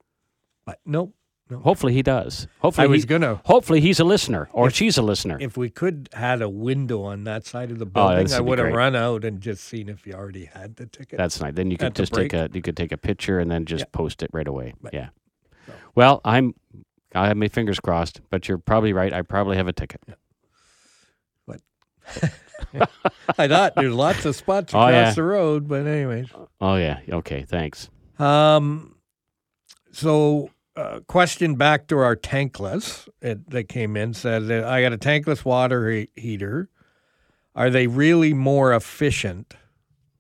But 0.65 0.81
nope. 0.85 1.15
No. 1.49 1.59
Hopefully 1.61 1.93
he 1.93 2.03
does. 2.03 2.49
Hopefully 2.59 2.87
I 2.87 2.91
was 2.91 3.03
he- 3.03 3.07
gonna. 3.07 3.41
Hopefully 3.45 3.81
he's 3.81 4.01
a 4.01 4.05
listener 4.05 4.49
or 4.53 4.69
she's 4.69 4.99
a 4.99 5.03
listener. 5.03 5.39
If 5.41 5.57
we 5.57 5.71
could 5.71 6.09
had 6.13 6.43
a 6.43 6.49
window 6.49 7.03
on 7.05 7.23
that 7.25 7.47
side 7.47 7.71
of 7.71 7.79
the 7.79 7.85
Oh, 7.87 7.89
building, 8.09 8.25
this 8.25 8.33
I 8.35 8.41
would 8.41 8.59
have 8.59 8.73
run 8.73 8.97
out 8.97 9.25
and 9.25 9.41
just 9.41 9.63
seen 9.63 9.89
if 9.89 10.07
you 10.09 10.15
already 10.15 10.47
had 10.47 10.75
the 10.75 10.87
ticket. 10.87 11.19
That's 11.19 11.41
nice. 11.41 11.55
Then 11.55 11.71
you 11.71 11.77
could 11.77 11.95
just 11.95 12.13
take 12.13 12.33
a 12.33 12.51
you 12.53 12.63
could 12.63 12.77
take 12.77 12.91
a 12.91 12.97
picture 12.97 13.39
and 13.39 13.49
then 13.49 13.65
just 13.65 13.83
Yeah. 13.83 13.89
post 13.93 14.25
it 14.25 14.31
right 14.33 14.49
away. 14.49 14.75
Right. 14.83 14.93
Yeah. 14.95 15.09
Well, 15.95 16.21
I'm 16.25 16.55
I 17.15 17.29
have 17.29 17.37
my 17.37 17.47
fingers 17.49 17.79
crossed, 17.79 18.21
but 18.31 18.49
you're 18.49 18.59
probably 18.59 18.93
right. 18.93 19.13
I 19.13 19.23
probably 19.23 19.57
have 19.57 19.69
a 19.69 19.73
ticket. 19.73 20.01
I 23.39 23.49
thought 23.49 23.75
there's 23.75 23.93
lots 23.95 24.25
of 24.25 24.37
spots 24.37 24.73
Oh, 24.75 24.79
across 24.79 24.93
yeah. 24.93 25.13
the 25.13 25.23
road, 25.23 25.69
but 25.69 25.87
anyways. 25.87 26.29
Oh 26.61 26.77
yeah. 26.77 27.01
Okay. 27.09 27.43
Thanks. 27.43 27.89
Um, 28.19 28.97
so 29.93 30.51
question 31.07 31.55
back 31.55 31.87
to 31.89 31.99
our 31.99 32.17
tankless 32.17 33.09
it, 33.23 33.49
that 33.51 33.69
came 33.69 33.97
in 33.97 34.15
said 34.15 34.51
I 34.51 34.83
got 34.83 34.93
a 34.93 34.99
tankless 34.99 35.45
water 35.45 35.91
he- 35.91 36.09
heater. 36.17 36.69
Are 37.55 37.71
they 37.71 37.87
really 37.87 38.35
more 38.35 38.75
efficient 38.75 39.55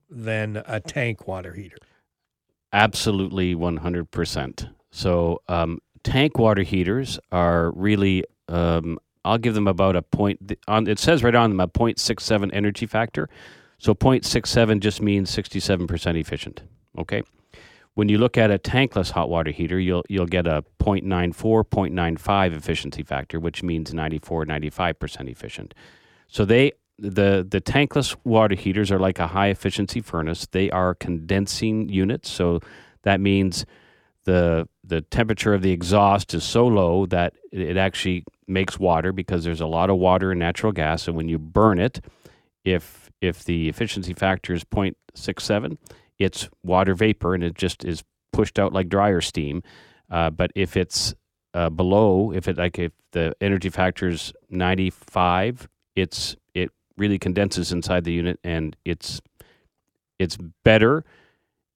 than 0.08 0.62
a 0.66 0.80
tank 0.80 1.28
water 1.28 1.52
heater? 1.52 1.76
Absolutely, 2.72 3.54
one 3.54 3.78
hundred 3.78 4.10
percent. 4.10 4.68
So 4.90 5.42
um, 5.48 5.78
tank 6.02 6.38
water 6.38 6.62
heaters 6.62 7.18
are 7.30 7.70
really. 7.72 8.24
Um, 8.48 8.98
I'll 9.24 9.38
give 9.38 9.54
them 9.54 9.66
about 9.66 9.96
a 9.96 10.02
point. 10.02 10.52
On 10.68 10.86
it 10.86 10.98
says 10.98 11.22
right 11.22 11.34
on 11.34 11.50
them 11.50 11.60
a 11.60 11.66
0.67 11.66 12.48
energy 12.52 12.86
factor. 12.86 13.28
So 13.78 13.92
0.67 13.92 14.80
just 14.80 15.02
means 15.02 15.30
sixty-seven 15.30 15.86
percent 15.86 16.16
efficient. 16.16 16.62
Okay. 16.96 17.22
When 17.96 18.10
you 18.10 18.18
look 18.18 18.36
at 18.36 18.50
a 18.50 18.58
tankless 18.58 19.10
hot 19.10 19.30
water 19.30 19.50
heater, 19.50 19.80
you'll 19.80 20.04
you'll 20.06 20.26
get 20.26 20.46
a 20.46 20.62
0.94, 20.80 21.32
0.95 21.32 22.54
efficiency 22.54 23.02
factor, 23.02 23.40
which 23.40 23.62
means 23.62 23.94
94, 23.94 24.44
95 24.44 24.98
percent 24.98 25.28
efficient. 25.30 25.72
So 26.28 26.44
they 26.44 26.72
the 26.98 27.46
the 27.48 27.58
tankless 27.62 28.14
water 28.22 28.54
heaters 28.54 28.92
are 28.92 28.98
like 28.98 29.18
a 29.18 29.28
high 29.28 29.46
efficiency 29.48 30.02
furnace. 30.02 30.46
They 30.46 30.70
are 30.70 30.94
condensing 30.94 31.88
units, 31.88 32.30
so 32.30 32.60
that 33.04 33.18
means 33.18 33.64
the 34.24 34.68
the 34.84 35.00
temperature 35.00 35.54
of 35.54 35.62
the 35.62 35.72
exhaust 35.72 36.34
is 36.34 36.44
so 36.44 36.66
low 36.66 37.06
that 37.06 37.32
it 37.50 37.62
it 37.62 37.76
actually 37.78 38.24
makes 38.46 38.78
water 38.78 39.10
because 39.10 39.42
there's 39.42 39.62
a 39.62 39.66
lot 39.66 39.88
of 39.88 39.96
water 39.96 40.32
in 40.32 40.38
natural 40.38 40.70
gas, 40.70 41.08
and 41.08 41.16
when 41.16 41.30
you 41.30 41.38
burn 41.38 41.78
it, 41.78 42.04
if 42.62 43.10
if 43.22 43.44
the 43.44 43.70
efficiency 43.70 44.12
factor 44.12 44.52
is 44.52 44.64
0.67, 44.64 45.78
it's 46.18 46.48
water 46.62 46.94
vapor 46.94 47.34
and 47.34 47.44
it 47.44 47.54
just 47.54 47.84
is 47.84 48.04
pushed 48.32 48.58
out 48.58 48.72
like 48.72 48.88
dryer 48.88 49.20
steam. 49.20 49.62
Uh, 50.10 50.30
but 50.30 50.50
if 50.54 50.76
it's 50.76 51.14
uh, 51.54 51.70
below, 51.70 52.32
if 52.32 52.48
it 52.48 52.58
like 52.58 52.78
if 52.78 52.92
the 53.12 53.34
energy 53.40 53.70
factor 53.70 54.08
is 54.08 54.32
95, 54.50 55.68
it's 55.94 56.36
it 56.54 56.70
really 56.96 57.18
condenses 57.18 57.72
inside 57.72 58.04
the 58.04 58.12
unit, 58.12 58.38
and 58.44 58.76
it's 58.84 59.20
it's 60.18 60.36
better. 60.64 61.04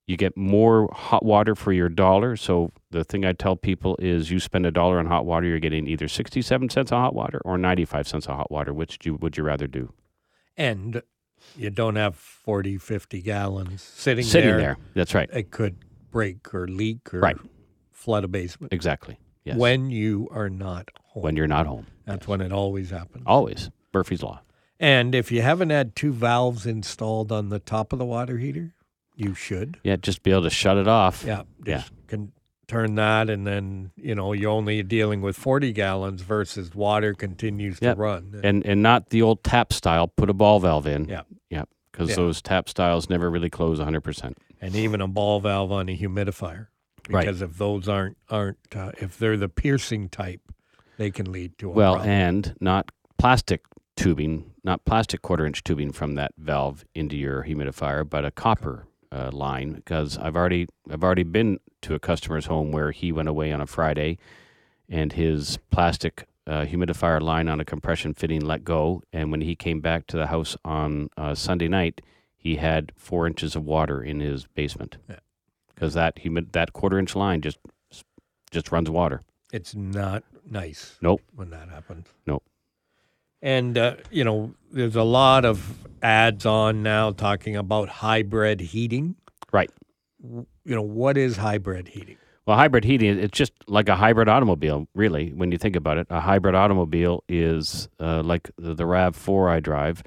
You 0.07 0.17
get 0.17 0.37
more 0.37 0.89
hot 0.93 1.25
water 1.25 1.55
for 1.55 1.73
your 1.73 1.89
dollar. 1.89 2.37
So 2.37 2.73
the 2.91 3.05
thing 3.05 3.25
I 3.25 3.33
tell 3.33 3.55
people 3.55 3.97
is, 4.01 4.31
you 4.31 4.41
spend 4.41 4.67
a 4.67 4.71
dollar 4.73 4.99
on 4.99 5.07
hot 5.07 5.25
water, 5.25 5.47
you're 5.47 5.61
getting 5.61 5.87
either 5.87 6.09
sixty-seven 6.09 6.69
cents 6.69 6.93
of 6.93 6.99
hot 6.99 7.15
water 7.15 7.41
or 7.45 7.57
ninety-five 7.57 8.07
cents 8.07 8.27
of 8.27 8.37
hot 8.37 8.51
water. 8.51 8.75
Which 8.75 8.99
you, 9.05 9.15
would 9.15 9.37
you 9.37 9.45
rather 9.45 9.67
do? 9.67 9.93
And 10.57 11.03
you 11.57 11.71
don't 11.71 11.97
have 11.97 12.17
40, 12.17 12.79
50 12.79 13.21
gallons 13.23 13.83
sitting, 13.83 14.25
Sitting 14.25 14.51
there. 14.51 14.59
there. 14.59 14.77
That's 14.95 15.15
right. 15.15 15.29
It 15.33 15.51
could 15.51 15.77
break 16.11 16.53
or 16.55 16.67
leak 16.69 17.13
or 17.15 17.21
Right. 17.21 17.37
flood 17.93 18.25
a 18.25 18.29
basement 18.29 18.73
Exactly. 18.73 19.19
Yes. 19.45 19.57
when 19.57 19.91
you 19.91 20.29
are 20.33 20.51
not 20.51 20.91
home. 21.05 21.23
when 21.23 21.37
you're 21.37 21.47
not 21.49 21.67
home, 21.67 21.87
That's 22.05 22.27
when 22.29 22.41
it 22.41 22.53
always 22.53 22.91
happens. 22.91 23.25
always 23.27 23.71
Murphy's 23.93 24.23
law. 24.23 24.41
And 24.79 25.15
if 25.15 25.31
you 25.31 25.43
haven't 25.43 25.71
had 25.71 25.95
two 25.95 26.13
valves 26.13 26.65
installed 26.67 27.31
on 27.33 27.49
the 27.51 27.59
top 27.59 27.93
of 27.93 27.99
the 27.99 28.05
water 28.05 28.39
heater, 28.39 28.75
you 29.15 29.35
should. 29.35 29.79
Yeah, 29.85 29.97
just 29.97 30.23
be 30.23 30.31
able 30.31 30.45
to 30.45 30.51
shut 30.51 30.77
it 30.79 30.89
off. 30.89 31.25
Yeah. 31.27 31.43
Yeah. 31.67 31.83
Can 32.07 32.33
turn 32.71 32.95
that 32.95 33.29
and 33.29 33.47
then, 33.47 33.91
you 33.97 34.15
know, 34.15 34.33
you're 34.33 34.51
only 34.51 34.83
dealing 34.83 35.21
with 35.21 35.37
40 35.37 35.73
gallons 35.73 36.23
versus 36.23 36.75
water 36.75 37.13
continues 37.15 37.79
Yep. 37.83 37.97
to 37.97 38.01
run. 38.01 38.41
and 38.45 38.65
and 38.65 38.83
not 38.83 39.11
the 39.11 39.23
old 39.23 39.43
tap 39.43 39.73
style. 39.73 40.07
Put 40.09 40.31
a 40.31 40.35
ball 40.35 40.61
valve 40.61 40.87
in. 40.87 41.07
Yeah. 41.09 41.23
yeah, 41.51 41.65
because 41.93 42.11
Yeah. 42.11 42.17
those 42.17 42.41
tap 42.41 42.69
styles 42.69 43.11
never 43.11 43.31
really 43.31 43.51
close 43.51 43.79
100. 43.79 44.01
percent 44.03 44.39
and 44.61 44.75
even 44.77 45.01
a 45.01 45.09
ball 45.09 45.41
valve 45.41 45.73
on 45.73 45.89
a 45.89 45.97
humidifier. 45.97 46.69
Right. 47.09 47.25
Because 47.25 47.43
if 47.43 47.57
those 47.59 47.89
aren't 47.89 48.17
aren't 48.29 48.59
uh, 48.75 48.93
if 48.99 49.19
they're 49.19 49.37
the 49.37 49.49
piercing 49.49 50.09
type, 50.09 50.41
they 50.99 51.11
can 51.11 51.33
lead 51.33 51.59
to 51.59 51.71
a 51.71 51.73
Well, 51.73 51.95
problem. 51.95 52.11
and 52.11 52.55
not 52.61 52.93
plastic 53.19 53.63
tubing, 53.97 54.53
not 54.65 54.85
plastic 54.85 55.23
quarter 55.23 55.45
inch 55.47 55.65
tubing 55.65 55.93
from 55.93 56.15
that 56.15 56.33
valve 56.39 56.85
into 56.95 57.17
your 57.17 57.43
humidifier, 57.45 58.09
but 58.09 58.25
a 58.25 58.31
copper 58.31 58.87
uh, 59.11 59.31
line. 59.33 59.73
Because 59.73 60.17
I've 60.19 60.37
already 60.37 60.69
I've 60.91 61.03
already 61.03 61.25
been 61.25 61.59
to 61.83 61.95
a 61.95 61.99
customer's 61.99 62.47
home 62.47 62.73
where 62.73 62.91
he 62.91 63.13
went 63.13 63.29
away 63.29 63.53
on 63.53 63.61
a 63.61 63.67
Friday, 63.67 64.19
and 64.89 65.13
his 65.13 65.59
plastic 65.71 66.27
uh, 66.47 66.65
humidifier 66.65 67.21
line 67.21 67.49
on 67.49 67.61
a 67.61 67.65
compression 67.65 68.13
fitting 68.15 68.41
let 68.41 68.65
go, 68.65 69.03
and 69.13 69.31
when 69.31 69.41
he 69.41 69.55
came 69.55 69.81
back 69.81 70.07
to 70.09 70.17
the 70.17 70.27
house 70.27 70.57
on 70.65 71.09
uh, 71.17 71.35
Sunday 71.35 71.69
night, 71.69 72.01
he 72.37 72.57
had 72.57 72.93
four 72.97 73.27
inches 73.27 73.55
of 73.55 73.65
water 73.65 74.03
in 74.03 74.21
his 74.21 74.47
basement. 74.47 74.97
Yeah. 75.09 75.17
Because 75.75 75.95
that 75.95 76.19
humid 76.19 76.53
that 76.53 76.73
quarter 76.73 76.99
inch 76.99 77.15
line 77.15 77.41
just 77.41 77.59
just 78.51 78.73
runs 78.73 78.91
water. 78.91 79.23
it's 79.53 79.75
not 79.75 80.25
nice. 80.51 80.97
Nope. 81.01 81.23
When 81.35 81.51
that 81.51 81.69
happens. 81.69 82.07
Nope. 82.27 82.43
And 83.43 83.79
uh, 83.79 83.97
you 84.11 84.25
know, 84.25 84.55
there's 84.71 84.97
a 84.97 85.03
lot 85.03 85.45
of 85.45 85.79
ads 86.03 86.45
on 86.45 86.83
now 86.83 87.13
talking 87.13 87.57
about 87.57 87.89
hybrid 87.89 88.61
heating. 88.61 89.15
Right. 89.53 89.71
You 90.23 90.47
know, 90.65 90.83
what 90.83 91.17
is 91.17 91.37
hybrid 91.37 91.89
heating? 91.89 92.17
Well, 92.47 92.57
hybrid 92.57 92.85
heating, 92.85 93.19
it's 93.19 93.37
just 93.37 93.53
like 93.69 93.89
a 93.89 93.97
hybrid 93.97 94.29
automobile, 94.29 94.89
really, 94.95 95.31
when 95.31 95.53
you 95.53 95.59
think 95.59 95.77
about 95.77 95.99
it. 95.99 96.07
A 96.11 96.21
hybrid 96.21 96.55
automobile 96.55 97.23
is 97.29 97.89
uh, 98.01 98.23
like 98.23 98.51
the, 98.59 98.75
the 98.75 98.85
RAV4 98.85 99.51
I 99.51 99.61
drive. 99.61 100.03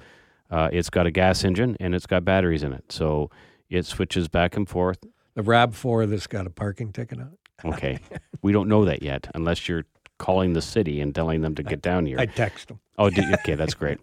Uh, 0.50 0.68
it's 0.72 0.90
got 0.90 1.06
a 1.06 1.10
gas 1.10 1.44
engine 1.44 1.76
and 1.80 1.94
it's 1.94 2.06
got 2.06 2.24
batteries 2.24 2.62
in 2.62 2.72
it. 2.72 2.84
So 2.90 3.30
it 3.70 3.86
switches 3.86 4.28
back 4.28 4.56
and 4.56 4.68
forth. 4.68 4.98
The 5.34 5.42
RAV4 5.42 6.08
that's 6.10 6.26
got 6.26 6.46
a 6.46 6.50
parking 6.50 6.92
ticket 6.92 7.18
on 7.20 7.26
it. 7.32 7.38
Okay. 7.64 7.98
we 8.42 8.52
don't 8.52 8.68
know 8.68 8.84
that 8.84 9.02
yet 9.02 9.28
unless 9.34 9.68
you're 9.68 9.84
calling 10.18 10.52
the 10.52 10.60
city 10.60 11.00
and 11.00 11.14
telling 11.14 11.40
them 11.40 11.54
to 11.54 11.62
get 11.62 11.80
down 11.80 12.04
here. 12.04 12.18
I 12.18 12.26
text 12.26 12.68
them. 12.68 12.80
Oh, 12.98 13.08
do, 13.10 13.22
okay, 13.40 13.54
that's 13.54 13.74
great. 13.74 13.98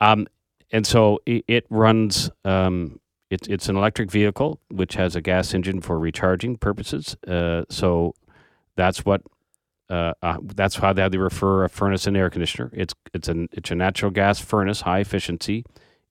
Um, 0.00 0.26
and 0.72 0.86
so 0.86 1.20
it, 1.24 1.44
it 1.48 1.66
runs. 1.70 2.30
Um, 2.44 3.00
it's 3.30 3.48
it's 3.48 3.68
an 3.68 3.76
electric 3.76 4.10
vehicle 4.10 4.60
which 4.68 4.94
has 4.94 5.16
a 5.16 5.20
gas 5.20 5.54
engine 5.54 5.80
for 5.80 5.98
recharging 5.98 6.56
purposes. 6.56 7.16
Uh, 7.26 7.64
so 7.68 8.14
that's 8.76 9.04
what. 9.04 9.22
Uh, 9.90 10.12
uh, 10.22 10.36
that's 10.54 10.76
how 10.76 10.92
they 10.92 11.08
refer 11.16 11.64
a 11.64 11.68
furnace 11.70 12.06
and 12.06 12.14
air 12.14 12.28
conditioner. 12.28 12.70
It's 12.74 12.92
it's 13.14 13.26
an 13.26 13.48
it's 13.52 13.70
a 13.70 13.74
natural 13.74 14.10
gas 14.10 14.38
furnace, 14.38 14.82
high 14.82 14.98
efficiency, 14.98 15.64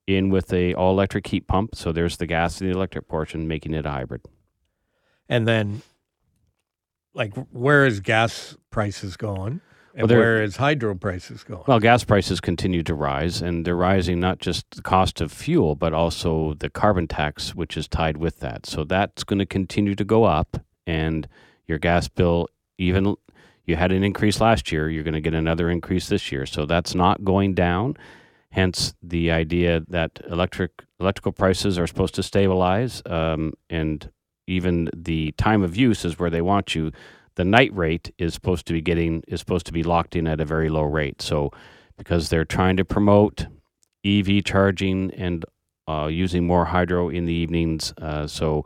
in 0.07 0.29
with 0.29 0.51
a 0.51 0.73
all 0.73 0.91
electric 0.93 1.27
heat 1.27 1.47
pump. 1.47 1.75
So 1.75 1.91
there's 1.91 2.17
the 2.17 2.25
gas 2.25 2.59
and 2.59 2.71
the 2.71 2.75
electric 2.75 3.07
portion, 3.07 3.47
making 3.47 3.75
it 3.75 3.85
a 3.85 3.91
hybrid. 3.91 4.21
And 5.29 5.47
then, 5.47 5.83
like, 7.13 7.35
where 7.51 7.85
is 7.85 7.99
gas 7.99 8.57
prices 8.71 9.15
going? 9.17 9.61
And 9.97 10.07
Well, 10.07 10.19
where 10.19 10.43
is 10.43 10.57
hydro 10.57 10.93
prices 10.93 11.43
going? 11.43 11.63
Well, 11.65 11.79
gas 11.79 12.03
prices 12.03 12.39
continue 12.39 12.83
to 12.83 12.93
rise, 12.93 13.41
and 13.41 13.65
they're 13.65 13.75
rising 13.75 14.19
not 14.19 14.37
just 14.37 14.69
the 14.75 14.83
cost 14.83 15.21
of 15.21 15.31
fuel, 15.31 15.73
but 15.73 15.91
also 15.91 16.53
the 16.53 16.69
carbon 16.69 17.07
tax, 17.07 17.55
which 17.55 17.75
is 17.75 17.87
tied 17.87 18.17
with 18.17 18.39
that. 18.41 18.67
So 18.67 18.83
that's 18.83 19.23
going 19.23 19.39
to 19.39 19.45
continue 19.47 19.95
to 19.95 20.05
go 20.05 20.23
up, 20.23 20.63
and 20.85 21.27
your 21.65 21.79
gas 21.79 22.07
bill, 22.07 22.47
even 22.77 23.15
you 23.65 23.75
had 23.75 23.91
an 23.91 24.03
increase 24.03 24.39
last 24.39 24.71
year, 24.71 24.87
you're 24.87 25.03
going 25.03 25.15
to 25.15 25.19
get 25.19 25.33
another 25.33 25.67
increase 25.67 26.09
this 26.09 26.31
year. 26.31 26.45
So 26.45 26.67
that's 26.67 26.93
not 26.93 27.23
going 27.23 27.55
down. 27.55 27.97
Hence 28.51 28.93
the 29.01 29.31
idea 29.31 29.81
that 29.89 30.21
electric 30.29 30.83
electrical 30.99 31.31
prices 31.31 31.79
are 31.79 31.87
supposed 31.87 32.13
to 32.15 32.23
stabilize, 32.23 33.01
um, 33.07 33.53
and 33.67 34.11
even 34.45 34.89
the 34.95 35.31
time 35.33 35.63
of 35.63 35.75
use 35.75 36.05
is 36.05 36.19
where 36.19 36.29
they 36.29 36.41
want 36.41 36.75
you 36.75 36.91
the 37.37 37.45
night 37.45 37.73
rate 37.75 38.11
is 38.17 38.33
supposed 38.33 38.65
to 38.65 38.73
be 38.73 38.81
getting 38.81 39.23
is 39.27 39.39
supposed 39.39 39.67
to 39.67 39.71
be 39.71 39.83
locked 39.83 40.15
in 40.15 40.27
at 40.27 40.41
a 40.41 40.45
very 40.45 40.69
low 40.69 40.81
rate. 40.83 41.21
So 41.21 41.51
because 41.95 42.29
they're 42.29 42.45
trying 42.45 42.77
to 42.77 42.85
promote 42.85 43.45
EV 44.03 44.43
charging 44.43 45.13
and 45.13 45.45
uh, 45.87 46.07
using 46.07 46.45
more 46.45 46.65
hydro 46.65 47.09
in 47.09 47.25
the 47.25 47.33
evenings, 47.33 47.93
uh, 48.01 48.25
so 48.25 48.65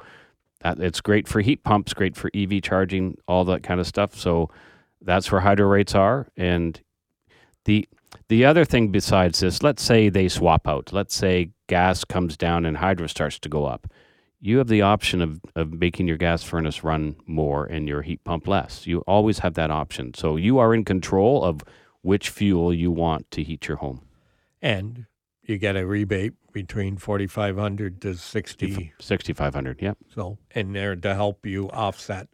that 0.61 0.79
it's 0.79 1.01
great 1.01 1.27
for 1.27 1.41
heat 1.41 1.63
pumps, 1.63 1.93
great 1.93 2.15
for 2.15 2.31
EV 2.33 2.61
charging, 2.61 3.17
all 3.27 3.43
that 3.45 3.61
kind 3.61 3.81
of 3.81 3.87
stuff. 3.87 4.15
So 4.15 4.49
that's 5.01 5.31
where 5.31 5.41
hydro 5.41 5.67
rates 5.67 5.93
are. 5.93 6.27
And 6.37 6.79
the 7.65 7.87
the 8.29 8.45
other 8.45 8.63
thing 8.63 8.87
besides 8.89 9.41
this, 9.41 9.61
let's 9.61 9.83
say 9.83 10.07
they 10.07 10.29
swap 10.29 10.65
out. 10.65 10.93
Let's 10.93 11.13
say 11.13 11.51
gas 11.67 12.05
comes 12.05 12.37
down 12.37 12.65
and 12.65 12.77
hydro 12.77 13.07
starts 13.07 13.37
to 13.39 13.49
go 13.49 13.65
up 13.65 13.87
you 14.41 14.57
have 14.57 14.67
the 14.67 14.81
option 14.81 15.21
of, 15.21 15.39
of 15.55 15.71
making 15.71 16.07
your 16.07 16.17
gas 16.17 16.43
furnace 16.43 16.83
run 16.83 17.15
more 17.27 17.65
and 17.65 17.87
your 17.87 18.01
heat 18.01 18.23
pump 18.23 18.47
less. 18.47 18.87
You 18.87 19.01
always 19.01 19.39
have 19.39 19.53
that 19.53 19.69
option. 19.69 20.13
So 20.15 20.35
you 20.35 20.57
are 20.57 20.73
in 20.73 20.83
control 20.83 21.43
of 21.43 21.63
which 22.01 22.29
fuel 22.29 22.73
you 22.73 22.89
want 22.91 23.29
to 23.31 23.43
heat 23.43 23.67
your 23.67 23.77
home. 23.77 24.01
and 24.61 25.05
you 25.43 25.57
get 25.57 25.75
a 25.75 25.85
rebate 25.85 26.33
between 26.53 26.97
4500 26.97 28.01
to 28.01 28.15
60 28.15 28.93
6500 28.99 29.81
yep. 29.81 29.97
so 30.13 30.37
in 30.53 30.71
there 30.73 30.95
to 30.95 31.15
help 31.15 31.45
you 31.45 31.69
offset 31.71 32.27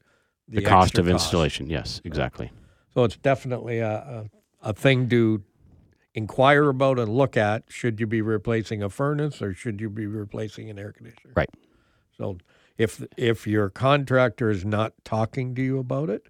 the, 0.47 0.59
The, 0.61 0.65
cost 0.65 0.97
of 0.97 1.07
installation. 1.07 1.69
Yes, 1.69 2.01
exactly. 2.03 2.51
So 2.93 3.03
it's 3.03 3.17
definitely 3.17 3.79
a, 3.79 4.27
a, 4.61 4.69
a 4.69 4.73
thing 4.73 5.09
to 5.09 5.41
inquire 6.13 6.69
about 6.69 6.99
and 6.99 7.09
look 7.09 7.37
at. 7.37 7.63
Should 7.69 7.99
you 7.99 8.07
be 8.07 8.21
replacing 8.21 8.81
a 8.81 8.89
furnace 8.89 9.41
or 9.41 9.53
should 9.53 9.81
you 9.81 9.89
be 9.89 10.05
replacing 10.05 10.69
an 10.69 10.79
air 10.79 10.91
conditioner? 10.91 11.33
Right. 11.35 11.49
So 12.17 12.37
if 12.77 13.03
if 13.15 13.47
your 13.47 13.69
contractor 13.69 14.49
is 14.49 14.65
not 14.65 14.93
talking 15.03 15.55
to 15.55 15.61
you 15.61 15.79
about 15.79 16.09
it, 16.09 16.27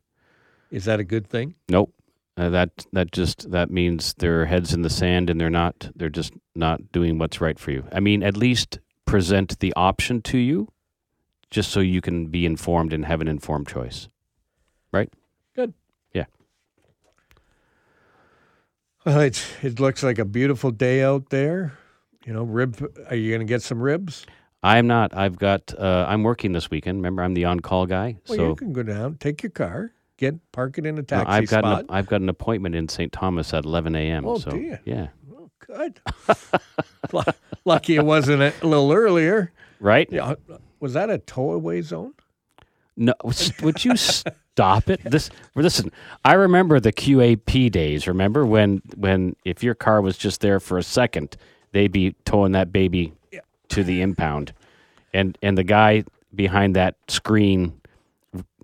is 0.71 0.85
that 0.85 0.99
a 0.99 1.03
good 1.03 1.27
thing? 1.27 1.55
Nope. 1.69 1.93
Uh, 2.37 2.49
that 2.49 2.85
that 2.93 3.11
just 3.11 3.49
that 3.51 3.71
means 3.71 4.13
their 4.15 4.45
heads 4.45 4.73
in 4.73 4.83
the 4.83 4.89
sand 4.89 5.29
and 5.29 5.41
they're 5.41 5.49
not 5.49 5.89
they're 5.95 6.09
just 6.09 6.33
not 6.55 6.91
doing 6.91 7.17
what's 7.17 7.41
right 7.41 7.57
for 7.57 7.71
you. 7.71 7.85
I 7.91 7.99
mean, 7.99 8.21
at 8.21 8.37
least 8.37 8.79
present 9.05 9.59
the 9.59 9.73
option 9.75 10.21
to 10.21 10.37
you 10.37 10.67
just 11.49 11.71
so 11.71 11.79
you 11.79 12.01
can 12.01 12.27
be 12.27 12.45
informed 12.45 12.93
and 12.93 13.05
have 13.05 13.21
an 13.21 13.27
informed 13.27 13.67
choice. 13.67 14.09
Right? 14.91 15.11
Good. 15.55 15.73
Yeah. 16.13 16.25
Well, 19.05 19.21
it's 19.21 19.45
it 19.63 19.79
looks 19.79 20.03
like 20.03 20.19
a 20.19 20.25
beautiful 20.25 20.71
day 20.71 21.01
out 21.01 21.29
there. 21.29 21.77
You 22.25 22.33
know, 22.33 22.43
rib. 22.43 22.85
Are 23.09 23.15
you 23.15 23.31
going 23.31 23.45
to 23.47 23.51
get 23.51 23.61
some 23.61 23.81
ribs? 23.81 24.25
I'm 24.63 24.87
not. 24.87 25.15
I've 25.15 25.37
got. 25.37 25.73
Uh, 25.77 26.05
I'm 26.07 26.23
working 26.23 26.51
this 26.51 26.69
weekend. 26.69 26.97
Remember, 26.97 27.21
I'm 27.23 27.33
the 27.33 27.45
on-call 27.45 27.85
guy. 27.85 28.17
Well, 28.27 28.37
so 28.37 28.47
you 28.49 28.55
can 28.55 28.73
go 28.73 28.83
down, 28.83 29.17
take 29.19 29.43
your 29.43 29.51
car, 29.51 29.91
get 30.17 30.35
park 30.51 30.77
it 30.77 30.85
in 30.85 30.95
a 30.95 31.01
no, 31.01 31.03
taxi 31.03 31.31
I've 31.31 31.47
got. 31.47 31.59
spot. 31.59 31.79
An, 31.81 31.85
I've 31.89 32.07
got 32.07 32.21
an 32.21 32.29
appointment 32.29 32.75
in 32.75 32.89
St. 32.89 33.11
Thomas 33.11 33.53
at 33.53 33.65
11 33.65 33.95
a.m. 33.95 34.25
Oh, 34.25 34.37
so 34.39 34.53
you? 34.55 34.77
yeah, 34.85 35.07
oh, 35.33 35.49
good. 35.59 35.99
Lu- 37.13 37.21
Lucky 37.65 37.95
it 37.95 38.05
wasn't 38.05 38.41
a 38.41 38.53
little 38.67 38.91
earlier. 38.91 39.51
right. 39.79 40.07
Yeah, 40.11 40.35
was 40.79 40.93
that 40.93 41.09
a 41.09 41.17
towaway 41.19 41.81
zone? 41.81 42.13
No, 42.99 43.13
would 43.61 43.85
you 43.85 43.95
stop 43.95 44.89
it? 44.89 45.01
This 45.03 45.29
listen. 45.53 45.91
I 46.25 46.33
remember 46.33 46.79
the 46.79 46.91
QAP 46.91 47.71
days. 47.71 48.07
Remember 48.07 48.43
when 48.45 48.81
when 48.95 49.35
if 49.45 49.61
your 49.63 49.75
car 49.75 50.01
was 50.01 50.17
just 50.17 50.41
there 50.41 50.59
for 50.59 50.79
a 50.79 50.83
second, 50.83 51.37
they'd 51.73 51.91
be 51.91 52.15
towing 52.25 52.53
that 52.53 52.71
baby 52.71 53.13
to 53.69 53.83
the 53.83 54.01
impound, 54.01 54.53
and 55.13 55.37
and 55.41 55.57
the 55.57 55.63
guy 55.63 56.03
behind 56.33 56.75
that 56.75 56.95
screen 57.07 57.79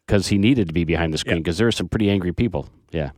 because 0.06 0.28
he 0.28 0.38
needed 0.38 0.68
to 0.68 0.74
be 0.74 0.84
behind 0.84 1.14
the 1.14 1.18
screen 1.18 1.38
because 1.38 1.58
there 1.58 1.68
were 1.68 1.72
some 1.72 1.88
pretty 1.88 2.10
angry 2.10 2.34
people. 2.34 2.68
Yeah, 2.92 3.12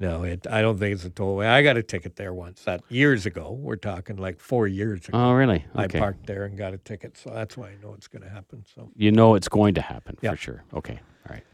No, 0.00 0.22
it. 0.24 0.46
I 0.50 0.62
don't 0.62 0.78
think 0.78 0.94
it's 0.94 1.04
a 1.04 1.10
tollway. 1.10 1.46
I 1.46 1.62
got 1.62 1.76
a 1.76 1.82
ticket 1.82 2.16
there 2.16 2.32
once. 2.34 2.62
That 2.64 2.82
years 2.88 3.26
ago. 3.26 3.52
We're 3.52 3.76
talking 3.76 4.16
like 4.16 4.40
four 4.40 4.66
years 4.66 5.06
ago. 5.08 5.16
Oh, 5.18 5.32
really? 5.32 5.64
I 5.74 5.86
parked 5.86 6.26
there 6.26 6.44
and 6.44 6.56
got 6.56 6.74
a 6.74 6.78
ticket, 6.78 7.16
so 7.16 7.30
that's 7.30 7.56
why 7.56 7.68
I 7.68 7.76
know 7.82 7.94
it's 7.94 8.08
going 8.08 8.22
to 8.22 8.30
happen. 8.30 8.64
So, 8.74 8.90
You 8.96 9.12
know 9.12 9.34
it's 9.34 9.48
going 9.48 9.74
to 9.74 9.82
happen 9.82 10.16
for 10.16 10.36
sure. 10.36 10.64
Okay. 10.74 10.98
All 11.28 11.34
right. 11.34 11.44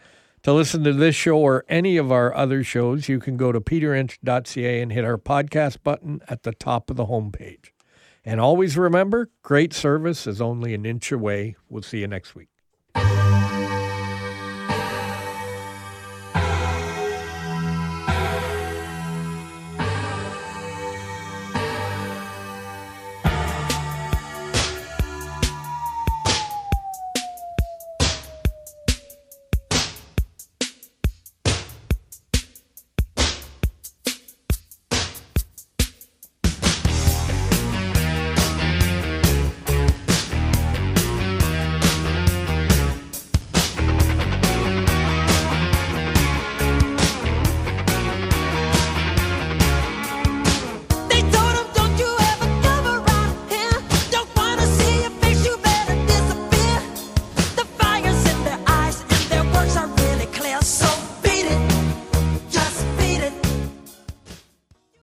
To 0.42 0.52
listen 0.52 0.82
to 0.82 0.92
this 0.92 1.14
show 1.14 1.38
or 1.38 1.64
any 1.68 1.96
of 1.98 2.11
our 2.11 2.34
other 2.34 2.64
shows, 2.64 3.09
you 3.09 3.20
can 3.20 3.36
go 3.36 3.52
to 3.52 3.61
peterinch.ca 3.61 4.80
and 4.80 4.90
hit 4.90 5.04
our 5.04 5.18
podcast 5.18 5.84
button 5.84 6.20
at 6.28 6.42
the 6.42 6.50
top 6.50 6.90
of 6.90 6.96
the 6.96 7.07
homepage. 7.07 7.70
And 8.24 8.40
always 8.40 8.76
remember, 8.76 9.30
great 9.42 9.72
service 9.72 10.26
is 10.26 10.40
only 10.40 10.74
an 10.74 10.84
inch 10.84 11.12
away. 11.12 11.54
We'll 11.68 11.82
see 11.82 12.00
you 12.00 12.09
next 12.09 12.34
week. 12.34 12.48